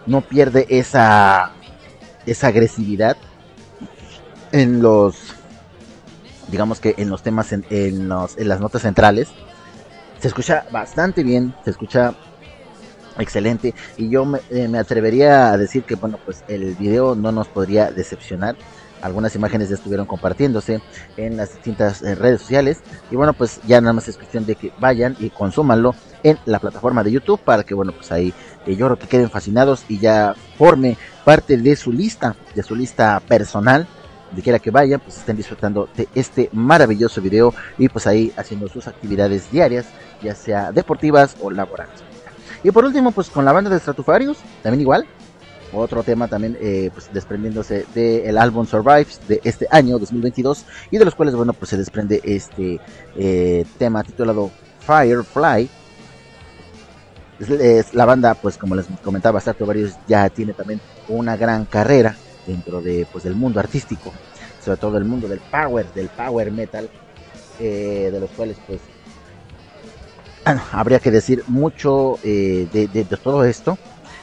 no 0.06 0.22
pierde 0.22 0.66
esa 0.70 1.52
esa 2.26 2.48
agresividad 2.48 3.16
en 4.52 4.82
los 4.82 5.16
digamos 6.48 6.80
que 6.80 6.94
en 6.98 7.08
los 7.08 7.22
temas 7.22 7.52
en, 7.52 8.08
los, 8.08 8.36
en 8.36 8.48
las 8.48 8.60
notas 8.60 8.82
centrales 8.82 9.28
se 10.20 10.28
escucha 10.28 10.66
bastante 10.70 11.22
bien 11.22 11.54
se 11.64 11.70
escucha 11.70 12.14
excelente. 13.18 13.74
Y 13.96 14.08
yo 14.08 14.24
me, 14.24 14.40
eh, 14.50 14.68
me, 14.68 14.78
atrevería 14.78 15.52
a 15.52 15.58
decir 15.58 15.84
que 15.84 15.94
bueno 15.94 16.18
pues 16.24 16.44
el 16.48 16.74
video 16.74 17.14
no 17.14 17.32
nos 17.32 17.48
podría 17.48 17.90
decepcionar. 17.90 18.56
Algunas 19.00 19.34
imágenes 19.34 19.68
ya 19.68 19.74
estuvieron 19.74 20.06
compartiéndose 20.06 20.80
en 21.16 21.36
las 21.36 21.52
distintas 21.52 22.02
eh, 22.02 22.14
redes 22.14 22.40
sociales. 22.40 22.80
Y 23.10 23.16
bueno 23.16 23.32
pues 23.32 23.60
ya 23.66 23.80
nada 23.80 23.92
más 23.92 24.08
es 24.08 24.16
cuestión 24.16 24.46
de 24.46 24.54
que 24.54 24.72
vayan 24.78 25.16
y 25.18 25.30
consúmanlo 25.30 25.94
en 26.22 26.38
la 26.46 26.60
plataforma 26.60 27.02
de 27.02 27.12
YouTube 27.12 27.40
para 27.40 27.64
que 27.64 27.74
bueno 27.74 27.92
pues 27.92 28.12
ahí 28.12 28.32
eh, 28.66 28.76
yo 28.76 28.86
creo 28.86 28.98
que 28.98 29.08
queden 29.08 29.30
fascinados 29.30 29.84
y 29.88 29.98
ya 29.98 30.34
forme 30.56 30.96
parte 31.24 31.56
de 31.56 31.74
su 31.74 31.92
lista 31.92 32.36
de 32.54 32.62
su 32.62 32.76
lista 32.76 33.20
personal 33.26 33.88
donde 34.34 34.60
que 34.60 34.70
vayan, 34.70 35.00
pues 35.00 35.18
estén 35.18 35.36
disfrutando 35.36 35.88
de 35.96 36.08
este 36.14 36.48
maravilloso 36.52 37.20
video 37.20 37.54
y 37.78 37.88
pues 37.88 38.06
ahí 38.06 38.32
haciendo 38.36 38.68
sus 38.68 38.86
actividades 38.88 39.50
diarias, 39.50 39.86
ya 40.22 40.34
sea 40.34 40.72
deportivas 40.72 41.36
o 41.40 41.50
laborales. 41.50 42.02
Y 42.64 42.70
por 42.70 42.84
último, 42.84 43.12
pues 43.12 43.28
con 43.28 43.44
la 43.44 43.52
banda 43.52 43.70
de 43.70 43.78
Stratufarius, 43.78 44.38
también 44.62 44.80
igual, 44.80 45.06
otro 45.72 46.02
tema 46.02 46.28
también 46.28 46.56
eh, 46.60 46.90
pues 46.92 47.10
desprendiéndose 47.12 47.86
del 47.94 48.36
álbum 48.38 48.66
Survives 48.66 49.20
de 49.26 49.40
este 49.42 49.66
año 49.70 49.98
2022 49.98 50.64
y 50.90 50.98
de 50.98 51.04
los 51.04 51.14
cuales, 51.14 51.34
bueno, 51.34 51.52
pues 51.52 51.70
se 51.70 51.76
desprende 51.76 52.20
este 52.24 52.80
eh, 53.16 53.64
tema 53.78 54.02
titulado 54.02 54.50
Firefly. 54.80 55.68
La 57.92 58.04
banda, 58.04 58.34
pues 58.34 58.56
como 58.56 58.76
les 58.76 58.86
comentaba, 59.02 59.40
Stratufarius 59.40 59.94
ya 60.06 60.28
tiene 60.30 60.52
también 60.52 60.80
una 61.08 61.36
gran 61.36 61.64
carrera 61.64 62.14
dentro 62.46 62.80
de 62.82 63.06
pues 63.10 63.24
del 63.24 63.34
mundo 63.34 63.60
artístico 63.60 64.12
sobre 64.64 64.78
todo 64.78 64.98
el 64.98 65.04
mundo 65.04 65.28
del 65.28 65.40
power 65.40 65.92
del 65.92 66.08
power 66.08 66.50
metal 66.50 66.88
eh, 67.58 68.10
de 68.12 68.20
los 68.20 68.30
cuales 68.30 68.56
pues 68.66 68.80
habría 70.44 70.98
que 70.98 71.10
decir 71.10 71.44
mucho 71.46 72.18
eh, 72.22 72.68
de, 72.72 73.04
todo 73.22 73.44
esto. 73.44 73.78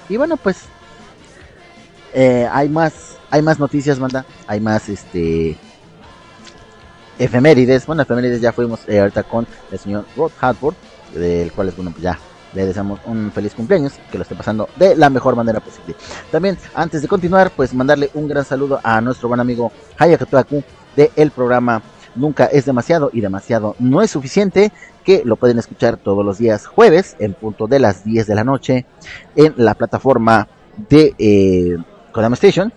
Y 0.08 0.18
bueno 0.18 0.38
pues 0.38 0.58
eh, 2.14 2.48
hay 2.52 2.70
más 2.70 3.18
hay 3.30 3.42
más 3.42 3.60
noticias 3.60 4.00
manda 4.00 4.26
hay 4.48 4.60
más 4.60 4.90
este 4.90 5.56
efemérides. 7.18 7.86
Bueno 7.86 8.02
efemérides 8.02 8.42
ya 8.42 8.52
fuimos 8.52 8.82
eh, 8.88 9.00
ahorita 9.00 9.24
con 9.24 9.48
el 9.72 9.80
señor 9.80 10.06
Rod 10.16 10.32
Hartford 10.40 10.76
del 11.14 11.52
cual 11.52 11.72
bueno 11.76 11.92
pues 11.92 12.04
ya 12.04 12.20
le 12.54 12.66
deseamos 12.66 13.00
un 13.06 13.32
feliz 13.32 13.54
cumpleaños, 13.54 13.94
que 14.12 14.18
lo 14.18 14.24
esté 14.24 14.36
pasando 14.36 14.70
de 14.76 14.96
la 14.96 15.10
mejor 15.10 15.36
manera 15.36 15.60
posible. 15.60 15.96
También, 16.32 16.58
antes 16.74 17.02
de 17.02 17.08
continuar, 17.08 17.52
pues 17.56 17.74
mandarle 17.74 18.10
un 18.14 18.28
gran 18.28 18.46
saludo 18.46 18.80
a 18.84 19.00
nuestro 19.02 19.28
buen 19.28 19.40
amigo 19.40 19.72
Hayakatuaku 19.98 20.64
del 20.96 21.32
programa 21.32 21.82
nunca 22.16 22.46
es 22.46 22.66
demasiado 22.66 23.10
y 23.14 23.22
demasiado 23.22 23.76
no 23.80 24.02
es 24.02 24.12
suficiente, 24.12 24.72
que 25.04 25.22
lo 25.26 25.36
pueden 25.36 25.60
escuchar 25.60 25.98
todos 25.98 26.26
los 26.26 26.38
días 26.38 26.68
jueves 26.68 27.16
en 27.20 27.34
punto 27.34 27.68
de 27.68 27.80
las 27.80 28.04
10 28.04 28.28
de 28.28 28.36
la 28.36 28.44
noche 28.44 28.86
en 29.36 29.54
la 29.58 29.74
plataforma 29.76 30.48
de 30.90 31.16
eh, 31.18 31.78
Kodama 32.12 32.36
Station, 32.36 32.74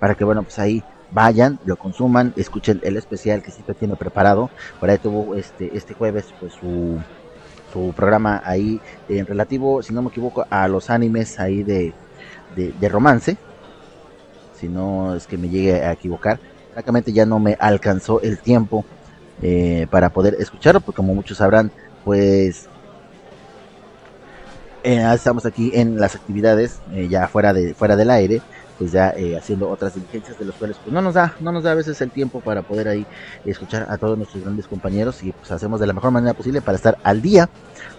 para 0.00 0.14
que 0.14 0.24
bueno, 0.24 0.42
pues 0.42 0.58
ahí 0.58 0.82
vayan, 1.10 1.58
lo 1.64 1.76
consuman, 1.76 2.32
escuchen 2.36 2.80
el 2.82 2.96
especial 2.96 3.42
que 3.42 3.50
siempre 3.50 3.74
tiene 3.74 3.96
preparado. 3.96 4.50
Por 4.80 4.90
ahí 4.90 4.98
tuvo 4.98 5.34
este, 5.34 5.76
este 5.76 5.94
jueves 5.94 6.26
pues 6.40 6.52
su, 6.54 6.98
su 7.76 7.92
programa 7.92 8.42
ahí 8.44 8.80
en 9.08 9.26
relativo, 9.26 9.82
si 9.82 9.92
no 9.92 10.00
me 10.00 10.08
equivoco, 10.08 10.46
a 10.48 10.66
los 10.66 10.88
animes 10.88 11.38
ahí 11.38 11.62
de, 11.62 11.92
de, 12.56 12.88
romance. 12.88 13.36
Si 14.58 14.66
no 14.66 15.14
es 15.14 15.26
que 15.26 15.36
me 15.36 15.50
llegue 15.50 15.74
a 15.84 15.92
equivocar. 15.92 16.38
Francamente 16.72 17.12
ya 17.12 17.26
no 17.26 17.38
me 17.38 17.56
alcanzó 17.60 18.22
el 18.22 18.38
tiempo 18.38 18.84
eh, 19.42 19.86
para 19.90 20.08
poder 20.08 20.36
escucharlo, 20.38 20.80
porque 20.80 20.96
como 20.96 21.14
muchos 21.14 21.36
sabrán, 21.36 21.70
pues 22.02 22.66
eh, 24.82 25.06
estamos 25.14 25.44
aquí 25.44 25.70
en 25.74 26.00
las 26.00 26.14
actividades, 26.14 26.80
eh, 26.94 27.08
ya 27.10 27.28
fuera 27.28 27.52
de 27.52 27.74
fuera 27.74 27.96
del 27.96 28.10
aire, 28.10 28.40
pues 28.78 28.92
ya 28.92 29.10
eh, 29.10 29.36
haciendo 29.36 29.68
otras 29.70 29.94
diligencias 29.94 30.38
de 30.38 30.44
los 30.44 30.54
cuales 30.56 30.76
pues 30.82 30.92
no 30.92 31.00
nos 31.00 31.14
da, 31.14 31.34
no 31.40 31.52
nos 31.52 31.64
da 31.64 31.72
a 31.72 31.74
veces 31.74 32.00
el 32.00 32.10
tiempo 32.10 32.40
para 32.40 32.62
poder 32.62 32.88
ahí 32.88 33.06
escuchar 33.44 33.86
a 33.88 33.96
todos 33.98 34.16
nuestros 34.16 34.42
grandes 34.42 34.66
compañeros 34.66 35.22
y 35.22 35.32
pues 35.32 35.50
hacemos 35.50 35.80
de 35.80 35.86
la 35.86 35.92
mejor 35.92 36.10
manera 36.10 36.34
posible 36.34 36.60
para 36.60 36.76
estar 36.76 36.98
al 37.02 37.22
día, 37.22 37.48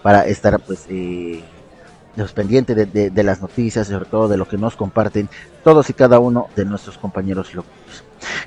para 0.02 0.26
estar 0.26 0.58
pues 0.60 0.86
eh, 0.88 1.42
los 2.16 2.32
pendientes 2.32 2.76
de, 2.76 2.86
de, 2.86 3.10
de, 3.10 3.22
las 3.22 3.40
noticias, 3.40 3.86
sobre 3.86 4.06
todo 4.06 4.28
de 4.28 4.36
lo 4.36 4.46
que 4.46 4.56
nos 4.56 4.76
comparten 4.76 5.28
todos 5.62 5.88
y 5.90 5.92
cada 5.92 6.18
uno 6.18 6.48
de 6.56 6.64
nuestros 6.64 6.98
compañeros 6.98 7.54
locos. 7.54 7.72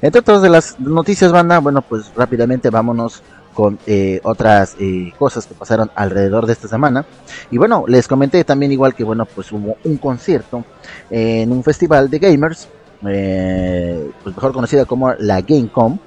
Entre 0.01 0.19
otras 0.19 0.41
de 0.41 0.49
las 0.49 0.79
noticias, 0.79 1.31
banda, 1.31 1.59
bueno, 1.59 1.81
pues 1.81 2.11
rápidamente 2.15 2.69
vámonos 2.69 3.23
con 3.53 3.79
eh, 3.85 4.19
otras 4.23 4.75
eh, 4.79 5.11
cosas 5.17 5.45
que 5.45 5.53
pasaron 5.53 5.91
alrededor 5.95 6.45
de 6.45 6.53
esta 6.53 6.67
semana. 6.67 7.05
Y 7.49 7.57
bueno, 7.57 7.85
les 7.87 8.07
comenté 8.07 8.43
también 8.43 8.71
igual 8.71 8.95
que, 8.95 9.03
bueno, 9.03 9.25
pues 9.25 9.51
hubo 9.51 9.77
un 9.83 9.97
concierto 9.97 10.63
en 11.09 11.51
un 11.51 11.63
festival 11.63 12.09
de 12.09 12.19
gamers, 12.19 12.67
eh, 13.07 14.11
pues 14.23 14.35
mejor 14.35 14.53
conocida 14.53 14.85
como 14.85 15.13
la 15.13 15.41
Gamecom, 15.41 15.97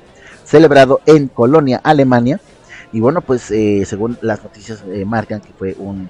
celebrado 0.45 1.01
en 1.07 1.29
Colonia, 1.29 1.81
Alemania. 1.83 2.41
Y 2.93 3.01
bueno, 3.01 3.21
pues 3.23 3.51
eh, 3.51 3.85
según 3.87 4.17
las 4.21 4.43
noticias 4.43 4.85
eh, 4.89 5.05
marcan 5.05 5.41
que 5.41 5.53
fue 5.53 5.75
un 5.79 6.09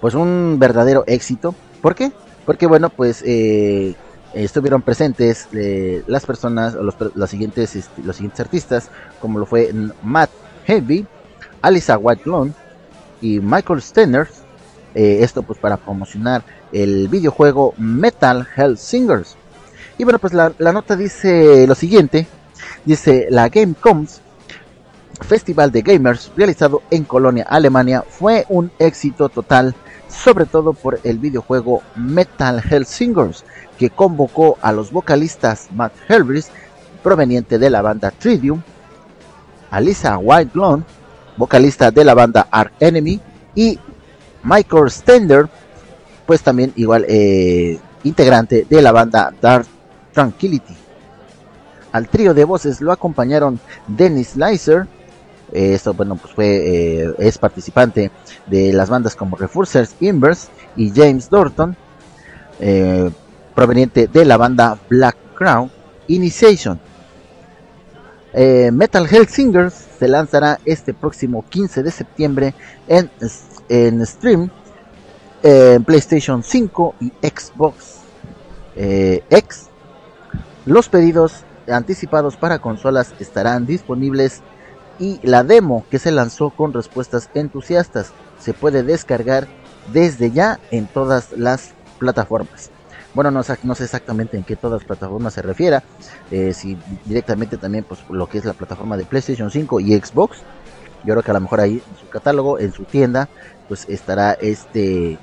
pues 0.00 0.14
un 0.14 0.56
verdadero 0.58 1.04
éxito. 1.06 1.54
¿Por 1.80 1.94
qué? 1.94 2.10
Porque 2.46 2.66
bueno, 2.66 2.88
pues 2.90 3.22
eh, 3.24 3.94
estuvieron 4.34 4.82
presentes 4.82 5.48
las 6.06 6.26
personas, 6.26 6.74
los, 6.74 6.96
los, 7.14 7.30
siguientes, 7.30 7.76
este, 7.76 8.02
los 8.02 8.16
siguientes 8.16 8.40
artistas, 8.40 8.88
como 9.20 9.38
lo 9.38 9.46
fue 9.46 9.72
Matt 10.02 10.30
Heavy, 10.66 11.06
Alisa 11.60 11.98
Whitelone 11.98 12.52
y 13.20 13.40
Michael 13.40 13.82
Stenner. 13.82 14.28
Eh, 14.94 15.18
esto 15.22 15.42
pues 15.42 15.58
para 15.58 15.78
promocionar 15.78 16.42
el 16.72 17.08
videojuego 17.08 17.74
Metal 17.78 18.46
Hell 18.56 18.76
Singers. 18.76 19.36
Y 19.98 20.04
bueno, 20.04 20.18
pues 20.18 20.32
la, 20.32 20.52
nota 20.58 20.96
dice 20.96 21.66
lo 21.66 21.74
siguiente. 21.74 22.26
Dice, 22.84 23.26
la 23.30 23.48
Gamecoms 23.48 24.20
Festival 25.20 25.70
de 25.70 25.82
Gamers 25.82 26.32
realizado 26.36 26.82
en 26.90 27.04
Colonia, 27.04 27.46
Alemania, 27.48 28.04
fue 28.08 28.44
un 28.48 28.72
éxito 28.78 29.28
total 29.28 29.74
sobre 30.08 30.46
todo 30.46 30.72
por 30.72 31.00
el 31.04 31.18
videojuego 31.18 31.82
Metal 31.96 32.62
Hellsingers, 32.68 33.44
que 33.78 33.90
convocó 33.90 34.58
a 34.60 34.72
los 34.72 34.92
vocalistas 34.92 35.68
Matt 35.72 35.92
Helbris, 36.08 36.50
proveniente 37.02 37.58
de 37.58 37.70
la 37.70 37.82
banda 37.82 38.10
Tridium, 38.10 38.62
Alisa 39.72 40.18
White 40.18 40.52
vocalista 41.36 41.90
de 41.90 42.04
la 42.04 42.14
banda 42.14 42.46
Ark 42.50 42.72
Enemy, 42.78 43.20
y 43.54 43.78
Michael 44.44 44.90
Stender, 44.90 45.48
pues 46.26 46.42
también 46.42 46.72
igual 46.76 47.04
eh, 47.08 47.78
integrante 48.04 48.66
de 48.68 48.82
la 48.82 48.92
banda 48.92 49.32
Dark 49.40 49.66
Tranquility. 50.12 50.76
Al 51.90 52.08
trío 52.08 52.34
de 52.34 52.44
voces 52.44 52.80
lo 52.80 52.92
acompañaron 52.92 53.58
Dennis 53.86 54.36
Leiser, 54.36 54.86
esto, 55.52 55.92
bueno, 55.92 56.16
pues 56.16 56.34
fue, 56.34 56.46
eh, 56.46 57.14
es 57.18 57.36
participante 57.36 58.10
de 58.46 58.72
las 58.72 58.88
bandas 58.88 59.14
como 59.14 59.36
Refusers 59.36 59.94
Inverse 60.00 60.48
y 60.76 60.90
James 60.90 61.28
Dorton, 61.28 61.76
eh, 62.58 63.10
proveniente 63.54 64.06
de 64.06 64.24
la 64.24 64.38
banda 64.38 64.78
Black 64.88 65.16
Crown 65.34 65.70
Initiation. 66.08 66.80
Eh, 68.34 68.70
Metal 68.72 69.06
Hellsingers 69.06 69.74
se 69.98 70.08
lanzará 70.08 70.58
este 70.64 70.94
próximo 70.94 71.44
15 71.48 71.82
de 71.82 71.90
septiembre 71.90 72.54
en, 72.88 73.10
en 73.68 74.06
stream 74.06 74.50
en 75.42 75.84
PlayStation 75.84 76.42
5 76.42 76.94
y 77.00 77.12
Xbox 77.20 78.00
X. 78.74 79.68
Los 80.64 80.88
pedidos 80.88 81.44
anticipados 81.68 82.36
para 82.36 82.60
consolas 82.60 83.12
estarán 83.18 83.66
disponibles 83.66 84.40
y 84.98 85.20
la 85.22 85.42
demo 85.42 85.84
que 85.90 85.98
se 85.98 86.12
lanzó 86.12 86.50
con 86.50 86.72
respuestas 86.72 87.28
entusiastas 87.34 88.12
se 88.38 88.54
puede 88.54 88.82
descargar 88.82 89.48
desde 89.92 90.30
ya 90.30 90.60
en 90.70 90.86
todas 90.86 91.32
las 91.32 91.72
plataformas. 91.98 92.70
Bueno, 93.14 93.30
no, 93.30 93.42
no 93.62 93.74
sé 93.74 93.84
exactamente 93.84 94.38
en 94.38 94.44
qué 94.44 94.56
todas 94.56 94.80
las 94.80 94.86
plataformas 94.86 95.34
se 95.34 95.42
refiera, 95.42 95.82
eh, 96.30 96.54
si 96.54 96.78
directamente 97.04 97.58
también 97.58 97.84
pues 97.84 98.00
lo 98.08 98.26
que 98.26 98.38
es 98.38 98.44
la 98.46 98.54
plataforma 98.54 98.96
de 98.96 99.04
PlayStation 99.04 99.50
5 99.50 99.80
y 99.80 99.94
Xbox. 99.98 100.38
Yo 101.04 101.14
creo 101.14 101.22
que 101.22 101.30
a 101.30 101.34
lo 101.34 101.40
mejor 101.40 101.60
ahí 101.60 101.74
en 101.74 101.96
su 101.98 102.08
catálogo, 102.08 102.58
en 102.58 102.72
su 102.72 102.84
tienda, 102.84 103.28
pues 103.68 103.86
estará 103.88 104.32
este 104.34 105.18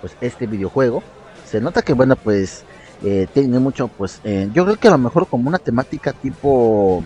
pues 0.00 0.16
este 0.20 0.46
videojuego. 0.46 1.02
Se 1.44 1.60
nota 1.60 1.82
que 1.82 1.92
bueno, 1.92 2.16
pues 2.16 2.64
eh, 3.02 3.26
tiene 3.34 3.58
mucho 3.58 3.88
pues 3.88 4.20
eh, 4.24 4.48
yo 4.54 4.64
creo 4.64 4.76
que 4.76 4.88
a 4.88 4.92
lo 4.92 4.98
mejor 4.98 5.26
como 5.26 5.48
una 5.48 5.58
temática 5.58 6.12
tipo 6.12 7.04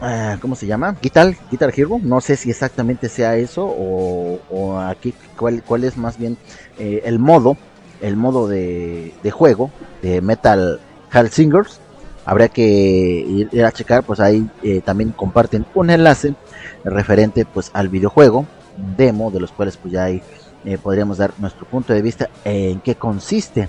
Uh, 0.00 0.38
¿cómo 0.40 0.54
se 0.54 0.64
llama? 0.64 0.96
Guitar, 1.02 1.34
Guitar 1.50 1.72
Hero. 1.76 1.98
No 2.00 2.20
sé 2.20 2.36
si 2.36 2.50
exactamente 2.50 3.08
sea 3.08 3.34
eso 3.34 3.66
o, 3.66 4.38
o 4.48 4.78
aquí 4.78 5.12
cuál, 5.36 5.64
cuál, 5.64 5.82
es 5.82 5.96
más 5.96 6.16
bien 6.16 6.36
el 6.78 7.18
modo, 7.18 7.56
el 8.00 8.16
modo 8.16 8.48
de, 8.48 9.12
juego 9.32 9.70
de 10.02 10.20
Metal 10.20 10.80
Hellsingers. 11.12 11.80
Habría 12.24 12.48
que 12.48 13.48
ir, 13.50 13.64
a 13.64 13.72
checar, 13.72 14.04
pues 14.04 14.20
ahí 14.20 14.48
eh, 14.62 14.82
también 14.82 15.12
comparten 15.12 15.64
un 15.74 15.88
enlace 15.88 16.34
referente 16.84 17.46
pues 17.46 17.70
al 17.72 17.88
videojuego 17.88 18.44
demo 18.96 19.30
de 19.30 19.40
los 19.40 19.50
cuales 19.50 19.76
pues 19.76 19.92
ya 19.92 20.04
ahí 20.04 20.22
eh, 20.64 20.78
podríamos 20.78 21.18
dar 21.18 21.32
nuestro 21.38 21.66
punto 21.66 21.92
de 21.92 22.02
vista 22.02 22.28
en 22.44 22.80
qué 22.80 22.94
consiste 22.94 23.68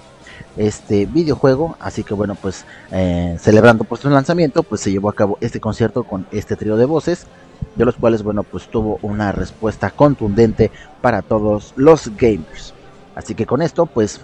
este 0.57 1.06
videojuego. 1.06 1.76
Así 1.80 2.03
que 2.03 2.14
bueno, 2.14 2.35
pues 2.35 2.65
eh, 2.91 3.38
celebrando 3.39 3.84
por 3.84 3.97
su 3.97 4.10
lanzamiento, 4.10 4.64
pues 4.64 4.81
se 4.81 4.91
llevó 4.91 5.10
a 5.10 5.15
cabo 5.15 5.38
este 5.41 5.60
concierto 5.60 6.03
con 6.03 6.26
este 6.31 6.56
trío 6.56 6.77
de 6.77 6.85
voces, 6.85 7.27
de 7.76 7.85
los 7.85 7.95
cuales 7.95 8.23
bueno, 8.23 8.43
pues 8.43 8.68
tuvo 8.68 8.99
una 9.01 9.31
respuesta 9.31 9.91
contundente 9.91 10.72
para 11.01 11.22
todos 11.22 11.73
los 11.76 12.11
gamers. 12.18 12.73
Así 13.20 13.36
que 13.36 13.46
con 13.46 13.62
esto, 13.62 13.86
pues 13.86 14.22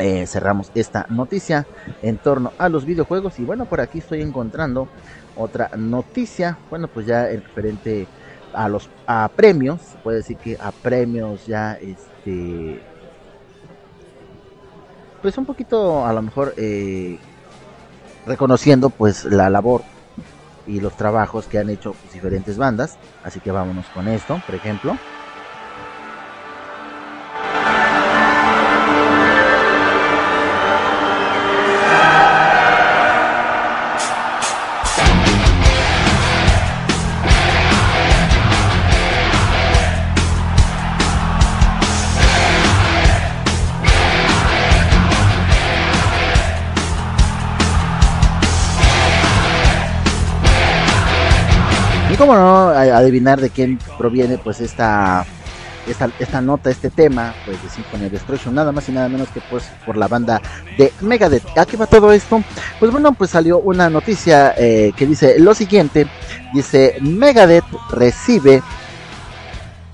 eh, 0.00 0.26
cerramos 0.26 0.72
esta 0.74 1.06
noticia 1.10 1.64
en 2.02 2.18
torno 2.18 2.52
a 2.58 2.68
los 2.68 2.84
videojuegos. 2.84 3.38
Y 3.38 3.44
bueno, 3.44 3.66
por 3.66 3.80
aquí 3.80 3.98
estoy 3.98 4.20
encontrando 4.20 4.88
otra 5.36 5.70
noticia. 5.76 6.58
Bueno, 6.70 6.88
pues 6.88 7.06
ya 7.06 7.30
en 7.30 7.42
referente 7.44 8.08
a 8.52 8.68
los 8.68 8.90
a 9.06 9.30
premios, 9.36 9.80
puede 10.02 10.18
decir 10.18 10.36
que 10.38 10.58
a 10.60 10.72
premios 10.72 11.46
ya 11.46 11.74
este 11.74 12.82
pues 15.22 15.38
un 15.38 15.46
poquito 15.46 16.04
a 16.04 16.12
lo 16.12 16.20
mejor 16.20 16.52
eh, 16.56 17.18
reconociendo 18.26 18.90
pues 18.90 19.24
la 19.24 19.50
labor 19.50 19.82
y 20.66 20.80
los 20.80 20.96
trabajos 20.96 21.46
que 21.46 21.58
han 21.58 21.70
hecho 21.70 21.94
diferentes 22.12 22.58
bandas. 22.58 22.98
Así 23.22 23.38
que 23.38 23.52
vámonos 23.52 23.86
con 23.94 24.08
esto, 24.08 24.42
por 24.44 24.56
ejemplo. 24.56 24.98
Y 52.14 52.16
cómo 52.16 52.36
no 52.36 52.68
adivinar 52.68 53.40
de 53.40 53.50
quién 53.50 53.76
proviene 53.98 54.38
pues 54.38 54.60
esta 54.60 55.26
esta, 55.88 56.08
esta 56.20 56.40
nota, 56.40 56.70
este 56.70 56.88
tema, 56.88 57.34
pues 57.44 57.60
de 57.60 57.68
Symphony 57.68 58.04
of 58.04 58.12
Destruction, 58.12 58.54
nada 58.54 58.70
más 58.70 58.88
y 58.88 58.92
nada 58.92 59.08
menos 59.08 59.28
que 59.30 59.40
pues 59.50 59.64
por 59.84 59.96
la 59.96 60.06
banda 60.06 60.40
de 60.78 60.92
Megadeth. 61.00 61.58
¿A 61.58 61.66
qué 61.66 61.76
va 61.76 61.88
todo 61.88 62.12
esto? 62.12 62.40
Pues 62.78 62.92
bueno, 62.92 63.14
pues 63.14 63.30
salió 63.30 63.58
una 63.58 63.90
noticia 63.90 64.54
eh, 64.56 64.92
que 64.96 65.08
dice 65.08 65.40
lo 65.40 65.54
siguiente, 65.54 66.06
dice 66.52 66.98
Megadeth 67.00 67.64
recibe 67.90 68.62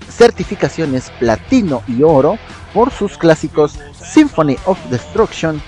certificaciones 0.07 1.11
platino 1.17 1.81
y 1.87 2.03
oro 2.03 2.37
por 2.71 2.91
sus 2.91 3.17
clásicos 3.17 3.79
Symphony 3.99 4.57
of 4.65 4.77
Destruction, 4.91 5.59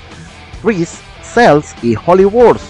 Breeze, 0.61 0.99
Cells 1.33 1.73
y 1.81 1.95
Holy 2.05 2.25
Wars. 2.25 2.61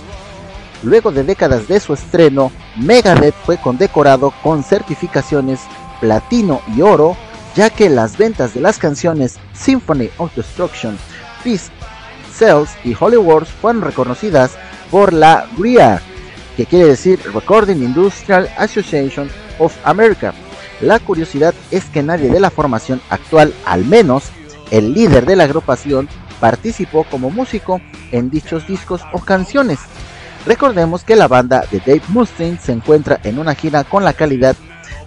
Luego 0.84 1.12
de 1.12 1.24
décadas 1.24 1.68
de 1.68 1.80
su 1.80 1.94
estreno, 1.94 2.52
Megadeth 2.76 3.36
fue 3.46 3.58
condecorado 3.58 4.34
con 4.44 4.64
certificaciones 4.64 5.62
platino 6.02 6.62
y 6.76 6.82
oro, 6.82 7.16
ya 7.56 7.70
que 7.70 7.90
las 7.90 8.18
ventas 8.18 8.54
de 8.54 8.60
las 8.62 8.78
canciones 8.78 9.40
Symphony 9.54 10.10
of 10.18 10.36
Destruction, 10.36 10.98
Peace, 11.44 11.72
Cells 12.34 12.72
y 12.84 12.96
Holy 13.00 13.18
Wars 13.18 13.50
fueron 13.50 13.82
reconocidas 13.82 14.52
por 14.92 15.14
la 15.14 15.48
RIA, 15.58 16.02
que 16.58 16.66
quiere 16.66 16.88
decir 16.88 17.20
Recording 17.34 17.78
Industrial 17.78 18.50
Association 18.58 19.30
of 19.60 19.74
America. 19.86 20.34
La 20.82 21.00
curiosidad 21.00 21.54
es 21.72 21.86
que 21.86 22.04
nadie 22.04 22.30
de 22.30 22.42
la 22.42 22.50
formación 22.50 23.02
actual, 23.10 23.54
al 23.66 23.86
menos 23.86 24.26
el 24.70 24.94
líder 24.94 25.26
de 25.26 25.38
la 25.38 25.46
agrupación, 25.46 26.10
participó 26.42 27.06
como 27.06 27.30
músico 27.30 27.80
en 28.12 28.30
dichos 28.30 28.68
discos 28.68 29.02
o 29.14 29.20
canciones. 29.20 29.80
Recordemos 30.46 31.04
que 31.04 31.16
la 31.16 31.28
banda 31.28 31.66
de 31.72 31.80
Dave 31.80 32.02
Mustaine 32.10 32.60
se 32.60 32.74
encuentra 32.74 33.20
en 33.24 33.40
una 33.40 33.56
gira 33.56 33.84
con 33.84 34.04
la 34.04 34.14
calidad 34.14 34.56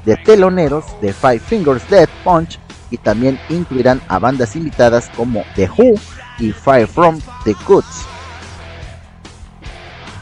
de 0.04 0.16
teloneros 0.16 0.84
de 1.02 1.12
Five 1.12 1.40
Fingers 1.40 1.88
Dead 1.90 2.08
Punch 2.24 2.58
y 2.90 2.96
también 2.96 3.38
incluirán 3.50 4.00
a 4.08 4.18
bandas 4.18 4.56
invitadas 4.56 5.10
como 5.14 5.44
The 5.54 5.68
Who 5.68 5.94
y 6.38 6.52
Fire 6.52 6.86
From 6.86 7.20
The 7.44 7.54
Goods. 7.66 8.06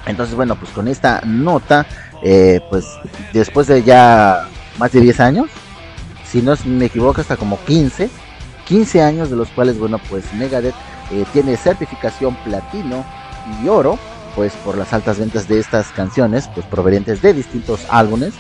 Entonces, 0.07 0.35
bueno, 0.35 0.57
pues 0.57 0.71
con 0.73 0.89
esta 0.89 1.21
nota, 1.25 1.87
eh, 2.23 2.61
pues 2.69 2.85
después 3.33 3.69
de 3.69 3.83
ya 3.83 4.49
más 4.79 4.93
de 4.93 5.01
10 5.01 5.21
años, 5.21 5.51
si 6.27 6.43
no 6.43 6.55
me 6.67 6.87
equivoco, 6.87 7.21
hasta 7.21 7.37
como 7.37 7.59
15, 7.65 8.11
15 8.67 9.03
años 9.03 9.31
de 9.31 9.37
los 9.37 9.49
cuales, 9.51 9.79
bueno, 9.79 10.01
pues 10.11 10.33
Megadeth 10.35 10.75
eh, 11.13 11.25
tiene 11.33 11.57
certificación 11.57 12.35
platino 12.45 13.05
y 13.63 13.69
oro, 13.69 13.99
pues 14.35 14.53
por 14.65 14.77
las 14.77 14.93
altas 14.93 15.19
ventas 15.19 15.49
de 15.49 15.59
estas 15.59 15.89
canciones, 15.89 16.49
pues 16.55 16.67
provenientes 16.67 17.23
de 17.23 17.35
distintos 17.35 17.87
álbumes. 17.89 18.35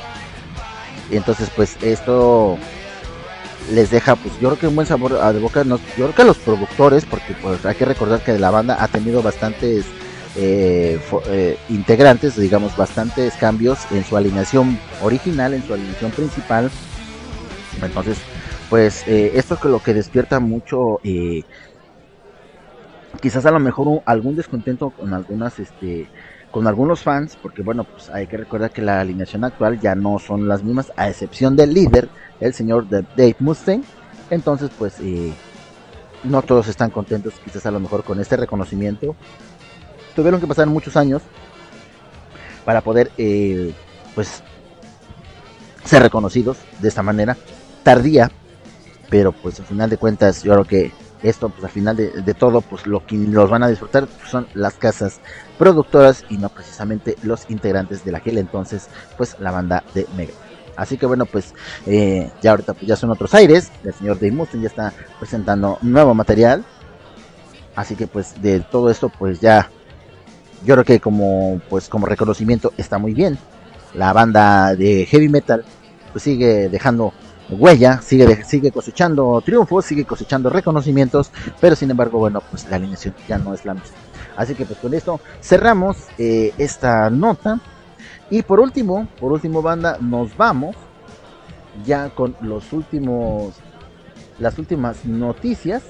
Y 1.11 1.16
entonces, 1.16 1.51
pues 1.55 1.77
esto 1.83 2.59
les 3.71 3.91
deja, 3.91 4.16
pues 4.16 4.35
yo 4.41 4.49
creo 4.51 4.59
que 4.59 4.66
un 4.66 4.77
buen 4.77 4.87
sabor 4.87 5.12
de 5.12 5.41
boca. 5.41 5.62
yo 5.65 5.79
creo 5.95 6.15
que 6.15 6.23
a 6.23 6.27
los 6.27 6.39
productores, 6.39 7.05
porque 7.05 7.35
pues 7.41 7.65
hay 7.65 7.75
que 7.75 7.85
recordar 7.85 8.23
que 8.23 8.39
la 8.39 8.51
banda 8.51 8.77
ha 8.81 8.89
tenido 8.89 9.23
bastantes 9.23 9.85
eh, 10.37 11.01
eh, 11.29 11.57
integrantes, 11.69 12.37
digamos, 12.37 12.77
bastantes 12.77 13.35
cambios 13.35 13.79
en 13.91 14.05
su 14.05 14.16
alineación 14.16 14.79
original, 15.03 15.55
en 15.55 15.65
su 15.66 15.75
alineación 15.75 16.11
principal. 16.11 16.71
Entonces, 17.81 18.19
pues 18.69 19.07
eh, 19.07 19.33
esto 19.35 19.55
es 19.55 19.65
lo 19.65 19.83
que 19.83 19.95
despierta 19.95 20.41
mucho, 20.41 21.01
quizás 23.20 23.47
a 23.47 23.51
lo 23.51 23.61
mejor 23.61 24.03
algún 24.05 24.36
descontento 24.36 24.91
con 24.91 25.12
algunas, 25.15 25.59
este, 25.59 26.09
con 26.51 26.66
algunos 26.66 27.03
fans, 27.03 27.36
porque 27.41 27.62
bueno, 27.62 27.85
pues 27.85 28.11
hay 28.11 28.27
que 28.27 28.36
recordar 28.36 28.70
que 28.70 28.82
la 28.82 29.01
alineación 29.01 29.45
actual 29.45 29.81
ya 29.81 29.95
no 29.95 30.19
son 30.19 30.49
las 30.49 30.62
mismas, 30.62 30.93
a 30.97 31.09
excepción 31.09 31.57
del 31.57 31.74
líder, 31.74 32.09
el 32.41 32.55
señor 32.55 32.89
Dave 32.89 33.36
Mustaine. 33.39 33.85
Entonces, 34.31 34.70
pues 34.78 34.97
no 36.24 36.43
todos 36.43 36.69
están 36.69 36.91
contentos, 36.91 37.35
quizás 37.45 37.66
a 37.66 37.70
lo 37.70 37.81
mejor 37.81 38.05
con 38.05 38.19
este 38.20 38.36
reconocimiento 38.36 39.15
tuvieron 40.15 40.41
que 40.41 40.47
pasar 40.47 40.66
muchos 40.66 40.97
años 40.97 41.23
para 42.65 42.81
poder 42.81 43.11
eh, 43.19 43.74
pues 44.15 44.43
ser 45.85 46.03
reconocidos 46.03 46.59
de 46.81 46.89
esta 46.89 47.03
manera 47.03 47.36
tardía 47.82 48.31
pero 49.11 49.32
pues 49.32 49.61
al 49.61 49.66
final 49.66 49.91
de 49.91 49.99
cuentas 49.99 50.43
yo 50.43 50.53
creo 50.53 50.65
que 50.65 51.03
esto 51.25 51.49
pues 51.49 51.65
al 51.65 51.71
final 51.71 51.97
de, 51.97 52.35
todo 52.35 52.61
pues 52.61 52.87
lo 52.87 53.05
que 53.05 53.17
los 53.17 53.49
van 53.49 53.63
a 53.63 53.69
disfrutar 53.69 54.07
son 54.31 54.47
las 54.53 54.75
casas 54.75 55.21
productoras 55.59 56.25
y 56.29 56.37
no 56.37 56.51
precisamente 56.51 57.17
los 57.23 57.51
integrantes 57.51 58.05
de 58.05 58.13
la 58.13 58.23
entonces 58.25 58.89
pues 59.17 59.37
la 59.41 59.51
banda 59.51 59.83
de 59.95 60.07
Mega. 60.17 60.35
Así 60.77 60.99
que 60.99 61.07
bueno 61.07 61.25
pues 61.25 61.55
eh, 61.87 62.31
ya 62.43 62.51
ahorita 62.51 62.75
pues, 62.75 62.87
ya 62.87 62.97
son 62.97 63.11
otros 63.11 63.33
aires. 63.35 63.71
El 63.85 63.95
señor 63.95 64.17
Dave 64.17 64.33
Mustaine 64.33 64.65
ya 64.65 64.69
está 64.69 64.93
presentando 65.19 65.79
nuevo 65.81 66.15
material. 66.15 66.65
Así 67.75 67.97
que 67.97 68.07
pues 68.07 68.41
de 68.43 68.61
todo 68.61 68.91
esto 68.91 69.09
pues 69.09 69.41
ya 69.41 69.71
yo 70.65 70.75
creo 70.75 70.85
que 70.85 71.01
como 71.01 71.61
pues 71.71 71.89
como 71.89 72.07
reconocimiento 72.07 72.73
está 72.77 72.99
muy 72.99 73.15
bien. 73.15 73.39
La 73.95 74.13
banda 74.13 74.75
de 74.75 75.07
heavy 75.07 75.29
metal 75.29 75.65
pues 76.13 76.23
sigue 76.23 76.69
dejando 76.69 77.15
huella, 77.51 78.01
sigue 78.01 78.45
sigue 78.45 78.71
cosechando 78.73 79.41
triunfos, 79.45 79.85
sigue 79.85 80.05
cosechando 80.05 80.51
reconocimientos, 80.51 81.31
pero 81.61 81.77
sin 81.77 81.91
embargo, 81.91 82.19
bueno, 82.19 82.43
pues 82.51 82.69
la 82.69 82.77
alineación 82.77 83.15
ya 83.29 83.39
no 83.39 83.55
es 83.55 83.65
la 83.65 83.75
misma. 83.75 83.97
Así 84.37 84.55
que 84.55 84.65
pues 84.65 84.79
con 84.79 84.95
esto 84.95 85.21
cerramos 85.41 85.97
eh, 86.19 86.53
esta 86.59 87.11
nota. 87.11 87.61
Y 88.31 88.43
por 88.43 88.59
último, 88.59 89.07
por 89.21 89.33
último 89.33 89.62
banda, 89.62 89.99
nos 90.01 90.37
vamos 90.37 90.77
ya 91.85 92.11
con 92.11 92.37
los 92.41 92.73
últimos 92.73 93.55
las 94.39 94.59
últimas 94.59 95.05
noticias 95.05 95.83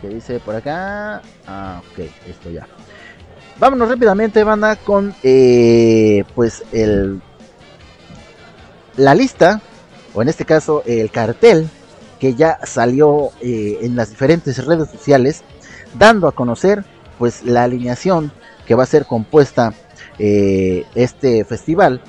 que 0.00 0.08
dice 0.08 0.38
por 0.40 0.54
acá. 0.54 1.22
Ah, 1.46 1.82
ok, 1.90 2.06
esto 2.28 2.50
ya. 2.50 2.66
Vámonos 3.58 3.88
rápidamente, 3.88 4.44
banda, 4.44 4.76
con 4.76 5.14
eh, 5.22 6.24
pues 6.34 6.62
el 6.70 7.20
la 8.96 9.14
lista, 9.14 9.60
o 10.18 10.22
en 10.22 10.28
este 10.28 10.44
caso 10.44 10.82
el 10.84 11.12
cartel, 11.12 11.68
que 12.18 12.34
ya 12.34 12.58
salió 12.64 13.30
eh, 13.40 13.78
en 13.82 13.94
las 13.94 14.10
diferentes 14.10 14.66
redes 14.66 14.90
sociales, 14.90 15.42
dando 15.96 16.26
a 16.26 16.32
conocer 16.32 16.84
pues 17.20 17.44
la 17.44 17.62
alineación 17.62 18.32
que 18.66 18.74
va 18.74 18.82
a 18.82 18.86
ser 18.86 19.06
compuesta 19.06 19.74
eh, 20.18 20.84
este 20.96 21.44
festival 21.44 22.00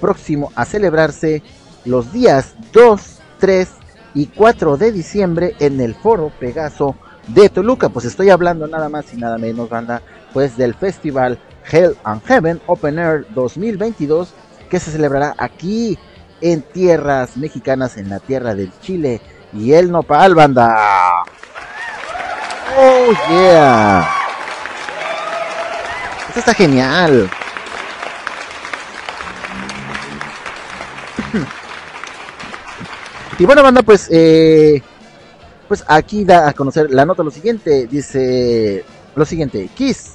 próximo 0.00 0.50
a 0.54 0.64
celebrarse 0.64 1.42
los 1.84 2.10
días 2.10 2.54
2, 2.72 3.00
3 3.38 3.68
y 4.14 4.26
4 4.28 4.78
de 4.78 4.90
diciembre 4.90 5.54
en 5.60 5.78
el 5.82 5.94
Foro 5.94 6.32
Pegaso 6.40 6.96
de 7.26 7.50
Toluca. 7.50 7.90
Pues 7.90 8.06
estoy 8.06 8.30
hablando 8.30 8.66
nada 8.66 8.88
más 8.88 9.12
y 9.12 9.18
nada 9.18 9.36
menos, 9.36 9.68
banda, 9.68 10.00
pues 10.32 10.56
del 10.56 10.72
festival 10.72 11.38
Hell 11.70 11.98
and 12.02 12.24
Heaven 12.24 12.62
Open 12.66 12.98
Air 12.98 13.26
2022 13.34 14.32
que 14.70 14.80
se 14.80 14.90
celebrará 14.90 15.34
aquí 15.36 15.98
en 16.40 16.62
tierras 16.62 17.36
mexicanas, 17.36 17.96
en 17.96 18.08
la 18.08 18.20
tierra 18.20 18.54
del 18.54 18.72
Chile 18.80 19.20
y 19.52 19.72
el 19.72 19.90
Nopal, 19.90 20.34
banda. 20.34 21.24
Oh 22.76 23.12
yeah. 23.30 24.08
Esto 26.28 26.40
está 26.40 26.54
genial. 26.54 27.28
y 33.38 33.44
bueno, 33.44 33.62
banda, 33.62 33.82
pues 33.82 34.08
eh, 34.10 34.82
pues 35.68 35.84
aquí 35.86 36.24
da 36.24 36.48
a 36.48 36.52
conocer 36.54 36.90
la 36.90 37.04
nota 37.04 37.22
lo 37.22 37.30
siguiente, 37.30 37.86
dice 37.86 38.84
lo 39.14 39.24
siguiente, 39.24 39.68
Kiss, 39.74 40.14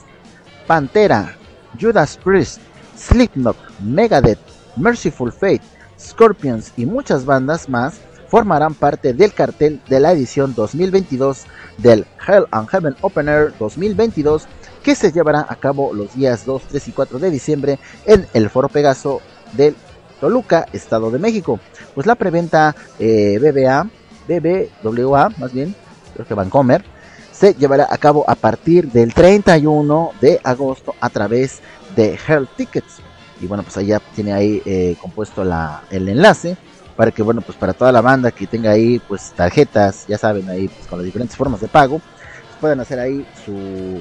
Pantera, 0.66 1.38
Judas 1.80 2.18
Priest, 2.24 2.60
Slipknot, 2.98 3.58
Megadeth, 3.82 4.40
Merciful 4.76 5.32
Fate, 5.32 5.62
Scorpions 6.04 6.74
y 6.78 6.86
muchas 6.86 7.26
bandas 7.26 7.70
más 7.70 7.96
formarán 8.28 8.74
parte 8.74 9.14
del 9.14 9.34
cartel 9.34 9.80
de 9.88 10.00
la 10.00 10.12
edición 10.12 10.54
2022 10.56 11.44
del 11.78 12.06
Hell 12.28 12.46
and 12.52 12.68
Heaven 12.68 12.96
Open 13.02 13.30
Air 13.30 13.54
2022 13.60 14.48
que 14.84 14.96
se 14.96 15.12
llevará 15.12 15.46
a 15.48 15.56
cabo 15.56 15.94
los 15.94 16.16
días 16.16 16.46
2, 16.46 16.64
3 16.70 16.88
y 16.88 16.92
4 16.92 17.20
de 17.20 17.32
diciembre 17.32 17.80
en 18.06 18.28
el 18.34 18.50
Foro 18.50 18.70
Pegaso 18.70 19.22
del 19.54 19.76
Toluca, 20.20 20.66
Estado 20.74 21.12
de 21.12 21.20
México. 21.20 21.60
Pues 21.94 22.08
la 22.08 22.16
preventa 22.16 22.76
eh, 23.00 23.40
BBA 23.40 23.90
BBWA, 24.28 25.30
más 25.38 25.54
bien, 25.54 25.76
creo 26.14 26.26
que 26.26 26.34
Vancomer, 26.34 26.84
se 27.32 27.54
llevará 27.56 27.88
a 27.90 27.98
cabo 27.98 28.26
a 28.28 28.36
partir 28.36 28.92
del 28.92 29.14
31 29.14 30.12
de 30.22 30.40
agosto 30.44 30.96
a 31.00 31.10
través 31.10 31.62
de 31.96 32.18
Hell 32.28 32.48
Tickets. 32.56 33.02
Y 33.44 33.48
bueno, 33.48 33.64
pues 33.64 33.76
allá 33.76 34.02
tiene 34.16 34.32
ahí 34.32 34.62
eh, 34.66 34.96
compuesto 35.02 35.44
la, 35.44 35.84
el 35.92 36.08
enlace 36.08 36.56
para 36.96 37.12
que, 37.12 37.22
bueno, 37.22 37.42
pues 37.42 37.58
para 37.58 37.74
toda 37.74 37.92
la 37.92 38.00
banda 38.00 38.32
que 38.32 38.48
tenga 38.48 38.72
ahí, 38.72 39.00
pues 39.06 39.34
tarjetas, 39.36 40.08
ya 40.08 40.18
saben, 40.18 40.50
ahí 40.50 40.70
pues, 40.70 40.88
con 40.88 41.00
las 41.00 41.06
diferentes 41.06 41.36
formas 41.36 41.60
de 41.60 41.68
pago, 41.68 42.00
pues, 42.00 42.58
puedan 42.62 42.80
hacer 42.80 43.00
ahí 43.00 43.26
su, 43.46 44.00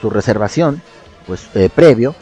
su 0.00 0.08
reservación, 0.08 0.80
pues 1.26 1.48
eh, 1.54 1.68
previo. 1.74 2.14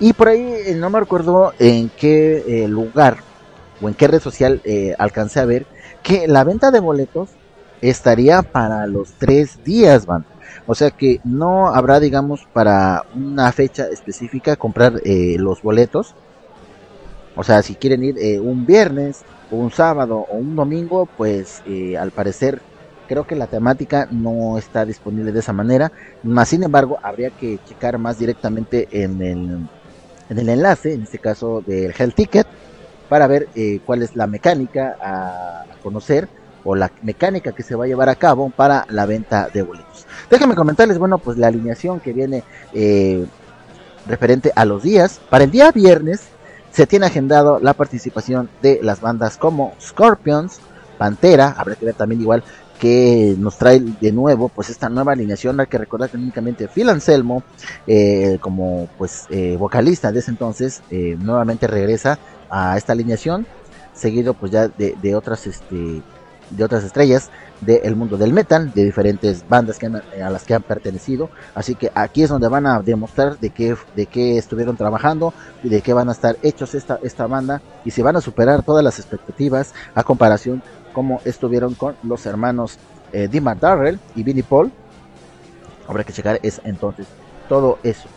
Y 0.00 0.12
por 0.12 0.28
ahí, 0.28 0.52
eh, 0.66 0.74
no 0.74 0.90
me 0.90 1.00
recuerdo 1.00 1.54
en 1.58 1.90
qué 1.96 2.66
lugar 2.68 3.18
o 3.80 3.88
en 3.88 3.94
qué 3.94 4.06
red 4.06 4.20
social 4.20 4.60
alcancé 4.98 5.40
a 5.40 5.46
ver 5.46 5.66
que 6.02 6.28
la 6.28 6.44
venta 6.44 6.70
de 6.70 6.80
boletos 6.80 7.30
estaría 7.80 8.42
para 8.42 8.86
los 8.86 9.12
tres 9.12 9.64
días, 9.64 10.04
van. 10.04 10.26
O 10.66 10.74
sea 10.74 10.90
que 10.90 11.20
no 11.24 11.68
habrá, 11.68 12.00
digamos, 12.00 12.46
para 12.52 13.04
una 13.14 13.50
fecha 13.52 13.86
específica 13.88 14.56
comprar 14.56 15.00
eh, 15.04 15.36
los 15.38 15.62
boletos. 15.62 16.14
O 17.36 17.44
sea, 17.44 17.62
si 17.62 17.74
quieren 17.74 18.04
ir 18.04 18.18
eh, 18.18 18.40
un 18.40 18.66
viernes, 18.66 19.22
un 19.50 19.70
sábado 19.70 20.26
o 20.30 20.36
un 20.36 20.56
domingo, 20.56 21.08
pues 21.16 21.62
eh, 21.66 21.96
al 21.96 22.10
parecer 22.10 22.60
creo 23.06 23.26
que 23.26 23.36
la 23.36 23.46
temática 23.46 24.06
no 24.10 24.58
está 24.58 24.84
disponible 24.84 25.32
de 25.32 25.40
esa 25.40 25.52
manera. 25.52 25.90
Más 26.22 26.48
sin 26.48 26.62
embargo, 26.62 26.98
habría 27.02 27.30
que 27.30 27.58
checar 27.66 27.96
más 27.96 28.18
directamente 28.18 28.88
en 28.90 29.22
el, 29.22 29.68
en 30.28 30.38
el 30.38 30.48
enlace, 30.48 30.92
en 30.92 31.02
este 31.04 31.18
caso 31.18 31.62
del 31.66 31.94
Hell 31.96 32.12
Ticket, 32.12 32.46
para 33.08 33.26
ver 33.26 33.48
cuál 33.86 34.02
es 34.02 34.14
la 34.14 34.26
mecánica 34.26 34.98
a 35.00 35.64
conocer 35.82 36.28
o 36.64 36.74
la 36.74 36.90
mecánica 37.02 37.52
que 37.52 37.62
se 37.62 37.74
va 37.74 37.84
a 37.84 37.88
llevar 37.88 38.10
a 38.10 38.14
cabo 38.14 38.50
para 38.50 38.84
la 38.90 39.06
venta 39.06 39.48
de 39.52 39.62
boletos. 39.62 39.87
Déjenme 40.30 40.54
comentarles, 40.54 40.98
bueno, 40.98 41.18
pues 41.18 41.38
la 41.38 41.46
alineación 41.46 42.00
que 42.00 42.12
viene 42.12 42.44
eh, 42.74 43.24
referente 44.06 44.52
a 44.54 44.64
los 44.64 44.82
días. 44.82 45.20
Para 45.30 45.44
el 45.44 45.50
día 45.50 45.72
viernes 45.72 46.22
se 46.70 46.86
tiene 46.86 47.06
agendado 47.06 47.58
la 47.60 47.72
participación 47.72 48.50
de 48.60 48.80
las 48.82 49.00
bandas 49.00 49.38
como 49.38 49.74
Scorpions, 49.80 50.60
Pantera, 50.98 51.54
habrá 51.56 51.76
que 51.76 51.86
ver 51.86 51.94
también 51.94 52.20
igual 52.20 52.42
que 52.78 53.34
nos 53.38 53.58
trae 53.58 53.80
de 53.80 54.12
nuevo 54.12 54.48
pues 54.48 54.70
esta 54.70 54.88
nueva 54.88 55.12
alineación 55.12 55.58
hay 55.58 55.66
que 55.66 55.78
recordar 55.78 56.10
únicamente 56.14 56.68
Phil 56.68 56.88
Anselmo 56.88 57.42
eh, 57.88 58.38
como 58.40 58.88
pues 58.96 59.26
eh, 59.30 59.56
vocalista 59.58 60.12
de 60.12 60.20
ese 60.20 60.30
entonces 60.30 60.82
nuevamente 61.18 61.66
regresa 61.66 62.20
a 62.48 62.76
esta 62.78 62.92
alineación 62.92 63.48
seguido 63.94 64.32
pues 64.34 64.52
ya 64.52 64.68
de 64.68 65.14
otras 65.16 65.48
este 65.48 66.02
de 66.50 66.64
otras 66.64 66.84
estrellas 66.84 67.30
del 67.60 67.96
mundo 67.96 68.16
del 68.16 68.32
metal, 68.32 68.72
de 68.72 68.84
diferentes 68.84 69.44
bandas 69.48 69.78
que 69.78 69.86
han, 69.86 69.96
a 69.96 70.30
las 70.30 70.44
que 70.44 70.54
han 70.54 70.62
pertenecido. 70.62 71.30
Así 71.54 71.74
que 71.74 71.90
aquí 71.94 72.22
es 72.22 72.30
donde 72.30 72.48
van 72.48 72.66
a 72.66 72.80
demostrar 72.80 73.38
de 73.38 73.50
qué, 73.50 73.76
de 73.96 74.06
qué 74.06 74.38
estuvieron 74.38 74.76
trabajando 74.76 75.32
y 75.62 75.68
de 75.68 75.80
qué 75.82 75.92
van 75.92 76.08
a 76.08 76.12
estar 76.12 76.36
hechos 76.42 76.74
esta, 76.74 76.98
esta 77.02 77.26
banda 77.26 77.60
y 77.84 77.90
si 77.90 78.02
van 78.02 78.16
a 78.16 78.20
superar 78.20 78.62
todas 78.62 78.84
las 78.84 78.98
expectativas 78.98 79.74
a 79.94 80.02
comparación 80.02 80.62
como 80.92 81.20
estuvieron 81.24 81.74
con 81.74 81.96
los 82.02 82.26
hermanos 82.26 82.78
eh, 83.12 83.28
Dimar 83.28 83.58
Darrell 83.58 83.98
y 84.14 84.22
Billy 84.22 84.42
Paul. 84.42 84.70
Habrá 85.86 86.04
que 86.04 86.12
checar 86.12 86.38
es 86.42 86.60
entonces 86.64 87.06
todo 87.48 87.78
eso. 87.82 88.08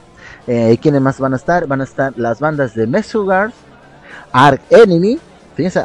Eh, 0.48 0.78
¿Quiénes 0.82 1.02
más 1.02 1.20
van 1.20 1.34
a 1.34 1.38
estar? 1.38 1.68
Van 1.68 1.82
a 1.82 1.86
estar 1.86 2.14
las 2.18 2.40
bandas 2.40 2.76
de 2.76 2.88
Mesugars, 2.88 3.54
Arc 4.32 4.62
Enemy, 4.70 5.20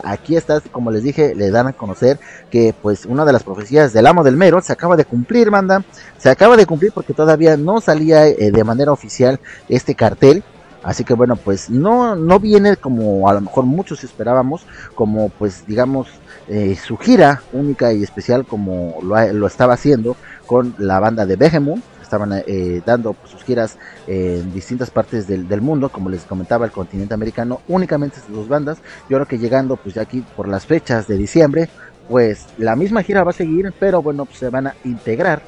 Aquí 0.05 0.37
está, 0.37 0.61
como 0.61 0.91
les 0.91 1.03
dije, 1.03 1.35
le 1.35 1.51
dan 1.51 1.67
a 1.67 1.73
conocer 1.73 2.19
que 2.51 2.75
pues 2.81 3.07
una 3.07 3.25
de 3.25 3.33
las 3.33 3.43
profecías 3.43 3.93
del 3.93 4.07
amo 4.07 4.25
del 4.25 4.37
mero 4.37 4.61
se 4.61 4.73
acaba 4.73 4.97
de 4.97 5.05
cumplir, 5.05 5.51
manda. 5.51 5.85
Se 6.19 6.31
acaba 6.31 6.57
de 6.57 6.67
cumplir 6.67 6.93
porque 6.93 7.15
todavía 7.15 7.57
no 7.57 7.81
salía 7.81 8.27
eh, 8.27 8.51
de 8.51 8.65
manera 8.65 8.93
oficial 8.93 9.41
este 9.69 9.95
cartel. 9.95 10.43
Así 10.83 11.03
que 11.03 11.15
bueno, 11.15 11.37
pues 11.37 11.69
no, 11.69 12.15
no 12.15 12.39
viene 12.39 12.77
como 12.77 13.29
a 13.29 13.35
lo 13.35 13.41
mejor 13.41 13.65
muchos 13.65 14.05
esperábamos, 14.05 14.65
como 14.95 15.31
pues 15.31 15.67
digamos 15.67 16.07
eh, 16.49 16.77
su 16.77 16.97
gira 16.97 17.43
única 17.53 17.93
y 17.93 18.05
especial 18.05 18.47
como 18.47 18.99
lo, 19.03 19.33
lo 19.33 19.47
estaba 19.49 19.75
haciendo 19.75 20.17
con 20.47 20.77
la 20.79 21.01
banda 21.01 21.27
de 21.27 21.35
Behemoth 21.35 21.81
estaban 22.07 22.33
eh, 22.47 22.83
dando 22.87 23.15
sus 23.25 23.43
giras 23.43 23.77
en 24.07 24.53
distintas 24.53 24.91
partes 24.91 25.27
del, 25.27 25.47
del, 25.47 25.61
mundo, 25.61 25.89
como 25.89 26.09
les 26.09 26.23
comentaba, 26.23 26.65
el 26.65 26.73
continente 26.73 27.15
americano, 27.15 27.61
únicamente 27.69 28.21
sus 28.21 28.35
dos 28.35 28.49
bandas. 28.49 28.79
Yo 29.09 29.17
creo 29.19 29.27
que 29.27 29.39
llegando 29.39 29.77
pues 29.77 29.95
ya 29.95 30.03
aquí 30.03 30.25
por 30.37 30.49
las 30.49 30.67
fechas 30.67 31.07
de 31.07 31.17
diciembre, 31.17 31.69
pues 32.09 32.47
la 32.59 32.77
misma 32.77 33.03
gira 33.03 33.25
va 33.25 33.31
a 33.31 33.35
seguir, 33.35 33.73
pero 33.79 34.03
bueno, 34.03 34.25
pues, 34.25 34.39
se 34.39 34.49
van 34.49 34.69
a 34.69 34.75
integrar, 34.85 35.43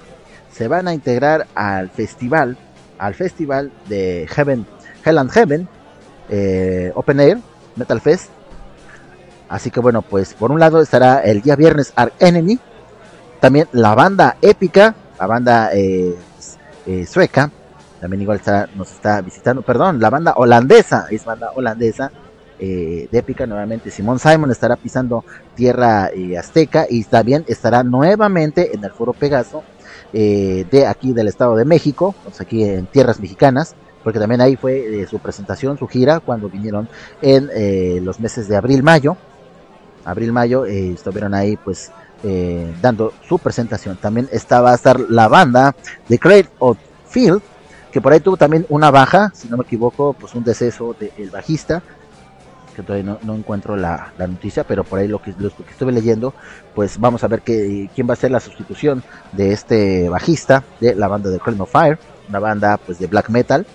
se 0.52 0.68
van 0.68 0.88
a 0.88 0.94
integrar 0.94 1.46
al 1.54 1.90
festival, 1.90 2.56
al 2.98 3.14
festival 3.14 3.70
de 3.88 4.26
Heaven, 4.28 4.66
Hell 5.04 5.18
and 5.18 5.30
Heaven, 5.30 5.68
eh, 6.28 6.92
Open 6.94 7.20
Air, 7.20 7.38
Metal 7.76 8.00
Fest. 8.00 8.30
Así 9.48 9.70
que 9.70 9.80
bueno, 9.80 10.02
pues 10.02 10.34
por 10.34 10.50
un 10.52 10.60
lado 10.60 10.82
estará 10.82 11.20
el 11.20 11.40
día 11.40 11.56
viernes 11.56 11.92
Arc 11.96 12.12
Enemy, 12.18 12.58
también 13.40 13.68
la 13.72 13.94
banda 13.94 14.36
épica, 14.42 14.94
la 15.18 15.26
banda 15.26 15.70
eh, 15.72 16.14
eh, 16.88 17.06
sueca, 17.06 17.50
también 18.00 18.22
igual 18.22 18.40
nos 18.74 18.90
está 18.90 19.20
visitando, 19.20 19.62
perdón, 19.62 20.00
la 20.00 20.10
banda 20.10 20.32
holandesa, 20.36 21.06
es 21.10 21.24
banda 21.24 21.52
holandesa, 21.54 22.10
eh, 22.60 23.08
de 23.12 23.18
épica 23.18 23.46
nuevamente, 23.46 23.88
Simón 23.90 24.18
Simon 24.18 24.50
estará 24.50 24.74
pisando 24.74 25.24
tierra 25.54 26.10
eh, 26.12 26.36
azteca 26.36 26.86
y 26.90 27.04
también 27.04 27.44
estará 27.46 27.84
nuevamente 27.84 28.74
en 28.74 28.82
el 28.82 28.90
foro 28.90 29.12
Pegaso 29.12 29.62
eh, 30.12 30.66
de 30.68 30.84
aquí 30.84 31.12
del 31.12 31.28
Estado 31.28 31.54
de 31.54 31.64
México, 31.64 32.16
pues 32.24 32.40
aquí 32.40 32.64
en 32.64 32.86
tierras 32.86 33.20
mexicanas, 33.20 33.76
porque 34.02 34.18
también 34.18 34.40
ahí 34.40 34.56
fue 34.56 35.06
su 35.08 35.20
presentación, 35.20 35.78
su 35.78 35.86
gira, 35.86 36.18
cuando 36.18 36.48
vinieron 36.48 36.88
en 37.22 38.04
los 38.04 38.18
meses 38.18 38.48
de 38.48 38.56
abril-mayo, 38.56 39.16
abril-mayo, 40.04 40.64
estuvieron 40.64 41.34
ahí 41.34 41.56
pues 41.56 41.92
eh, 42.22 42.74
dando 42.80 43.12
su 43.28 43.38
presentación. 43.38 43.96
También 43.96 44.28
estaba 44.32 44.72
a 44.72 44.74
estar 44.74 44.98
la 45.00 45.28
banda 45.28 45.74
de 46.08 46.18
Craig 46.18 46.48
Field, 47.08 47.42
que 47.92 48.00
por 48.00 48.12
ahí 48.12 48.20
tuvo 48.20 48.36
también 48.36 48.66
una 48.68 48.90
baja, 48.90 49.30
si 49.34 49.48
no 49.48 49.56
me 49.56 49.64
equivoco, 49.64 50.12
pues 50.12 50.34
un 50.34 50.44
deceso 50.44 50.94
del 50.98 51.30
bajista, 51.30 51.82
que 52.74 52.82
todavía 52.82 53.18
no, 53.22 53.34
encuentro 53.34 53.76
la, 53.76 54.12
noticia, 54.18 54.62
pero 54.64 54.84
por 54.84 55.00
ahí 55.00 55.08
lo 55.08 55.20
que, 55.20 55.34
estuve 55.68 55.90
leyendo, 55.90 56.32
pues 56.74 56.98
vamos 56.98 57.24
a 57.24 57.28
ver 57.28 57.42
que, 57.42 57.90
quién 57.94 58.08
va 58.08 58.12
a 58.12 58.16
ser 58.16 58.30
la 58.30 58.40
sustitución 58.40 59.02
de 59.32 59.52
este 59.52 60.08
bajista 60.08 60.62
de 60.80 60.94
la 60.94 61.08
banda 61.08 61.28
de 61.30 61.40
Crown 61.40 61.60
of 61.60 61.72
Fire, 61.72 61.98
una 62.28 62.38
banda 62.38 62.76
pues 62.78 62.98
de 62.98 63.08
black 63.08 63.30
metal. 63.30 63.66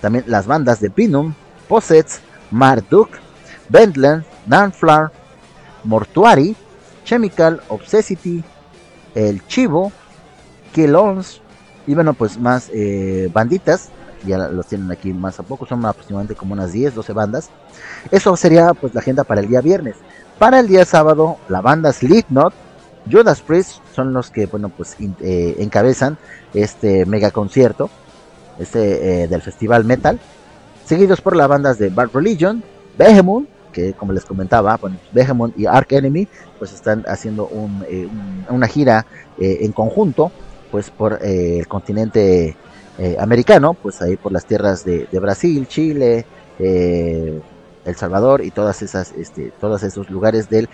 También 0.00 0.24
las 0.26 0.46
bandas 0.46 0.80
de 0.80 0.90
Pinum, 0.90 1.34
Possets, 1.68 2.20
Marduk, 2.50 3.10
Bentland, 3.68 4.24
Nanflar, 4.46 5.12
Mortuary, 5.84 6.56
Chemical, 7.04 7.60
Obsessity, 7.68 8.42
El 9.14 9.46
Chivo, 9.46 9.92
Killons 10.72 11.40
y 11.86 11.94
bueno, 11.94 12.14
pues 12.14 12.38
más 12.38 12.70
eh, 12.72 13.30
banditas. 13.32 13.90
Ya 14.24 14.38
los 14.38 14.68
tienen 14.68 14.90
aquí 14.92 15.12
más 15.12 15.40
a 15.40 15.42
poco, 15.42 15.66
son 15.66 15.84
aproximadamente 15.84 16.36
como 16.36 16.52
unas 16.52 16.72
10, 16.72 16.94
12 16.94 17.12
bandas. 17.12 17.50
Eso 18.12 18.36
sería 18.36 18.72
pues 18.72 18.94
la 18.94 19.00
agenda 19.00 19.24
para 19.24 19.40
el 19.40 19.48
día 19.48 19.60
viernes. 19.60 19.96
Para 20.38 20.60
el 20.60 20.68
día 20.68 20.84
sábado, 20.84 21.38
la 21.48 21.60
banda 21.60 21.92
Slipknot, 21.92 22.54
Judas 23.10 23.40
Priest 23.40 23.78
son 23.94 24.12
los 24.12 24.30
que 24.30 24.46
bueno 24.46 24.68
pues 24.68 24.96
eh, 25.00 25.56
encabezan 25.58 26.18
este 26.54 27.04
mega 27.04 27.32
concierto 27.32 27.90
este 28.60 29.24
eh, 29.24 29.26
del 29.26 29.42
festival 29.42 29.84
metal 29.84 30.20
seguidos 30.84 31.20
por 31.20 31.36
las 31.36 31.48
bandas 31.48 31.78
de 31.78 31.88
Bad 31.88 32.10
Religion, 32.12 32.62
Behemoth, 32.98 33.46
que 33.72 33.94
como 33.94 34.12
les 34.12 34.24
comentaba, 34.24 34.76
bueno, 34.76 34.98
Behemoth 35.12 35.58
y 35.58 35.66
Ark 35.66 35.92
Enemy 35.92 36.28
pues 36.58 36.72
están 36.72 37.04
haciendo 37.08 37.46
un, 37.48 37.84
eh, 37.88 38.06
un, 38.06 38.46
una 38.54 38.68
gira 38.68 39.06
eh, 39.38 39.58
en 39.62 39.72
conjunto 39.72 40.30
pues 40.70 40.90
por 40.90 41.18
eh, 41.22 41.58
el 41.58 41.68
continente 41.68 42.56
americano, 43.18 43.74
pues 43.74 44.00
ahí 44.00 44.16
por 44.16 44.30
las 44.30 44.44
tierras 44.44 44.84
de, 44.84 45.08
Brasil, 45.18 45.66
Chile, 45.66 46.24
El 46.58 47.42
Salvador 47.96 48.44
y 48.44 48.52
todas 48.52 48.80
esas, 48.82 49.12
este, 49.12 49.50
todos 49.60 49.82
esos 49.82 50.08
lugares 50.08 50.48
del, 50.48 50.68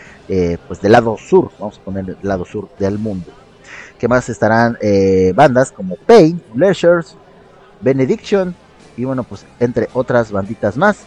pues 0.66 0.83
del 0.83 0.93
lado 0.93 1.16
sur, 1.16 1.51
vamos 1.59 1.79
a 1.79 1.85
poner 1.85 2.11
el 2.11 2.16
lado 2.20 2.45
sur 2.45 2.69
del 2.79 2.99
mundo. 2.99 3.31
que 3.99 4.09
más 4.09 4.29
estarán 4.29 4.77
bandas 5.35 5.73
como 5.73 5.97
Pain, 5.97 6.43
Leisures, 6.55 7.16
Benediction 7.81 8.55
y 8.97 9.05
bueno, 9.05 9.23
pues 9.23 9.47
entre 9.59 9.89
otras 9.95 10.31
banditas 10.31 10.77
más 10.77 11.07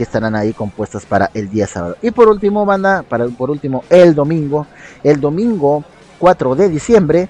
que 0.00 0.04
estarán 0.04 0.34
ahí 0.34 0.54
compuestas 0.54 1.04
para 1.04 1.30
el 1.34 1.50
día 1.50 1.66
sábado. 1.66 1.94
Y 2.00 2.10
por 2.10 2.26
último, 2.26 2.64
banda, 2.64 3.02
para 3.02 3.26
por 3.26 3.50
último, 3.50 3.84
el 3.90 4.14
domingo, 4.14 4.66
el 5.04 5.20
domingo 5.20 5.84
4 6.18 6.54
de 6.54 6.70
diciembre, 6.70 7.28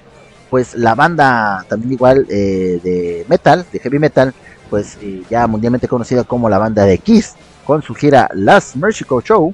pues 0.51 0.77
la 0.77 0.95
banda 0.95 1.67
también 1.69 1.95
igual 1.95 2.27
eh, 2.31 2.79
de 2.81 3.27
metal, 3.29 3.67
de 3.73 3.81
heavy 3.81 3.99
metal, 3.99 4.33
pues 4.71 4.99
eh, 5.03 5.25
ya 5.29 5.49
mundialmente 5.49 5.89
conocida 5.89 6.23
como 6.23 6.49
la 6.49 6.59
banda 6.59 6.85
de 6.85 6.99
Kiss, 6.99 7.35
con 7.67 7.83
su 7.83 7.93
gira 7.93 8.29
Last 8.35 8.77
Mexico 8.77 9.21
Show, 9.21 9.53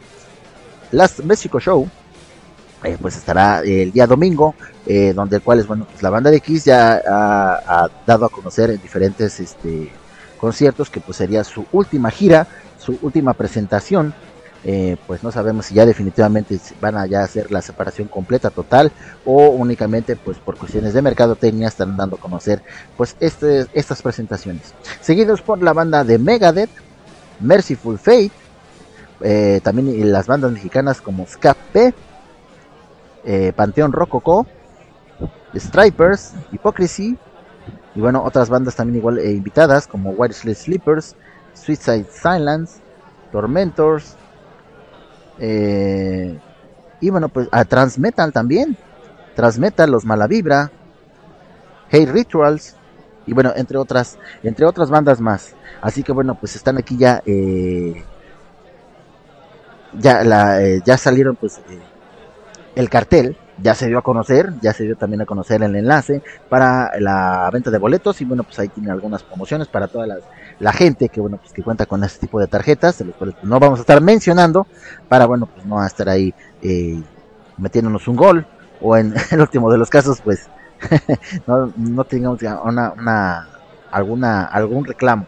Last 0.93 1.21
Mexico 1.21 1.59
Show, 1.59 1.89
eh, 2.85 2.99
pues 3.01 3.17
estará 3.17 3.61
el 3.61 3.93
día 3.93 4.07
domingo, 4.07 4.55
donde 5.15 5.37
el 5.37 5.43
cual 5.43 5.61
es, 5.61 5.67
bueno, 5.67 5.87
pues 5.91 6.03
la 6.03 6.11
banda 6.11 6.31
de 6.31 6.43
Kiss 6.43 6.67
ya 6.67 7.01
ha, 7.09 7.63
ha 7.67 7.91
dado 8.07 8.27
a 8.27 8.29
conocer 8.29 8.69
en 8.69 8.83
diferentes 8.83 9.41
este, 9.41 9.91
conciertos 10.37 10.91
que 10.91 11.01
pues 11.01 11.17
sería 11.17 11.43
su 11.45 11.65
última 11.73 12.11
gira, 12.11 12.47
su 12.87 12.99
última 13.03 13.35
presentación. 13.35 14.15
Eh, 14.65 14.97
pues 15.07 15.23
no 15.23 15.31
sabemos 15.31 15.67
si 15.67 15.75
ya 15.75 15.87
definitivamente 15.87 16.59
van 16.81 16.97
a 16.97 17.07
ya 17.07 17.23
hacer 17.23 17.53
la 17.53 17.63
separación 17.63 18.09
completa 18.09 18.51
total 18.51 18.91
o 19.25 19.51
únicamente 19.51 20.17
pues 20.17 20.39
por 20.39 20.57
cuestiones 20.57 20.93
de 20.93 21.03
mercadotecnia 21.03 21.69
están 21.69 21.97
dando 21.97 22.17
a 22.17 22.19
conocer 22.19 22.63
pues 22.97 23.15
este, 23.21 23.67
estas 23.75 24.03
presentaciones 24.03 24.75
seguidos 25.01 25.41
por 25.41 25.63
la 25.63 25.73
banda 25.73 26.03
de 26.03 26.19
Megadeth 26.19 26.71
Merciful 27.39 27.99
Fate 27.99 28.33
eh, 29.21 29.61
también 29.63 30.13
las 30.13 30.27
bandas 30.27 30.53
mexicanas 30.53 31.01
como 31.01 31.27
Scape, 31.27 31.95
eh, 33.25 33.53
Panteón 33.55 33.93
Rococo, 33.93 34.47
Stripers, 35.55 36.33
Hypocrisy, 36.53 37.17
y 37.95 38.01
bueno, 38.01 38.23
otras 38.23 38.51
bandas 38.51 38.77
también 38.77 38.99
igual 38.99 39.19
invitadas 39.25 39.87
como 39.87 40.11
White 40.11 40.55
Sleepers, 40.55 41.17
Suicide 41.57 42.07
Silence, 42.11 42.81
Tormentors, 43.33 44.17
eh, 45.39 46.39
y 47.01 47.11
bueno, 47.11 47.29
pues 47.29 47.49
a 47.51 47.65
Transmetal 47.65 48.33
también, 48.33 48.77
Transmetal, 49.35 49.91
Los 49.91 50.05
Malavibra, 50.05 50.71
Hate 51.91 52.11
Rituals, 52.11 52.77
y 53.27 53.33
bueno, 53.33 53.53
entre 53.57 53.77
otras, 53.77 54.19
entre 54.43 54.65
otras 54.67 54.89
bandas 54.89 55.21
más. 55.21 55.55
Así 55.83 56.03
que 56.03 56.13
bueno, 56.13 56.37
pues 56.39 56.57
están 56.57 56.79
aquí 56.79 56.97
ya, 56.97 57.23
eh, 57.27 58.03
ya, 59.95 60.23
la, 60.25 60.63
eh, 60.63 60.81
ya 60.85 60.97
salieron 60.97 61.37
pues 61.37 61.61
el 62.75 62.89
cartel, 62.89 63.37
ya 63.61 63.75
se 63.75 63.89
dio 63.89 63.99
a 63.99 64.03
conocer, 64.03 64.53
ya 64.61 64.73
se 64.73 64.85
dio 64.85 64.97
también 64.97 65.23
a 65.23 65.27
conocer 65.27 65.63
el 65.63 65.75
enlace 65.75 66.23
para 66.49 66.91
la 67.01 67.51
venta 67.53 67.71
de 67.71 67.79
boletos 67.79 68.21
y 68.21 68.25
bueno, 68.25 68.45
pues 68.45 68.59
ahí 68.59 68.69
tienen 68.69 68.93
algunas 68.93 69.23
promociones 69.23 69.67
para 69.69 69.89
toda 69.89 70.07
la, 70.07 70.17
la 70.59 70.73
gente 70.73 71.09
que 71.09 71.21
bueno, 71.21 71.39
pues 71.39 71.53
que 71.53 71.63
cuenta 71.63 71.87
con 71.87 72.03
este 72.05 72.21
tipo 72.21 72.41
de 72.41 72.47
tarjetas, 72.47 72.99
de 72.99 73.07
los 73.07 73.15
cuales 73.17 73.37
pues, 73.37 73.49
no 73.49 73.61
vamos 73.61 73.79
a 73.79 73.83
estar 73.83 74.01
mencionando 74.01 74.67
para 75.09 75.27
bueno, 75.27 75.47
pues 75.47 75.67
no 75.67 75.85
estar 75.85 76.09
ahí 76.09 76.35
eh, 76.63 77.03
metiéndonos 77.59 78.09
un 78.09 78.17
gol 78.17 78.47
o 78.81 78.97
en 78.97 79.15
el 79.31 79.41
último 79.41 79.71
de 79.71 79.79
los 79.79 79.91
casos 79.91 80.21
pues 80.23 80.49
no, 81.47 81.73
no 81.77 82.05
tengamos 82.05 82.41
una, 82.43 82.93
una 82.93 83.49
alguna 83.91 84.45
algún 84.45 84.85
reclamo. 84.85 85.27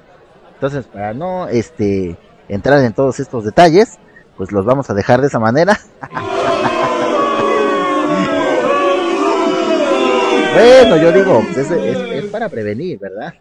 Entonces, 0.54 0.86
para 0.86 1.14
no 1.14 1.48
este 1.48 2.18
entrar 2.48 2.82
en 2.82 2.92
todos 2.92 3.20
estos 3.20 3.44
detalles, 3.44 3.98
pues 4.36 4.50
los 4.52 4.64
vamos 4.64 4.90
a 4.90 4.94
dejar 4.94 5.20
de 5.20 5.28
esa 5.28 5.38
manera. 5.38 5.78
bueno, 10.54 10.96
yo 10.96 11.12
digo, 11.12 11.42
pues 11.44 11.58
es, 11.58 11.70
es, 11.70 12.24
es, 12.24 12.24
para 12.26 12.48
prevenir, 12.48 12.98
¿verdad? 12.98 13.34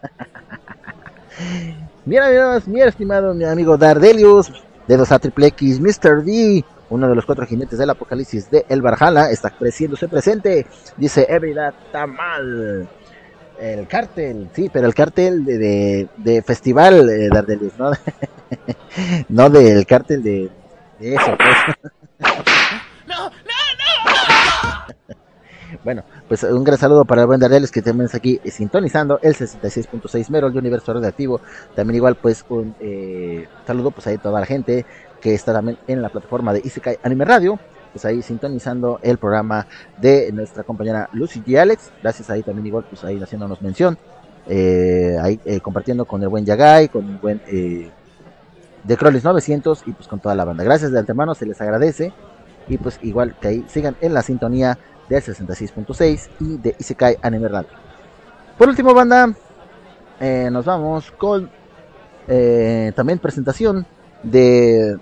Mira, 2.06 2.30
mira, 2.30 2.62
mi 2.66 2.82
estimado 2.82 3.34
mi 3.34 3.44
amigo 3.44 3.78
Dardelius, 3.78 4.52
dedos 4.88 5.12
a 5.12 5.20
triple 5.20 5.48
X, 5.48 5.80
Mr. 5.80 6.24
D, 6.24 6.64
uno 6.90 7.10
de 7.10 7.16
los 7.16 7.26
cuatro 7.26 7.46
jinetes 7.46 7.78
del 7.78 7.90
apocalipsis 7.90 8.50
de 8.50 8.66
El 8.70 8.82
Barjala, 8.82 9.30
está 9.30 9.50
creciéndose 9.50 10.08
presente. 10.08 10.66
Dice, 10.96 11.26
Everida 11.30 11.74
Tamal. 11.92 12.88
El 13.60 13.88
cártel, 13.88 14.50
sí, 14.54 14.70
pero 14.72 14.86
el 14.86 14.94
cártel 14.94 15.44
de, 15.44 15.58
de, 15.58 16.08
de 16.18 16.42
festival 16.44 17.10
eh, 17.10 17.28
Dardelius, 17.28 17.74
¿no? 17.80 17.92
no 19.30 19.50
del 19.50 19.86
cártel 19.86 20.22
de, 20.22 20.50
de 21.00 21.16
eso, 21.16 21.36
pues. 21.36 21.58
¡No, 23.08 23.16
no, 23.16 23.30
no! 23.30 25.16
Bueno, 25.84 26.04
pues 26.28 26.44
un 26.44 26.64
gran 26.64 26.78
saludo 26.78 27.06
para 27.06 27.22
el 27.22 27.28
buen 27.28 27.40
Dardeles 27.40 27.72
que 27.72 27.82
también 27.82 28.06
está 28.06 28.18
aquí 28.18 28.40
sintonizando 28.46 29.20
el 29.22 29.36
66.6 29.36 30.30
Mero, 30.30 30.48
el 30.48 30.58
universo 30.58 30.94
radioactivo. 30.94 31.42
También 31.76 31.96
igual 31.96 32.16
pues 32.16 32.46
un 32.50 32.76
eh, 32.80 33.48
saludo 33.66 33.92
pues 33.92 34.08
ahí 34.08 34.16
a 34.16 34.22
toda 34.22 34.40
la 34.40 34.46
gente 34.46 34.86
que 35.22 35.34
está 35.34 35.54
también 35.54 35.78
en 35.88 36.02
la 36.02 36.10
plataforma 36.10 36.54
de 36.54 36.62
Isekai 36.64 36.98
Anime 37.04 37.26
Radio. 37.26 37.60
Pues 37.92 38.06
ahí 38.06 38.22
sintonizando 38.22 39.00
el 39.02 39.18
programa 39.18 39.66
de 40.00 40.32
nuestra 40.32 40.64
compañera 40.64 41.10
Lucy 41.14 41.42
G. 41.42 41.58
Alex. 41.58 41.92
Gracias 42.02 42.30
ahí 42.30 42.44
también 42.44 42.68
igual 42.68 42.86
pues 42.90 43.04
ahí 43.04 43.22
haciéndonos 43.22 43.62
mención. 43.62 43.98
Eh, 44.50 45.18
ahí 45.22 45.40
eh, 45.46 45.60
compartiendo 45.60 46.06
con 46.06 46.22
el 46.22 46.30
buen 46.30 46.46
Yagai, 46.46 46.90
con 46.90 47.10
el 47.10 47.18
buen 47.18 47.42
eh, 47.48 47.90
de 48.84 48.98
Crollis 48.98 49.24
900 49.24 49.84
y 49.86 49.92
pues 49.92 50.08
con 50.08 50.20
toda 50.20 50.36
la 50.36 50.46
banda. 50.46 50.64
Gracias 50.64 50.92
de 50.92 51.00
antemano, 51.00 51.36
se 51.36 51.46
les 51.46 51.60
agradece. 51.60 52.14
Y 52.70 52.78
pues 52.78 53.00
igual 53.02 53.36
que 53.40 53.48
ahí 53.48 53.66
sigan 53.68 53.96
en 54.02 54.14
la 54.14 54.22
sintonía 54.22 54.78
de 55.10 55.18
66.6 55.18 56.30
y 56.40 56.58
de 56.58 56.76
Isekai 56.80 57.18
Anime 57.22 57.48
Radio. 57.48 57.70
Por 58.58 58.70
último, 58.70 58.94
banda, 58.94 59.34
eh, 60.20 60.50
nos 60.52 60.66
vamos 60.66 61.12
con 61.12 61.50
eh, 62.28 62.92
también 62.96 63.20
presentación 63.20 63.86
de 64.24 64.98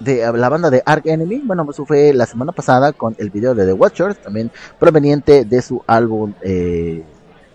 de 0.00 0.32
la 0.32 0.48
banda 0.48 0.70
de 0.70 0.82
Ark 0.84 1.06
Enemy. 1.06 1.42
Bueno, 1.44 1.66
eso 1.70 1.86
fue 1.86 2.12
la 2.12 2.26
semana 2.26 2.52
pasada 2.52 2.92
con 2.92 3.14
el 3.18 3.30
video 3.30 3.54
de 3.54 3.66
The 3.66 3.74
Watchers, 3.74 4.20
también 4.20 4.50
proveniente 4.78 5.44
de 5.44 5.62
su 5.62 5.82
álbum 5.86 6.34
eh, 6.42 7.04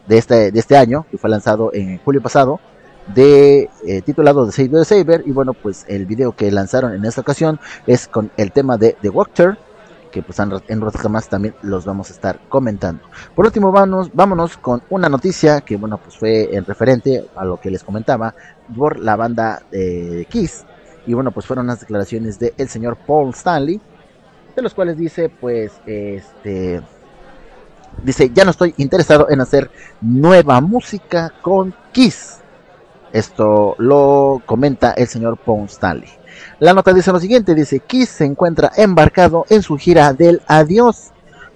de, 0.07 0.17
este, 0.17 0.51
de 0.51 0.59
este 0.59 0.77
año, 0.77 1.05
que 1.11 1.17
fue 1.17 1.29
lanzado 1.29 1.71
en 1.73 1.97
julio 1.99 2.21
pasado, 2.21 2.59
de 3.13 3.69
eh, 3.85 4.01
titulado 4.01 4.45
The 4.45 4.51
Saber 4.51 4.85
Saber. 4.85 5.23
Y 5.25 5.31
bueno, 5.31 5.53
pues 5.53 5.85
el 5.87 6.05
video 6.05 6.35
que 6.35 6.51
lanzaron 6.51 6.93
en 6.93 7.03
esta 7.03 7.21
ocasión 7.21 7.59
es 7.87 8.07
con 8.07 8.31
el 8.37 8.51
tema 8.51 8.77
de 8.77 8.95
The 9.01 9.09
Watcher 9.09 9.57
que 10.15 10.23
pues 10.23 10.39
en, 10.39 11.11
más 11.11 11.27
también 11.27 11.55
los 11.61 11.83
vamos 11.83 12.09
a 12.09 12.13
estar 12.13 12.39
comentando. 12.47 13.03
Por 13.35 13.45
último, 13.45 13.69
vámonos, 13.73 14.09
vámonos 14.13 14.55
con 14.55 14.81
una 14.89 15.09
noticia 15.09 15.59
que 15.59 15.75
bueno 15.75 15.97
pues 15.97 16.15
fue 16.15 16.55
en 16.55 16.63
referente 16.63 17.25
a 17.35 17.43
lo 17.43 17.59
que 17.59 17.69
les 17.69 17.83
comentaba 17.83 18.33
por 18.73 18.97
la 18.97 19.17
banda 19.17 19.63
de 19.71 20.25
Kiss. 20.29 20.63
Y 21.05 21.13
bueno, 21.13 21.31
pues 21.31 21.45
fueron 21.45 21.67
las 21.67 21.81
declaraciones 21.81 22.39
del 22.39 22.53
el 22.57 22.69
señor 22.69 22.95
Paul 23.05 23.31
Stanley, 23.31 23.81
de 24.55 24.61
los 24.61 24.73
cuales 24.73 24.97
dice 24.97 25.27
pues 25.27 25.73
este 25.85 26.81
dice, 28.01 28.31
ya 28.33 28.45
no 28.45 28.51
estoy 28.51 28.73
interesado 28.77 29.29
en 29.29 29.41
hacer 29.41 29.69
nueva 29.99 30.61
música 30.61 31.33
con 31.41 31.75
Kiss. 31.91 32.37
Esto 33.11 33.75
lo 33.79 34.41
comenta 34.45 34.91
el 34.91 35.07
señor 35.07 35.35
Paul 35.35 35.65
Stanley. 35.65 36.09
La 36.59 36.73
nota 36.73 36.93
dice 36.93 37.11
lo 37.11 37.19
siguiente, 37.19 37.55
dice, 37.55 37.79
Kiss 37.79 38.09
se 38.09 38.25
encuentra 38.25 38.71
embarcado 38.75 39.45
en 39.49 39.61
su 39.61 39.77
gira 39.77 40.13
del 40.13 40.41
adiós, 40.47 41.11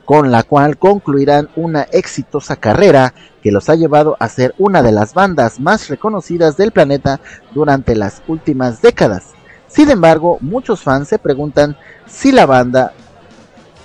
con 0.05 0.31
la 0.31 0.43
cual 0.43 0.77
concluirán 0.77 1.49
una 1.55 1.83
exitosa 1.91 2.55
carrera 2.55 3.13
que 3.43 3.51
los 3.51 3.69
ha 3.69 3.75
llevado 3.75 4.17
a 4.19 4.27
ser 4.27 4.55
una 4.57 4.81
de 4.81 4.91
las 4.91 5.13
bandas 5.13 5.59
más 5.59 5.87
reconocidas 5.87 6.57
del 6.57 6.71
planeta 6.71 7.19
durante 7.53 7.95
las 7.95 8.21
últimas 8.27 8.81
décadas. 8.81 9.33
Sin 9.67 9.89
embargo, 9.91 10.39
muchos 10.41 10.81
fans 10.81 11.07
se 11.07 11.19
preguntan 11.19 11.77
si 12.07 12.31
la 12.31 12.47
banda 12.47 12.93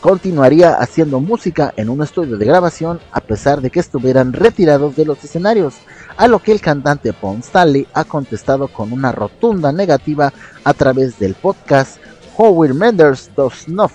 continuaría 0.05 0.75
haciendo 0.75 1.19
música 1.19 1.73
en 1.79 1.89
un 1.89 2.03
estudio 2.03 2.37
de 2.37 2.45
grabación 2.45 3.01
a 3.11 3.21
pesar 3.21 3.63
de 3.63 3.71
que 3.71 3.81
estuvieran 3.81 4.35
retirados 4.35 4.97
de 4.97 5.07
los 5.07 5.25
escenarios 5.25 5.77
a 6.19 6.29
lo 6.29 6.41
que 6.41 6.53
el 6.53 6.61
cantante 6.61 7.15
Paul 7.15 7.39
Stanley 7.39 7.87
ha 7.95 8.05
contestado 8.05 8.69
con 8.69 8.93
una 8.93 9.13
rotunda 9.13 9.73
negativa 9.73 10.31
a 10.63 10.75
través 10.75 11.19
del 11.19 11.33
podcast 11.33 11.97
Howard 12.37 12.75
Menders 12.75 13.31
Does 13.35 13.67
Not. 13.67 13.93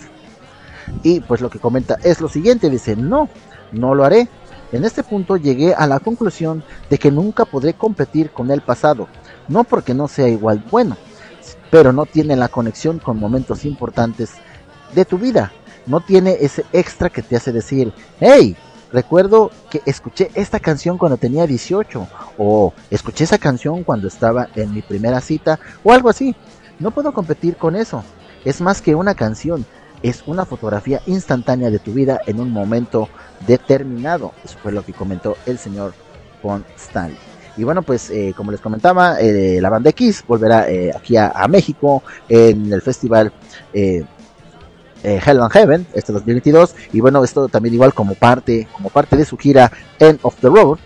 Y 1.03 1.19
pues 1.19 1.41
lo 1.41 1.49
que 1.51 1.59
comenta 1.59 1.99
es 2.03 2.19
lo 2.21 2.27
siguiente, 2.27 2.71
dice, 2.71 2.95
no, 2.95 3.29
no 3.71 3.93
lo 3.93 4.03
haré. 4.03 4.27
En 4.71 4.85
este 4.85 5.03
punto 5.03 5.37
llegué 5.37 5.75
a 5.75 5.85
la 5.85 5.99
conclusión 5.99 6.63
de 6.89 6.97
que 6.97 7.11
nunca 7.11 7.45
podré 7.45 7.75
competir 7.75 8.31
con 8.31 8.49
el 8.49 8.61
pasado, 8.61 9.07
no 9.47 9.63
porque 9.63 9.93
no 9.93 10.07
sea 10.07 10.27
igual 10.27 10.65
bueno, 10.71 10.97
pero 11.69 11.93
no 11.93 12.07
tiene 12.07 12.35
la 12.35 12.47
conexión 12.47 12.97
con 12.97 13.19
momentos 13.19 13.63
importantes 13.63 14.31
de 14.95 15.05
tu 15.05 15.19
vida. 15.19 15.51
No 15.89 16.01
tiene 16.01 16.37
ese 16.39 16.65
extra 16.71 17.09
que 17.09 17.23
te 17.23 17.35
hace 17.35 17.51
decir, 17.51 17.91
hey, 18.19 18.55
recuerdo 18.93 19.49
que 19.71 19.81
escuché 19.87 20.29
esta 20.35 20.59
canción 20.59 20.99
cuando 20.99 21.17
tenía 21.17 21.47
18 21.47 22.07
o 22.37 22.73
escuché 22.91 23.23
esa 23.23 23.39
canción 23.39 23.83
cuando 23.83 24.07
estaba 24.07 24.49
en 24.55 24.71
mi 24.71 24.83
primera 24.83 25.19
cita 25.19 25.59
o 25.83 25.91
algo 25.91 26.07
así. 26.07 26.35
No 26.77 26.91
puedo 26.91 27.11
competir 27.11 27.55
con 27.57 27.75
eso. 27.75 28.03
Es 28.45 28.61
más 28.61 28.83
que 28.83 28.93
una 28.93 29.15
canción, 29.15 29.65
es 30.03 30.21
una 30.27 30.45
fotografía 30.45 31.01
instantánea 31.07 31.71
de 31.71 31.79
tu 31.79 31.91
vida 31.91 32.21
en 32.27 32.39
un 32.39 32.51
momento 32.51 33.09
determinado. 33.47 34.33
Eso 34.45 34.59
fue 34.61 34.71
lo 34.71 34.85
que 34.85 34.93
comentó 34.93 35.37
el 35.47 35.57
señor 35.57 35.93
Von 36.43 36.63
Stanley. 36.77 37.17
Y 37.57 37.63
bueno, 37.63 37.81
pues 37.81 38.11
eh, 38.11 38.35
como 38.37 38.51
les 38.51 38.61
comentaba, 38.61 39.19
eh, 39.19 39.57
la 39.59 39.71
banda 39.71 39.89
X 39.89 40.23
volverá 40.27 40.69
eh, 40.69 40.91
aquí 40.95 41.17
a, 41.17 41.29
a, 41.29 41.47
México 41.47 42.03
en 42.29 42.71
el 42.71 42.81
festival 42.83 43.33
eh, 45.03 45.19
Hell 45.25 45.41
and 45.41 45.51
Heaven 45.51 45.87
este 45.93 46.11
2022 46.13 46.75
y 46.93 46.99
bueno 46.99 47.23
esto 47.23 47.47
también 47.47 47.73
igual 47.73 47.93
como 47.93 48.15
parte 48.15 48.67
como 48.73 48.89
parte 48.89 49.15
de 49.15 49.25
su 49.25 49.37
gira 49.37 49.71
End 49.99 50.19
of 50.23 50.35
the 50.41 50.47
Road 50.47 50.79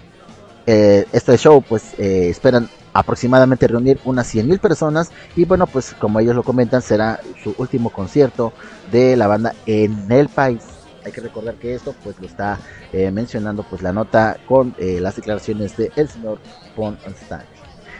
eh, 0.65 1.05
este 1.11 1.37
show 1.37 1.61
pues 1.61 1.93
eh, 1.97 2.29
esperan 2.29 2.69
aproximadamente 2.93 3.67
reunir 3.67 3.99
unas 4.05 4.27
100 4.27 4.47
mil 4.47 4.59
personas 4.59 5.11
y 5.35 5.43
bueno 5.45 5.67
pues 5.67 5.93
como 5.99 6.19
ellos 6.19 6.35
lo 6.35 6.43
comentan 6.43 6.81
será 6.81 7.19
su 7.43 7.53
último 7.57 7.89
concierto 7.89 8.53
de 8.91 9.17
la 9.17 9.27
banda 9.27 9.53
en 9.65 10.09
el 10.11 10.29
país. 10.29 10.61
Hay 11.03 11.11
que 11.11 11.19
recordar 11.19 11.55
que 11.55 11.73
esto 11.73 11.93
pues 12.01 12.17
lo 12.21 12.27
está 12.27 12.59
eh, 12.93 13.11
mencionando 13.11 13.63
pues 13.69 13.81
la 13.81 13.91
nota 13.91 14.37
con 14.47 14.73
las 14.79 15.17
declaraciones 15.17 15.75
de 15.75 15.91
el 15.97 16.07
señor 16.07 16.37
Von 16.77 16.97
Stan 17.23 17.43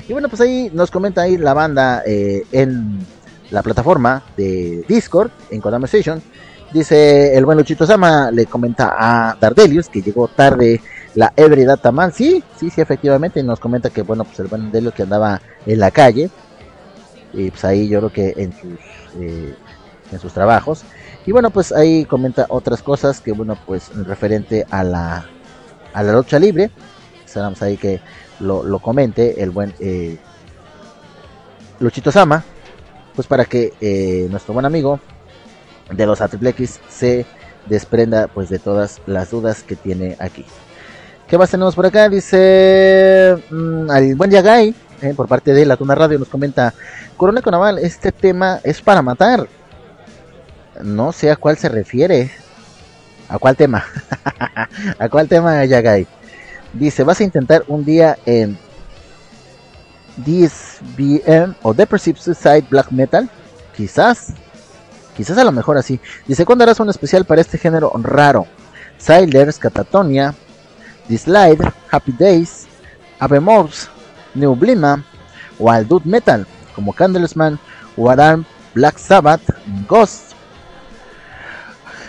y 0.07 0.13
bueno 0.13 0.29
pues 0.29 0.39
ahí 0.39 0.71
nos 0.73 0.89
comenta 0.89 1.23
ahí 1.23 1.37
la 1.37 1.53
banda 1.53 2.01
en 2.05 3.05
la 3.53 3.61
plataforma 3.61 4.23
de 4.35 4.83
Discord 4.87 5.29
en 5.51 5.61
Kodama 5.61 5.85
Station. 5.85 6.21
Dice 6.73 7.37
el 7.37 7.45
buen 7.45 7.55
Luchito 7.55 7.85
Sama, 7.85 8.31
le 8.31 8.47
comenta 8.47 8.95
a 8.97 9.37
Dardelius 9.39 9.89
que 9.89 10.01
llegó 10.01 10.27
tarde 10.27 10.81
la 11.13 11.31
Every 11.35 11.63
Data 11.63 11.91
Man. 11.91 12.11
Sí, 12.11 12.43
sí, 12.57 12.71
sí, 12.71 12.81
efectivamente. 12.81 13.43
Nos 13.43 13.59
comenta 13.59 13.91
que, 13.91 14.01
bueno, 14.01 14.23
pues 14.23 14.39
el 14.39 14.47
buen 14.47 14.63
Dardelius 14.63 14.95
que 14.95 15.03
andaba 15.03 15.39
en 15.67 15.79
la 15.79 15.91
calle. 15.91 16.31
y 17.31 17.51
pues 17.51 17.63
ahí 17.63 17.87
yo 17.87 17.99
creo 17.99 18.11
que 18.11 18.33
en 18.41 18.53
sus, 18.53 18.79
eh, 19.21 19.53
en 20.11 20.19
sus 20.19 20.33
trabajos. 20.33 20.81
Y 21.27 21.31
bueno, 21.31 21.51
pues 21.51 21.71
ahí 21.71 22.05
comenta 22.05 22.47
otras 22.49 22.81
cosas 22.81 23.21
que 23.21 23.33
bueno, 23.33 23.55
pues 23.67 23.95
referente 23.95 24.65
a 24.71 24.83
la, 24.83 25.27
a 25.93 26.01
la 26.01 26.11
lucha 26.11 26.39
libre. 26.39 26.71
Esperamos 27.23 27.61
ahí 27.61 27.77
que 27.77 28.01
lo, 28.39 28.63
lo 28.63 28.79
comente 28.79 29.43
el 29.43 29.51
buen 29.51 29.75
eh, 29.79 30.17
Luchito 31.79 32.11
Sama, 32.11 32.43
pues 33.15 33.27
para 33.27 33.45
que 33.45 33.73
eh, 33.81 34.27
nuestro 34.29 34.53
buen 34.53 34.65
amigo 34.65 34.99
de 35.91 36.05
los 36.05 36.19
X 36.21 36.79
se 36.89 37.25
desprenda 37.67 38.27
pues 38.27 38.49
de 38.49 38.59
todas 38.59 39.01
las 39.05 39.31
dudas 39.31 39.63
que 39.63 39.75
tiene 39.75 40.15
aquí. 40.19 40.45
¿Qué 41.27 41.37
más 41.37 41.49
tenemos 41.49 41.75
por 41.75 41.85
acá? 41.85 42.09
Dice 42.09 43.37
mm, 43.49 43.89
al 43.89 44.15
buen 44.15 44.31
Yagai, 44.31 44.75
eh, 45.01 45.13
por 45.15 45.27
parte 45.27 45.53
de 45.53 45.65
la 45.65 45.77
Tuna 45.77 45.95
Radio, 45.95 46.19
nos 46.19 46.29
comenta, 46.29 46.73
Corona 47.17 47.41
Conaval, 47.41 47.79
este 47.79 48.11
tema 48.11 48.59
es 48.63 48.81
para 48.81 49.01
matar. 49.01 49.47
No 50.81 51.11
sé 51.11 51.31
a 51.31 51.35
cuál 51.35 51.57
se 51.57 51.69
refiere. 51.69 52.31
¿A 53.29 53.39
cuál 53.39 53.55
tema? 53.55 53.83
¿A 54.99 55.09
cuál 55.09 55.27
tema, 55.27 55.63
Yagai? 55.65 56.05
Dice, 56.73 57.03
¿vas 57.03 57.19
a 57.19 57.23
intentar 57.23 57.63
un 57.67 57.85
día 57.85 58.17
en 58.25 58.57
DSBM 60.17 61.55
o 61.61 61.73
Depressive 61.73 62.19
Suicide 62.19 62.65
Black 62.69 62.91
Metal? 62.91 63.29
Quizás. 63.75 64.33
Quizás 65.15 65.37
a 65.37 65.43
lo 65.43 65.51
mejor 65.51 65.77
así. 65.77 65.99
Dice, 66.27 66.45
¿cuándo 66.45 66.63
harás 66.63 66.79
un 66.79 66.89
especial 66.89 67.25
para 67.25 67.41
este 67.41 67.57
género 67.57 67.91
raro? 68.01 68.47
Silers, 68.97 69.59
Catatonia, 69.59 70.33
Dislide, 71.07 71.71
Happy 71.91 72.13
Days, 72.13 72.65
Abemobs, 73.19 73.89
New 74.33 74.55
Blima, 74.55 75.03
Wild 75.59 75.87
Dude 75.87 76.09
Metal, 76.09 76.47
como 76.75 76.93
Candlesman, 76.93 77.59
Waran, 77.97 78.45
Black 78.73 78.97
Sabbath, 78.97 79.41
Ghost. 79.87 80.33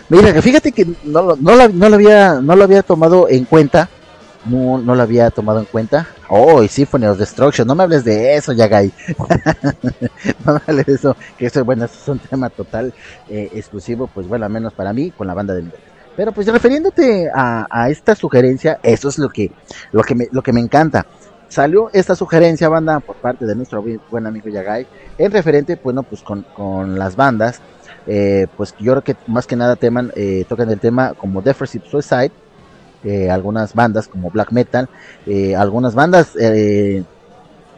Mira, 0.08 0.40
fíjate 0.40 0.72
que 0.72 0.86
lo, 1.04 1.32
había, 1.32 2.34
no 2.34 2.56
lo 2.56 2.64
había 2.64 2.82
tomado 2.82 3.28
en 3.28 3.44
cuenta. 3.44 3.88
No, 4.44 4.78
no 4.78 4.94
lo 4.94 5.02
había 5.02 5.30
tomado 5.30 5.58
en 5.60 5.64
cuenta. 5.64 6.06
Oh, 6.28 6.62
y 6.62 6.68
Symphony 6.68 7.06
of 7.06 7.18
Destruction. 7.18 7.66
No 7.66 7.74
me 7.74 7.82
hables 7.84 8.04
de 8.04 8.36
eso, 8.36 8.52
Yagai. 8.52 8.92
no 10.44 10.54
me 10.54 10.60
hables 10.66 10.86
de 10.86 10.94
eso. 10.94 11.16
Que 11.38 11.46
eso, 11.46 11.64
bueno, 11.64 11.86
es 11.86 12.08
un 12.08 12.18
tema 12.18 12.50
total 12.50 12.92
eh, 13.28 13.50
exclusivo, 13.54 14.06
pues 14.06 14.28
bueno, 14.28 14.44
al 14.44 14.52
menos 14.52 14.72
para 14.72 14.92
mí, 14.92 15.10
con 15.10 15.26
la 15.26 15.34
banda 15.34 15.54
del 15.54 15.72
pero 16.16 16.32
pues 16.32 16.46
refiriéndote 16.46 17.28
a, 17.34 17.88
esta 17.90 18.14
sugerencia, 18.14 18.78
eso 18.82 19.08
es 19.08 19.18
lo 19.18 19.28
que, 19.28 19.50
lo 19.92 20.02
que 20.02 20.14
me, 20.14 20.28
lo 20.30 20.42
que 20.42 20.52
me 20.52 20.60
encanta. 20.60 21.06
Salió 21.48 21.90
esta 21.92 22.16
sugerencia, 22.16 22.68
banda, 22.68 23.00
por 23.00 23.16
parte 23.16 23.46
de 23.46 23.54
nuestro 23.54 23.84
buen 24.10 24.26
amigo 24.26 24.48
Yagai, 24.48 24.86
en 25.18 25.32
referente, 25.32 25.78
bueno, 25.82 26.02
pues 26.02 26.22
con, 26.22 26.98
las 26.98 27.16
bandas, 27.16 27.60
eh, 28.06 28.46
pues 28.56 28.74
yo 28.78 28.92
creo 28.92 29.04
que 29.04 29.16
más 29.26 29.46
que 29.46 29.56
nada 29.56 29.76
eh, 29.80 30.44
tocan 30.48 30.70
el 30.70 30.80
tema 30.80 31.14
como 31.14 31.42
Depressive 31.42 31.84
Suicide, 31.88 32.32
eh, 33.04 33.30
algunas 33.30 33.74
bandas 33.74 34.08
como 34.08 34.30
Black 34.30 34.52
Metal, 34.52 34.88
algunas 35.56 35.94
bandas, 35.94 36.32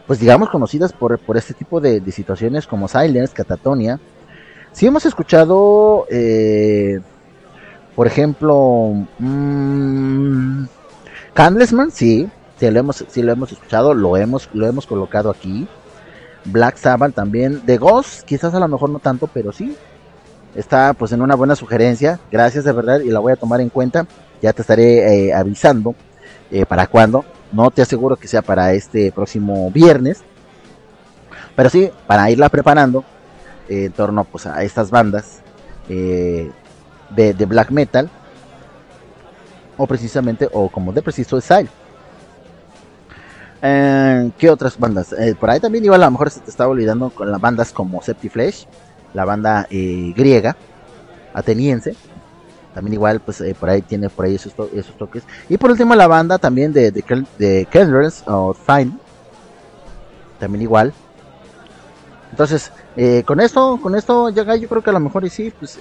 pues 0.06 0.20
digamos 0.20 0.50
conocidas 0.50 0.92
por, 0.92 1.18
por 1.18 1.36
este 1.36 1.54
tipo 1.54 1.80
de, 1.80 2.00
situaciones 2.12 2.66
como 2.66 2.88
Silence, 2.88 3.34
Catatonia. 3.34 3.98
Si 4.72 4.86
hemos 4.86 5.06
escuchado 5.06 6.06
por 7.96 8.06
ejemplo, 8.06 9.06
mmm, 9.18 10.66
Candlesman, 11.32 11.90
sí, 11.90 12.28
sí 12.60 12.70
lo 12.70 12.78
hemos, 12.78 13.04
sí 13.08 13.22
lo 13.22 13.32
hemos 13.32 13.52
escuchado, 13.52 13.94
lo 13.94 14.18
hemos, 14.18 14.50
lo 14.52 14.66
hemos 14.66 14.86
colocado 14.86 15.30
aquí. 15.30 15.66
Black 16.44 16.76
Sabbath 16.76 17.14
también. 17.14 17.62
The 17.64 17.78
Ghost, 17.78 18.26
quizás 18.26 18.52
a 18.54 18.60
lo 18.60 18.68
mejor 18.68 18.90
no 18.90 18.98
tanto, 18.98 19.28
pero 19.32 19.50
sí. 19.50 19.74
Está 20.54 20.92
pues 20.92 21.12
en 21.12 21.22
una 21.22 21.34
buena 21.34 21.56
sugerencia. 21.56 22.20
Gracias 22.30 22.64
de 22.64 22.72
verdad 22.72 23.00
y 23.00 23.08
la 23.08 23.18
voy 23.18 23.32
a 23.32 23.36
tomar 23.36 23.62
en 23.62 23.70
cuenta. 23.70 24.06
Ya 24.42 24.52
te 24.52 24.62
estaré 24.62 25.28
eh, 25.28 25.34
avisando 25.34 25.94
eh, 26.50 26.66
para 26.66 26.86
cuándo. 26.86 27.24
No 27.52 27.70
te 27.70 27.82
aseguro 27.82 28.16
que 28.16 28.28
sea 28.28 28.42
para 28.42 28.72
este 28.72 29.12
próximo 29.12 29.70
viernes. 29.70 30.22
Pero 31.54 31.70
sí, 31.70 31.90
para 32.06 32.30
irla 32.30 32.48
preparando 32.48 33.04
eh, 33.68 33.86
en 33.86 33.92
torno 33.92 34.24
pues, 34.24 34.46
a 34.46 34.62
estas 34.62 34.90
bandas. 34.90 35.40
De, 35.88 36.50
black 37.46 37.70
metal 37.70 38.10
o 39.76 39.86
precisamente 39.86 40.48
o 40.52 40.68
como 40.68 40.92
de 40.92 41.00
preciso 41.00 41.40
Suicide. 41.40 41.68
Eh, 43.62 44.30
¿Qué 44.36 44.50
otras 44.50 44.76
bandas? 44.76 45.14
Por 45.38 45.48
ahí 45.48 45.60
también 45.60 45.84
igual 45.84 46.02
a 46.02 46.06
lo 46.06 46.10
mejor 46.10 46.30
se 46.30 46.40
te 46.40 46.50
estaba 46.50 46.70
olvidando 46.70 47.10
con 47.10 47.30
las 47.30 47.40
bandas 47.40 47.70
como 47.70 48.02
Septiflesh, 48.02 48.66
la 49.14 49.24
banda 49.24 49.68
griega, 49.70 50.56
ateniense. 51.32 51.94
También 52.76 52.92
igual 52.92 53.20
pues 53.20 53.42
por 53.58 53.70
ahí 53.70 53.80
tiene 53.80 54.10
por 54.10 54.26
ahí 54.26 54.34
esos, 54.34 54.52
esos, 54.74 54.94
toques. 54.98 55.22
Y 55.48 55.56
por 55.56 55.70
último 55.70 55.94
la 55.94 56.06
banda 56.06 56.36
también 56.36 56.74
de, 56.74 56.90
de, 56.90 57.02
de 57.38 57.66
o 58.26 58.52
Fine. 58.52 58.92
También 60.38 60.60
igual. 60.60 60.92
Entonces, 62.30 62.70
con 63.24 63.40
esto, 63.40 63.80
con 63.82 63.94
esto 63.94 64.28
ya 64.28 64.56
yo 64.56 64.68
creo 64.68 64.82
que 64.82 64.90
a 64.90 64.92
lo 64.92 65.00
mejor 65.00 65.24
y 65.24 65.30
sí, 65.30 65.50
pues 65.58 65.78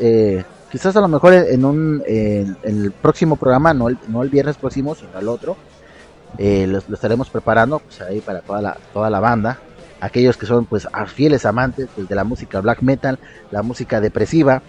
quizás 0.71 0.95
a 0.95 1.01
lo 1.01 1.09
mejor 1.09 1.33
en 1.33 1.65
un 1.65 2.01
en, 2.05 2.55
el 2.63 2.93
próximo 2.93 3.35
programa, 3.35 3.73
no 3.73 3.89
el, 3.89 3.97
no 4.07 4.23
el 4.23 4.29
viernes 4.29 4.55
próximo, 4.55 4.95
sino 4.95 5.19
el 5.19 5.27
otro, 5.27 5.57
eh, 6.37 6.67
lo, 6.67 6.79
estaremos 6.79 7.29
preparando 7.29 7.79
pues 7.79 8.01
ahí 8.01 8.19
para 8.19 8.41
toda 8.41 8.61
la, 8.61 8.77
toda 8.93 9.09
la 9.09 9.19
banda, 9.19 9.59
aquellos 10.01 10.37
que 10.37 10.45
son 10.45 10.65
pues 10.65 10.87
fieles 11.07 11.45
amantes 11.45 11.87
pues, 11.95 12.09
de 12.09 12.15
la 12.15 12.23
música 12.23 12.59
black 12.59 12.81
metal, 12.81 13.19
la 13.51 13.63
música 13.63 14.01
depresiva. 14.01 14.61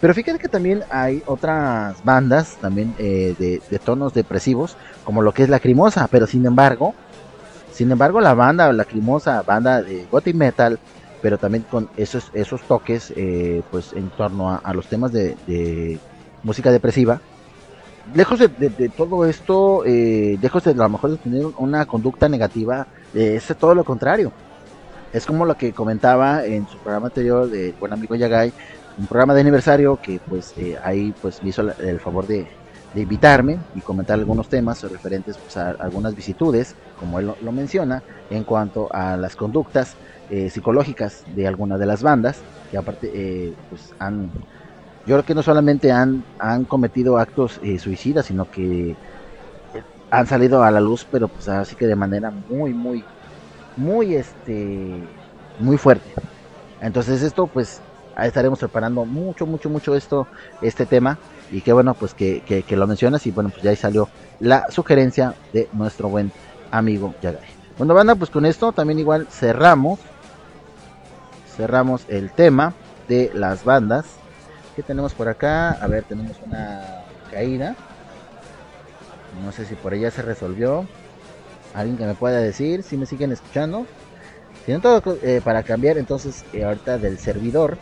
Pero 0.00 0.14
fíjate 0.14 0.38
que 0.38 0.48
también 0.48 0.84
hay 0.90 1.22
otras 1.26 2.02
bandas 2.04 2.56
también 2.60 2.94
eh, 2.98 3.34
de, 3.38 3.78
tonos 3.78 4.14
depresivos, 4.14 4.76
como 5.04 5.22
lo 5.22 5.32
que 5.32 5.42
es 5.42 5.48
Lacrimosa, 5.48 6.06
pero 6.08 6.26
sin 6.26 6.46
embargo, 6.46 6.94
sin 7.72 7.90
embargo 7.90 8.20
la 8.20 8.34
banda 8.34 8.72
Lacrimosa, 8.72 9.42
banda 9.42 9.82
de 9.82 10.06
gothic 10.10 10.36
metal, 10.36 10.78
pero 11.20 11.36
también 11.36 11.64
con 11.68 11.88
esos, 11.96 12.30
esos 12.32 12.62
toques 12.62 13.12
eh, 13.16 13.62
pues 13.72 13.92
en 13.92 14.08
torno 14.10 14.60
a, 14.62 14.72
los 14.72 14.86
temas 14.86 15.12
de, 15.12 15.98
música 16.44 16.70
depresiva. 16.70 17.20
Lejos 18.14 18.38
de, 18.38 18.92
todo 18.96 19.26
esto 19.26 19.82
eh, 19.84 20.38
lejos 20.40 20.64
de 20.64 20.70
a 20.70 20.74
lo 20.74 20.88
mejor 20.88 21.10
de 21.10 21.16
tener 21.18 21.44
una 21.58 21.84
conducta 21.86 22.28
negativa 22.28 22.86
eh, 23.14 23.34
es 23.36 23.56
todo 23.58 23.74
lo 23.74 23.84
contrario. 23.84 24.32
Es 25.12 25.26
como 25.26 25.44
lo 25.44 25.56
que 25.56 25.72
comentaba 25.72 26.44
en 26.44 26.68
su 26.68 26.78
programa 26.78 27.08
anterior 27.08 27.50
de 27.50 27.74
buen 27.80 27.92
amigo 27.92 28.14
Yagai 28.14 28.52
un 28.98 29.06
programa 29.06 29.34
de 29.34 29.40
aniversario 29.40 29.98
que 30.02 30.20
pues 30.28 30.54
ahí 30.82 31.14
pues 31.22 31.42
me 31.42 31.50
hizo 31.50 31.62
el 31.62 32.00
favor 32.00 32.26
de, 32.26 32.46
invitarme 32.94 33.58
y 33.76 33.80
comentar 33.80 34.18
algunos 34.18 34.48
temas 34.48 34.82
referentes 34.82 35.36
pues, 35.36 35.56
a 35.56 35.70
algunas 35.78 36.16
vicitudes 36.16 36.74
como 36.98 37.20
él 37.20 37.30
lo 37.40 37.52
menciona 37.52 38.02
en 38.28 38.42
cuanto 38.42 38.88
a 38.92 39.16
las 39.16 39.36
conductas 39.36 39.94
eh, 40.30 40.50
psicológicas 40.50 41.22
de 41.34 41.46
algunas 41.46 41.78
de 41.78 41.86
las 41.86 42.02
bandas, 42.02 42.40
que 42.70 42.76
aparte 42.76 43.10
eh, 43.14 43.54
pues 43.70 43.94
han, 43.98 44.30
yo 45.06 45.14
creo 45.14 45.22
que 45.22 45.34
no 45.34 45.42
solamente 45.42 45.92
han, 45.92 46.24
han 46.38 46.64
cometido 46.64 47.18
actos 47.18 47.60
eh, 47.62 47.78
suicidas, 47.78 48.26
sino 48.26 48.50
que 48.50 48.96
han 50.10 50.26
salido 50.26 50.62
a 50.62 50.70
la 50.70 50.80
luz, 50.80 51.06
pero 51.10 51.28
pues 51.28 51.48
así 51.48 51.76
que 51.76 51.86
de 51.86 51.96
manera 51.96 52.30
muy, 52.30 52.74
muy, 52.74 53.04
muy, 53.76 54.16
este, 54.16 55.02
muy 55.60 55.76
fuerte. 55.76 56.10
Entonces 56.80 57.22
esto 57.22 57.46
pues 57.46 57.80
estaremos 58.26 58.58
preparando 58.58 59.04
mucho, 59.04 59.46
mucho, 59.46 59.70
mucho 59.70 59.94
esto, 59.94 60.26
este 60.62 60.86
tema. 60.86 61.18
Y 61.50 61.60
qué 61.60 61.72
bueno 61.72 61.94
pues 61.94 62.14
que, 62.14 62.64
lo 62.68 62.86
mencionas 62.86 63.26
y 63.26 63.30
bueno 63.30 63.50
pues 63.50 63.62
ya 63.62 63.70
ahí 63.70 63.76
salió 63.76 64.08
la 64.40 64.70
sugerencia 64.70 65.34
de 65.52 65.68
nuestro 65.72 66.08
buen 66.08 66.30
amigo 66.70 67.14
Yagay. 67.22 67.48
Bueno, 67.78 67.94
banda, 67.94 68.14
pues 68.16 68.30
con 68.30 68.44
esto 68.44 68.72
también 68.72 68.98
igual 68.98 69.26
cerramos 69.30 70.00
cerramos 71.58 72.04
el 72.08 72.30
tema 72.30 72.72
de 73.08 73.30
las 73.34 73.64
bandas. 73.64 74.06
que 74.76 74.82
tenemos 74.84 75.12
por 75.12 75.28
acá? 75.28 75.72
A 75.72 75.88
ver, 75.88 76.04
tenemos 76.04 76.36
una 76.46 77.02
caída. 77.32 77.74
No 79.44 79.50
sé 79.50 79.66
si 79.66 79.74
por 79.74 79.92
ella 79.92 80.10
se 80.12 80.22
resolvió. 80.22 80.86
Alguien 81.74 81.98
que 81.98 82.06
me 82.06 82.14
pueda 82.14 82.38
decir 82.38 82.84
si 82.84 82.96
me 82.96 83.06
siguen 83.06 83.32
escuchando. 83.32 83.86
Tienen 84.64 84.80
todo 84.80 85.02
eh, 85.22 85.40
para 85.42 85.64
cambiar 85.64 85.98
entonces 85.98 86.44
eh, 86.52 86.64
ahorita 86.64 86.98
del 86.98 87.18
servidor. 87.18 87.76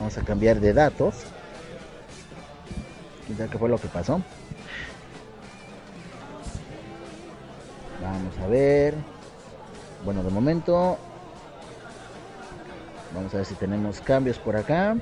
Vamos 0.00 0.18
a 0.18 0.22
cambiar 0.22 0.58
de 0.58 0.72
datos. 0.72 1.14
¿Qué 3.28 3.58
fue 3.58 3.68
lo 3.68 3.78
que 3.78 3.86
pasó? 3.86 4.20
Vamos 8.02 8.38
a 8.42 8.46
ver. 8.48 8.94
Bueno, 10.04 10.24
de 10.24 10.30
momento 10.30 10.98
Vamos 13.14 13.34
a 13.34 13.38
ver 13.38 13.46
si 13.46 13.54
tenemos 13.54 14.00
cambios 14.00 14.38
por 14.38 14.56
acá. 14.56 14.96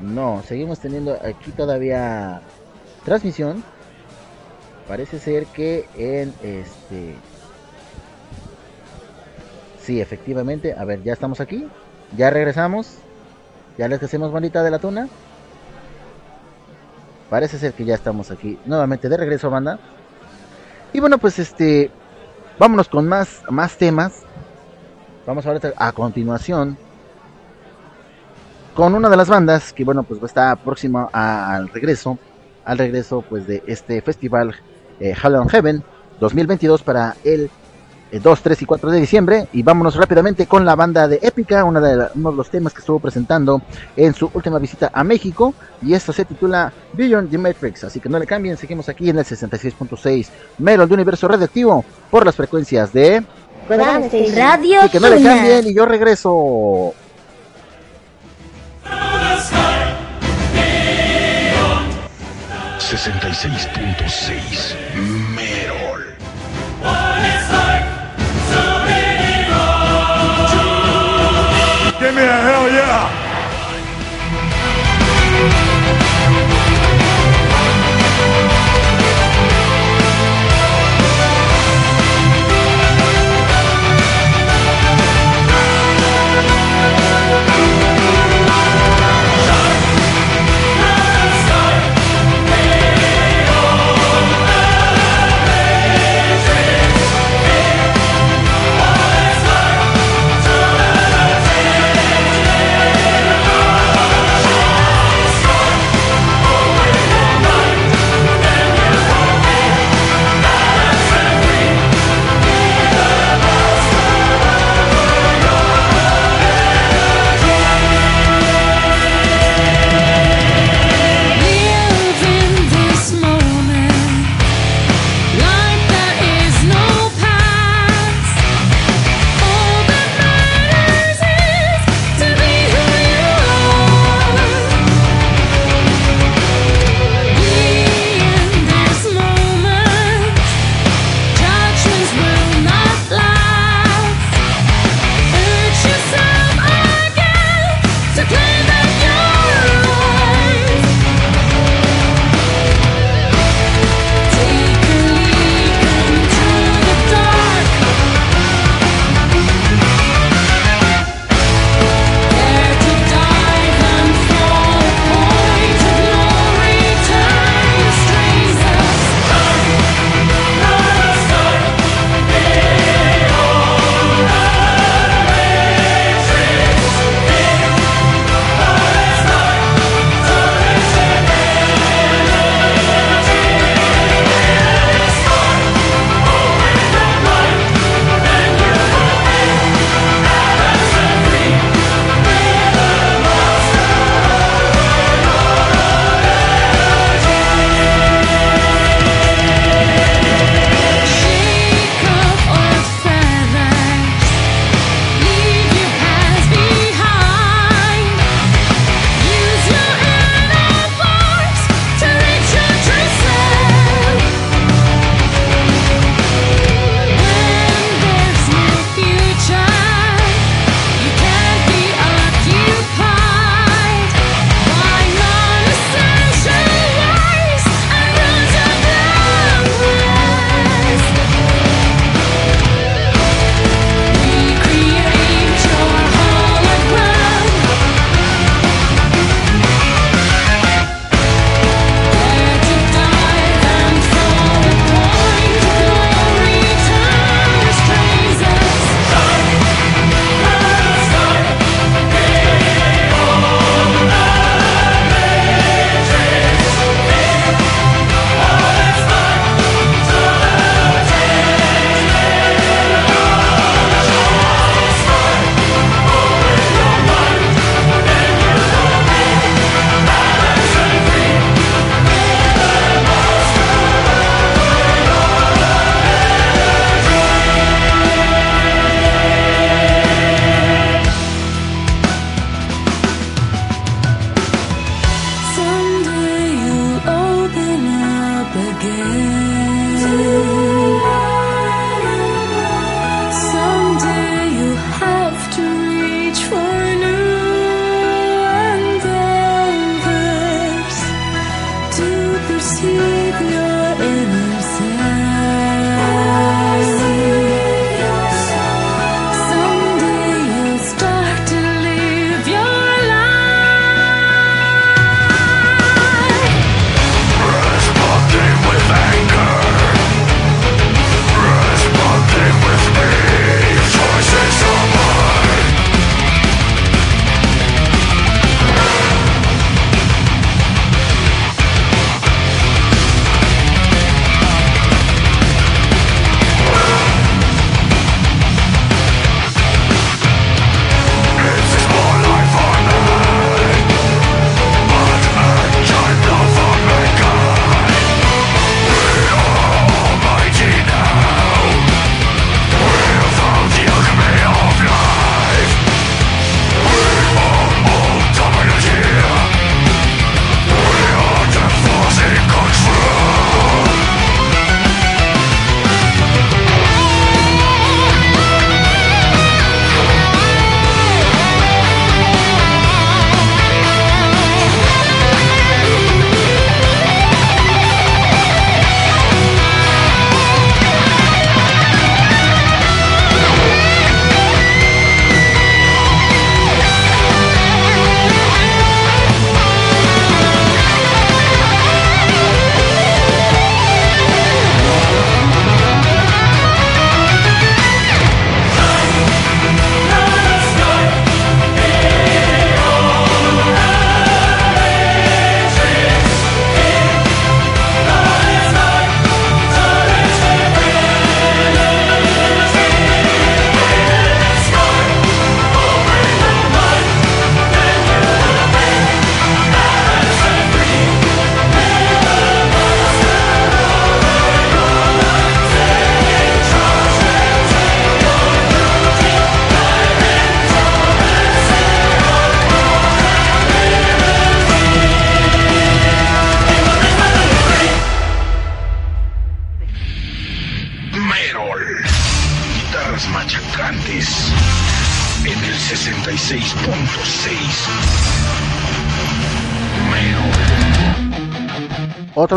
No, 0.00 0.42
seguimos 0.46 0.80
teniendo 0.80 1.14
aquí 1.22 1.52
todavía 1.52 2.40
transmisión. 3.04 3.62
Parece 4.88 5.18
ser 5.18 5.46
que 5.46 5.88
en 5.96 6.34
este 6.42 7.14
Sí, 9.80 10.00
efectivamente. 10.00 10.74
A 10.76 10.84
ver, 10.84 11.02
ya 11.02 11.12
estamos 11.12 11.40
aquí. 11.40 11.68
Ya 12.16 12.30
regresamos. 12.30 12.98
Ya 13.78 13.88
les 13.88 14.02
hacemos 14.02 14.32
bandita 14.32 14.62
de 14.62 14.70
la 14.70 14.78
tuna. 14.78 15.08
Parece 17.30 17.58
ser 17.58 17.72
que 17.72 17.84
ya 17.84 17.94
estamos 17.94 18.30
aquí 18.30 18.58
nuevamente 18.64 19.08
de 19.08 19.16
regreso, 19.16 19.50
banda. 19.50 19.78
Y 20.92 21.00
bueno, 21.00 21.18
pues 21.18 21.38
este, 21.38 21.90
vámonos 22.58 22.88
con 22.88 23.08
más, 23.08 23.42
más 23.50 23.76
temas. 23.76 24.22
Vamos 25.26 25.46
ahora 25.46 25.72
a 25.76 25.92
continuación 25.92 26.76
con 28.74 28.94
una 28.94 29.08
de 29.08 29.16
las 29.16 29.28
bandas 29.28 29.72
que 29.72 29.84
bueno, 29.84 30.02
pues 30.02 30.22
está 30.22 30.54
próxima 30.56 31.08
al 31.12 31.68
regreso, 31.68 32.18
al 32.64 32.76
regreso 32.76 33.22
pues 33.22 33.46
de 33.46 33.62
este 33.66 34.02
festival 34.02 34.54
eh, 35.00 35.14
on 35.24 35.48
Heaven 35.48 35.82
2022 36.20 36.82
para 36.82 37.16
el 37.24 37.50
2, 38.18 38.42
3 38.42 38.62
y 38.62 38.64
4 38.66 38.90
de 38.90 39.00
diciembre. 39.00 39.48
Y 39.52 39.62
vámonos 39.62 39.96
rápidamente 39.96 40.46
con 40.46 40.64
la 40.64 40.74
banda 40.74 41.06
de 41.08 41.18
Épica, 41.22 41.64
una 41.64 41.80
de 41.80 41.96
la- 41.96 42.10
uno 42.14 42.30
de 42.30 42.36
los 42.36 42.50
temas 42.50 42.72
que 42.72 42.80
estuvo 42.80 42.98
presentando 42.98 43.62
en 43.96 44.14
su 44.14 44.30
última 44.34 44.58
visita 44.58 44.90
a 44.92 45.04
México. 45.04 45.54
Y 45.82 45.94
esto 45.94 46.12
se 46.12 46.24
titula 46.24 46.72
Beyond 46.92 47.30
the 47.30 47.38
Matrix. 47.38 47.84
Así 47.84 48.00
que 48.00 48.08
no 48.08 48.18
le 48.18 48.26
cambien, 48.26 48.56
seguimos 48.56 48.88
aquí 48.88 49.10
en 49.10 49.18
el 49.18 49.24
66.6 49.24 50.30
Metal 50.58 50.88
de 50.88 50.94
Universo 50.94 51.28
Radioactivo 51.28 51.84
por 52.10 52.24
las 52.24 52.34
frecuencias 52.36 52.92
de. 52.92 53.24
Radio 53.68 54.80
Así 54.80 54.90
que 54.90 55.00
no 55.00 55.08
le 55.08 55.22
cambien 55.22 55.66
y 55.66 55.74
yo 55.74 55.86
regreso. 55.86 56.92
66.6 63.74 65.33
Give 72.14 72.22
me 72.22 72.28
a 72.28 72.42
hell 72.42 72.70
yeah! 72.70 73.23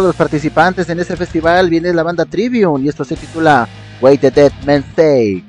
Los 0.08 0.16
participantes 0.16 0.90
en 0.90 1.00
este 1.00 1.16
festival 1.18 1.70
viene 1.70 1.94
la 1.94 2.02
banda 2.02 2.26
Trivium 2.26 2.84
y 2.84 2.90
esto 2.90 3.04
se 3.04 3.16
titula 3.16 3.68
Wait 4.02 4.22
the 4.22 4.32
Dead 4.32 4.52
Men 4.66 4.84
yeah! 4.96 5.44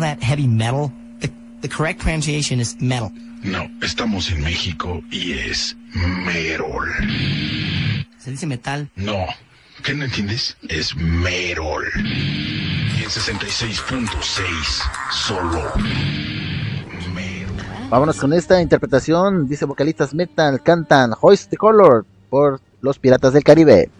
that 0.00 0.22
heavy 0.22 0.46
metal? 0.46 0.92
The, 1.20 1.68
correct 1.68 2.00
pronunciation 2.00 2.60
is 2.60 2.76
metal. 2.80 3.12
No, 3.42 3.68
estamos 3.82 4.30
en 4.30 4.42
México 4.42 5.02
y 5.10 5.32
es 5.32 5.76
merol. 5.94 6.88
¿Se 8.18 8.30
dice 8.30 8.46
metal? 8.46 8.90
No. 8.96 9.26
¿Qué 9.82 9.94
no 9.94 10.04
entiendes? 10.04 10.56
Es 10.68 10.94
merol. 10.96 11.84
Y 11.96 13.02
en 13.02 13.08
66.6, 13.08 14.82
solo. 15.10 15.72
Vámonos 17.92 18.18
con 18.18 18.32
esta 18.32 18.62
interpretación, 18.62 19.46
dice 19.48 19.66
vocalistas 19.66 20.14
metal, 20.14 20.62
cantan 20.62 21.12
Hoist 21.20 21.50
the 21.50 21.58
Color 21.58 22.06
por 22.30 22.60
los 22.80 22.98
Piratas 22.98 23.34
del 23.34 23.44
Caribe. 23.44 23.90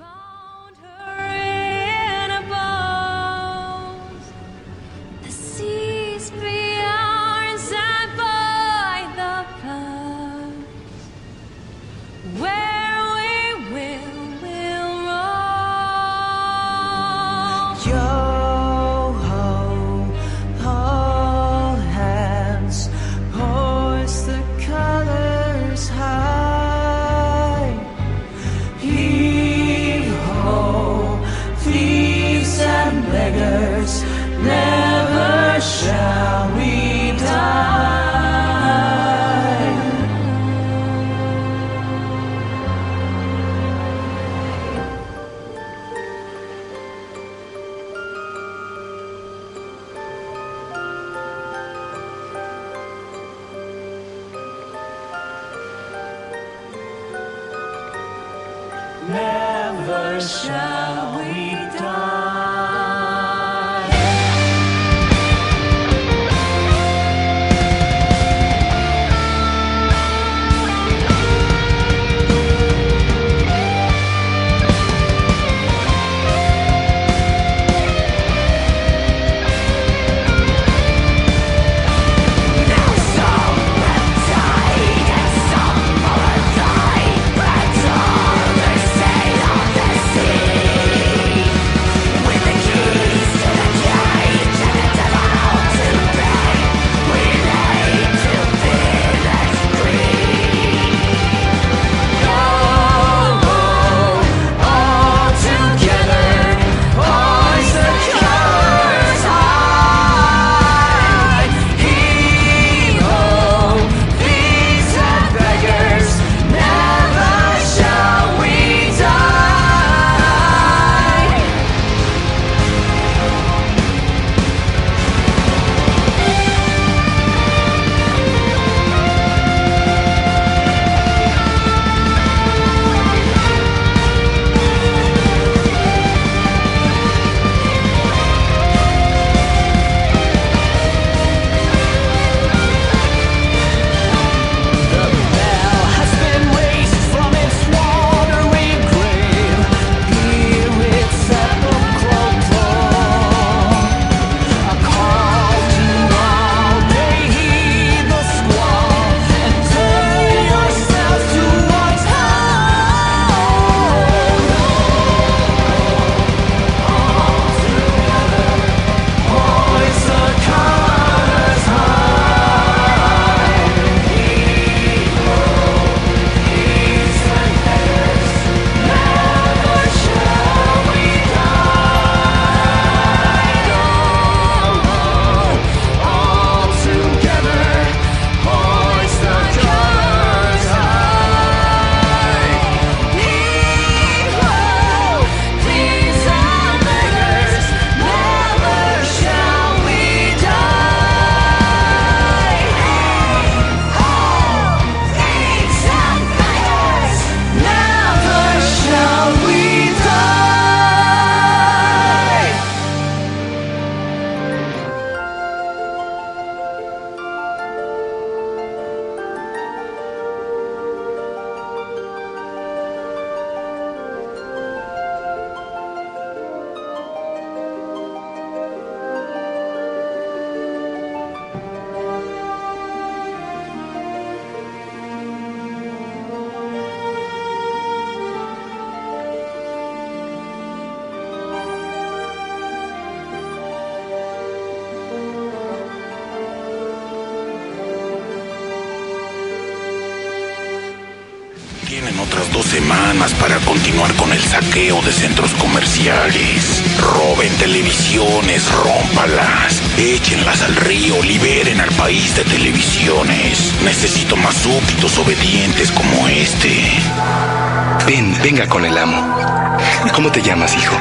hijo. 270.77 270.97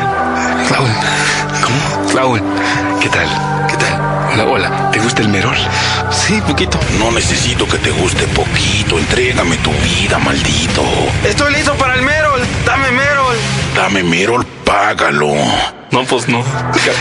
Raúl. 0.69 0.89
¿Cómo? 1.64 2.14
Raúl. 2.14 2.41
¿Qué 2.99 3.10
tal? 3.10 3.27
¿Qué 3.68 3.77
tal? 3.77 3.93
Hola, 4.34 4.45
hola. 4.45 4.91
¿Te 4.91 4.99
gusta 4.99 5.22
el 5.22 5.30
merol? 5.30 5.56
Sí, 6.10 6.41
poquito. 6.48 6.80
No 6.99 7.11
necesito 7.11 7.68
que 7.68 7.77
te 7.77 7.91
guste 7.91 8.27
poquito. 8.27 8.98
Entrégame 8.98 9.57
tu 9.57 9.72
vida, 9.72 10.18
maldito. 10.19 10.84
Estoy 11.23 11.53
listo 11.53 11.73
para 11.76 11.95
el 11.95 12.02
merol. 12.03 12.41
Dame 12.65 12.91
merol. 12.91 13.35
Dame 13.76 14.03
merol, 14.03 14.45
págalo. 14.65 15.34
No, 15.91 16.03
pues 16.06 16.27
no. 16.27 16.43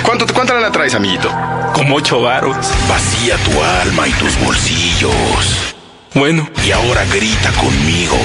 ¿Cuánto, 0.03 0.27
¿Cuánto 0.33 0.59
la 0.59 0.73
traes, 0.73 0.95
amiguito? 0.95 1.31
Como 1.73 1.97
ocho 1.97 2.21
varos. 2.23 2.57
Vacía 2.89 3.37
tu 3.39 3.63
alma 3.83 4.09
y 4.09 4.13
tus 4.13 4.39
bolsillos. 4.41 5.75
Bueno. 6.15 6.49
Y 6.67 6.73
ahora 6.73 7.05
grita 7.05 7.51
conmigo. 7.53 8.17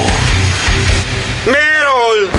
¡Merol! 2.15 2.29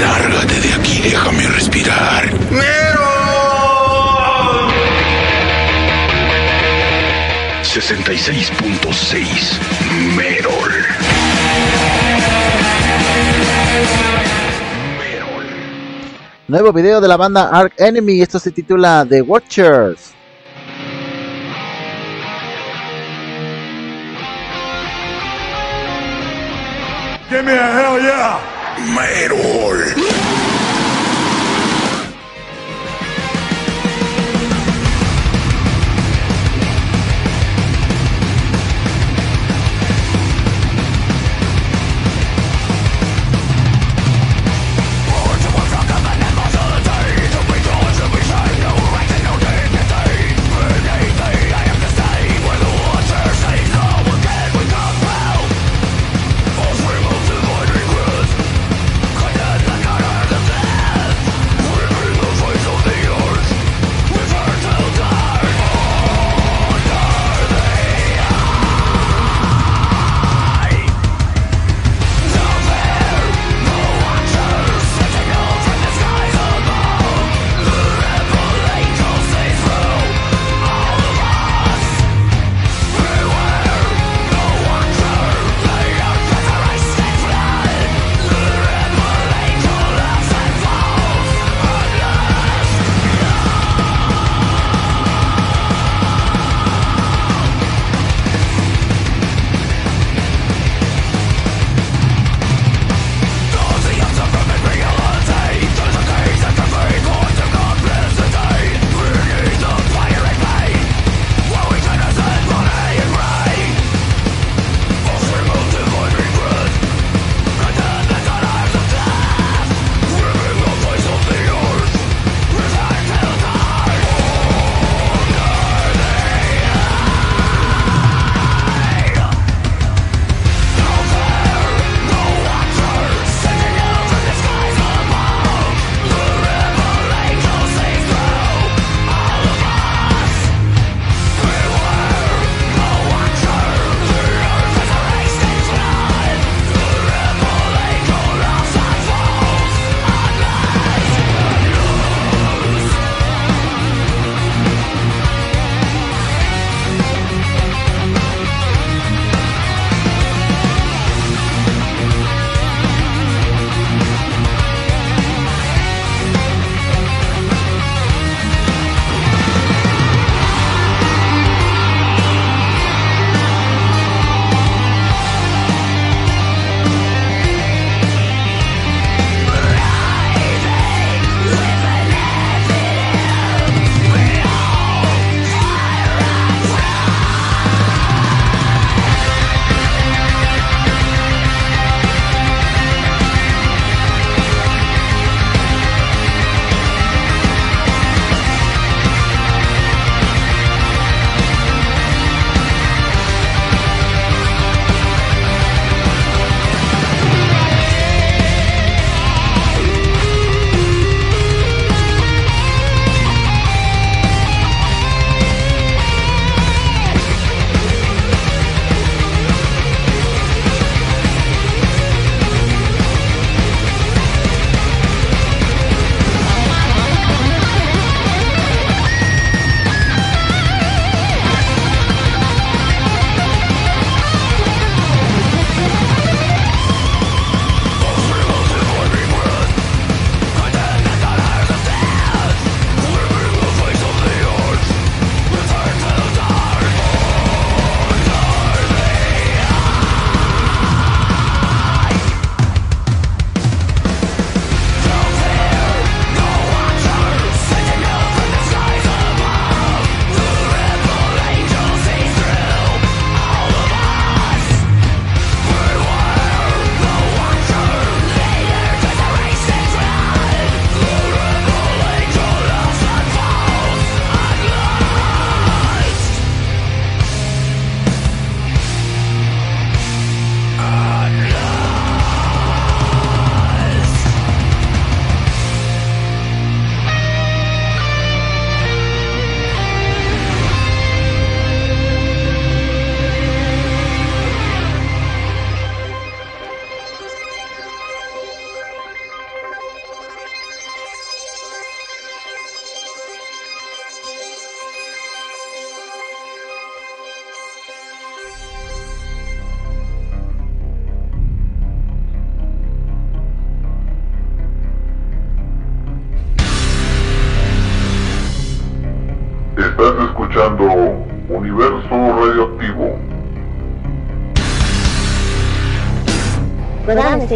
Lárgate 0.00 0.60
de 0.60 0.74
aquí, 0.74 1.00
déjame 1.02 1.46
respirar. 1.48 2.24
¡Merol! 2.50 2.64
66.6 7.62 9.58
Merol. 10.16 10.72
Nuevo 16.48 16.72
video 16.72 17.00
de 17.00 17.08
la 17.08 17.16
banda 17.16 17.50
Ark 17.50 17.74
Enemy, 17.76 18.22
esto 18.22 18.38
se 18.38 18.52
titula 18.52 19.04
The 19.08 19.20
Watchers. 19.22 20.14
Give 27.28 27.44
me 27.44 27.52
a 27.52 27.72
hell 27.72 28.00
yeah! 28.00 28.55
Merol. 28.78 30.25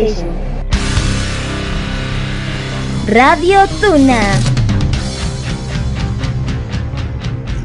Station. 0.01 0.31
Radio 3.07 3.59
Tuna. 3.81 4.21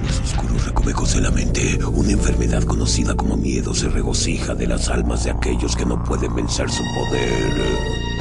oscuros 0.09 0.65
recovecos 0.65 1.13
de 1.13 1.21
la 1.21 1.31
mente, 1.31 1.79
una 1.85 2.11
enfermedad 2.11 2.63
conocida 2.63 3.15
como 3.15 3.37
miedo 3.37 3.73
se 3.73 3.87
regocija 3.87 4.53
de 4.53 4.67
las 4.67 4.89
almas 4.89 5.23
de 5.23 5.31
aquellos 5.31 5.77
que 5.77 5.85
no 5.85 6.03
pueden 6.03 6.35
vencer 6.35 6.69
su 6.69 6.83
poder. 6.93 8.14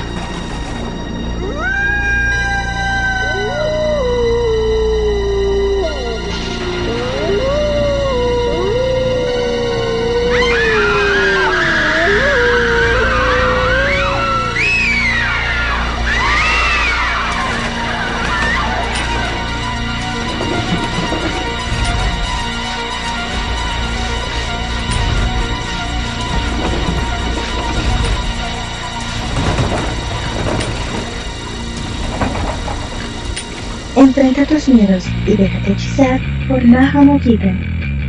Miedos 34.75 35.05
y 35.27 35.37
déjate 35.37 35.73
hechizar 35.73 36.21
por 36.49 36.65
Maha 36.65 37.03
Mojita. 37.03 37.55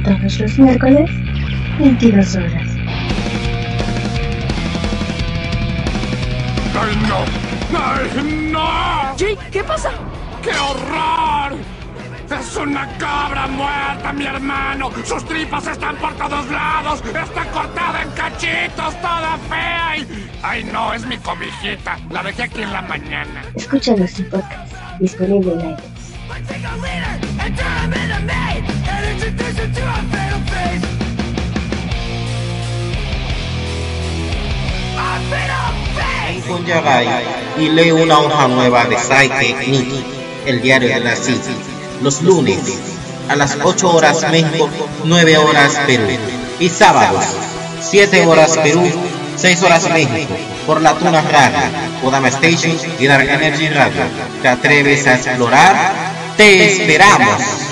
Todos 0.03 0.39
los 0.39 0.59
miércoles, 0.59 1.09
22 1.79 2.35
horas. 2.35 2.69
¡Ay, 6.77 6.95
no! 7.07 7.77
¡Ay, 7.77 8.51
no! 8.51 9.15
Jake, 9.15 9.37
¿qué 9.51 9.63
pasa? 9.63 9.91
¡Qué 10.43 10.51
horror! 10.51 11.57
¡Es 12.39 12.55
una 12.57 12.87
cabra 12.97 13.47
muerta, 13.47 14.11
mi 14.13 14.25
hermano! 14.25 14.91
¡Sus 15.03 15.23
tripas 15.25 15.67
están 15.67 15.95
por 15.97 16.13
todos 16.15 16.49
lados! 16.49 17.03
¡Está 17.07 17.45
cortada 17.51 18.01
en 18.01 18.09
cachitos, 18.11 19.01
toda 19.01 19.37
fea! 19.49 19.97
Y... 19.97 20.29
¡Ay, 20.41 20.63
no! 20.65 20.93
Es 20.93 21.05
mi 21.05 21.17
cobijita. 21.17 21.97
La 22.09 22.23
dejé 22.23 22.43
aquí 22.43 22.61
en 22.63 22.73
la 22.73 22.81
mañana. 22.81 23.43
Escucha 23.53 23.95
nuestro 23.95 24.27
podcast, 24.29 24.73
disponible 24.99 25.53
en 25.53 25.94
con 36.47 36.65
Yagai 36.65 37.07
y 37.57 37.69
lee 37.69 37.91
una 37.91 38.19
hoja 38.19 38.47
nueva 38.47 38.85
de 38.85 38.97
Psyche 38.97 39.55
Nikki, 39.67 40.03
el 40.45 40.61
diario 40.61 40.89
de 40.89 40.99
la 40.99 41.15
City, 41.15 41.55
los 42.01 42.21
lunes 42.21 42.59
a 43.29 43.35
las 43.35 43.57
8 43.61 43.95
horas 43.95 44.25
México, 44.31 44.69
9 45.03 45.37
horas 45.37 45.79
Perú, 45.87 46.07
y 46.59 46.69
sábados 46.69 47.25
7 47.81 48.25
horas 48.25 48.57
Perú, 48.57 48.83
6 49.37 49.63
horas 49.63 49.89
México, 49.89 50.35
por 50.65 50.81
la 50.81 50.93
Tuna 50.95 51.21
Radio, 51.21 51.59
Kodama 52.01 52.27
Station 52.29 52.77
y 52.99 53.07
Dark 53.07 53.27
Energy 53.27 53.69
Radio. 53.69 54.03
¿Te 54.41 54.47
atreves 54.47 55.07
a 55.07 55.15
explorar? 55.15 56.14
¡Te 56.37 56.65
esperamos! 56.65 57.65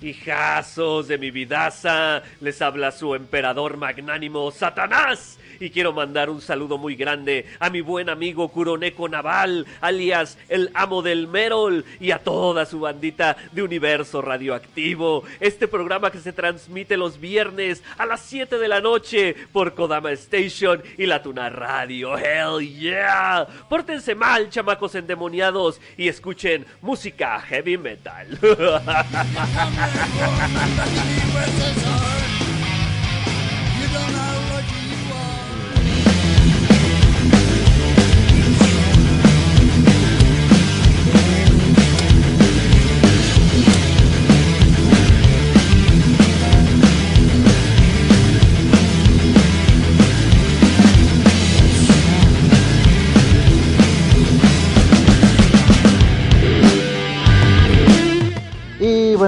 Hijazos 0.00 1.08
de 1.08 1.18
mi 1.18 1.30
vidaza, 1.30 2.22
les 2.40 2.62
habla 2.62 2.90
su 2.92 3.14
emperador 3.14 3.76
magnánimo 3.76 4.50
Satanás. 4.50 5.38
Y 5.60 5.70
quiero 5.70 5.92
mandar 5.92 6.30
un 6.30 6.40
saludo 6.40 6.78
muy 6.78 6.94
grande 6.94 7.46
a 7.58 7.70
mi 7.70 7.80
buen 7.80 8.08
amigo 8.08 8.48
Kuroneko 8.48 9.08
Naval, 9.08 9.66
alias 9.80 10.38
el 10.48 10.70
amo 10.74 11.02
del 11.02 11.26
Merol, 11.26 11.84
y 12.00 12.12
a 12.12 12.18
toda 12.18 12.66
su 12.66 12.80
bandita 12.80 13.36
de 13.52 13.62
Universo 13.62 14.22
Radioactivo. 14.22 15.24
Este 15.40 15.66
programa 15.66 16.10
que 16.10 16.20
se 16.20 16.32
transmite 16.32 16.96
los 16.96 17.20
viernes 17.20 17.82
a 17.96 18.06
las 18.06 18.20
7 18.20 18.58
de 18.58 18.68
la 18.68 18.80
noche 18.80 19.34
por 19.52 19.74
Kodama 19.74 20.12
Station 20.12 20.82
y 20.96 21.06
la 21.06 21.22
Tuna 21.22 21.50
Radio. 21.50 22.16
¡Hell 22.16 22.60
yeah! 22.78 23.46
Pórtense 23.68 24.14
mal, 24.14 24.50
chamacos 24.50 24.94
endemoniados, 24.94 25.80
y 25.96 26.08
escuchen 26.08 26.66
música 26.82 27.40
heavy 27.40 27.78
metal. 27.78 28.38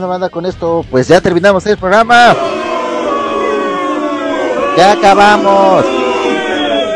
bueno, 0.00 0.08
banda, 0.08 0.30
con 0.30 0.46
esto, 0.46 0.82
pues 0.90 1.08
ya 1.08 1.20
terminamos 1.20 1.66
el 1.66 1.76
programa. 1.76 2.34
Ya 4.78 4.92
acabamos. 4.92 5.84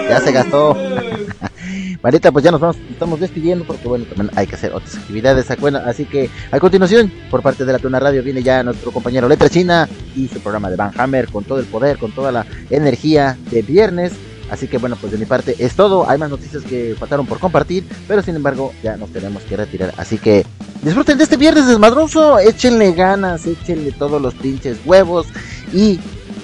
Ya 0.08 0.20
se 0.20 0.32
gastó. 0.32 0.74
Marita, 2.02 2.32
pues 2.32 2.42
ya 2.42 2.50
nos 2.50 2.62
vamos, 2.62 2.76
estamos 2.90 3.20
despidiendo 3.20 3.66
porque 3.66 3.86
bueno, 3.86 4.06
también 4.06 4.30
hay 4.36 4.46
que 4.46 4.54
hacer 4.54 4.72
otras 4.72 4.96
actividades. 4.96 5.50
Así 5.50 6.06
que 6.06 6.30
a 6.50 6.58
continuación, 6.58 7.12
por 7.30 7.42
parte 7.42 7.66
de 7.66 7.72
la 7.74 7.78
Tuna 7.78 8.00
Radio, 8.00 8.22
viene 8.22 8.42
ya 8.42 8.62
nuestro 8.62 8.90
compañero 8.90 9.28
Letra 9.28 9.50
China 9.50 9.86
y 10.16 10.26
su 10.28 10.40
programa 10.40 10.70
de 10.70 10.76
Van 10.76 10.92
Hammer 10.96 11.28
con 11.28 11.44
todo 11.44 11.58
el 11.58 11.66
poder, 11.66 11.98
con 11.98 12.12
toda 12.12 12.32
la 12.32 12.46
energía 12.70 13.36
de 13.50 13.60
viernes. 13.60 14.12
Así 14.50 14.68
que 14.68 14.78
bueno, 14.78 14.96
pues 15.00 15.12
de 15.12 15.18
mi 15.18 15.24
parte 15.24 15.56
es 15.58 15.74
todo. 15.74 16.08
Hay 16.08 16.18
más 16.18 16.30
noticias 16.30 16.62
que 16.64 16.94
faltaron 16.98 17.26
por 17.26 17.38
compartir, 17.38 17.84
pero 18.06 18.22
sin 18.22 18.36
embargo 18.36 18.72
ya 18.82 18.96
nos 18.96 19.10
tenemos 19.10 19.42
que 19.44 19.56
retirar. 19.56 19.94
Así 19.96 20.18
que 20.18 20.44
disfruten 20.82 21.18
de 21.18 21.24
este 21.24 21.36
viernes 21.36 21.66
desmadroso, 21.66 22.38
échenle 22.38 22.92
ganas, 22.92 23.46
échenle 23.46 23.92
todos 23.92 24.20
los 24.20 24.34
pinches 24.34 24.78
huevos 24.84 25.26
y 25.72 25.98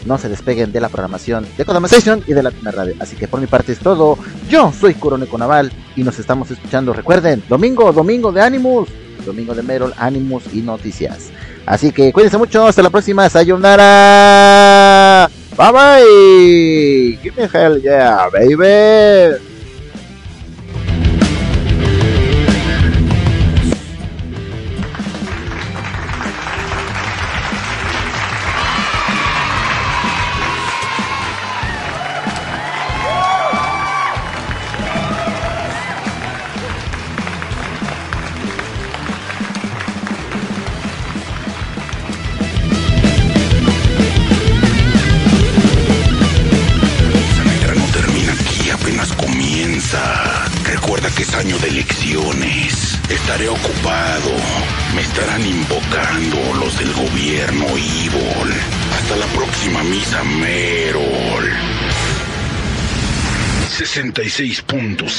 no 0.06 0.18
se 0.18 0.28
despeguen 0.28 0.72
de 0.72 0.80
la 0.80 0.88
programación 0.88 1.46
de 1.56 1.64
Kodama 1.64 1.88
y 2.26 2.32
de 2.32 2.42
la 2.42 2.50
Tuna 2.50 2.70
Radio. 2.70 2.94
Así 3.00 3.16
que 3.16 3.28
por 3.28 3.40
mi 3.40 3.46
parte 3.46 3.72
es 3.72 3.78
todo. 3.78 4.18
Yo 4.48 4.72
soy 4.78 4.94
Kuroneko 4.94 5.38
Naval 5.38 5.72
y 5.96 6.02
nos 6.02 6.18
estamos 6.18 6.50
escuchando. 6.50 6.92
Recuerden, 6.92 7.42
domingo, 7.48 7.92
domingo 7.92 8.32
de 8.32 8.40
Animus, 8.40 8.88
domingo 9.24 9.54
de 9.54 9.62
Merol, 9.62 9.94
Animus 9.98 10.44
y 10.52 10.62
noticias. 10.62 11.30
Así 11.66 11.92
que 11.92 12.12
cuídense 12.12 12.38
mucho, 12.38 12.66
hasta 12.66 12.82
la 12.82 12.90
próxima. 12.90 13.28
Sayonara. 13.28 15.30
Bye 15.60 15.72
bye. 15.72 17.18
Give 17.22 17.36
me 17.36 17.46
hell 17.52 17.76
yeah, 17.76 18.30
baby. 18.32 19.49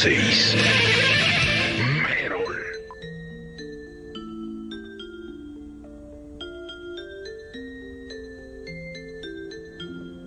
66.6 0.01 0.55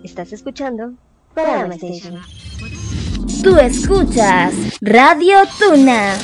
Estás 0.04 0.32
escuchando 0.32 0.92
Kodama 1.34 1.74
Station. 1.74 2.20
Tú 3.42 3.56
escuchas 3.56 4.54
Radio 4.80 5.38
Tuna. 5.58 6.14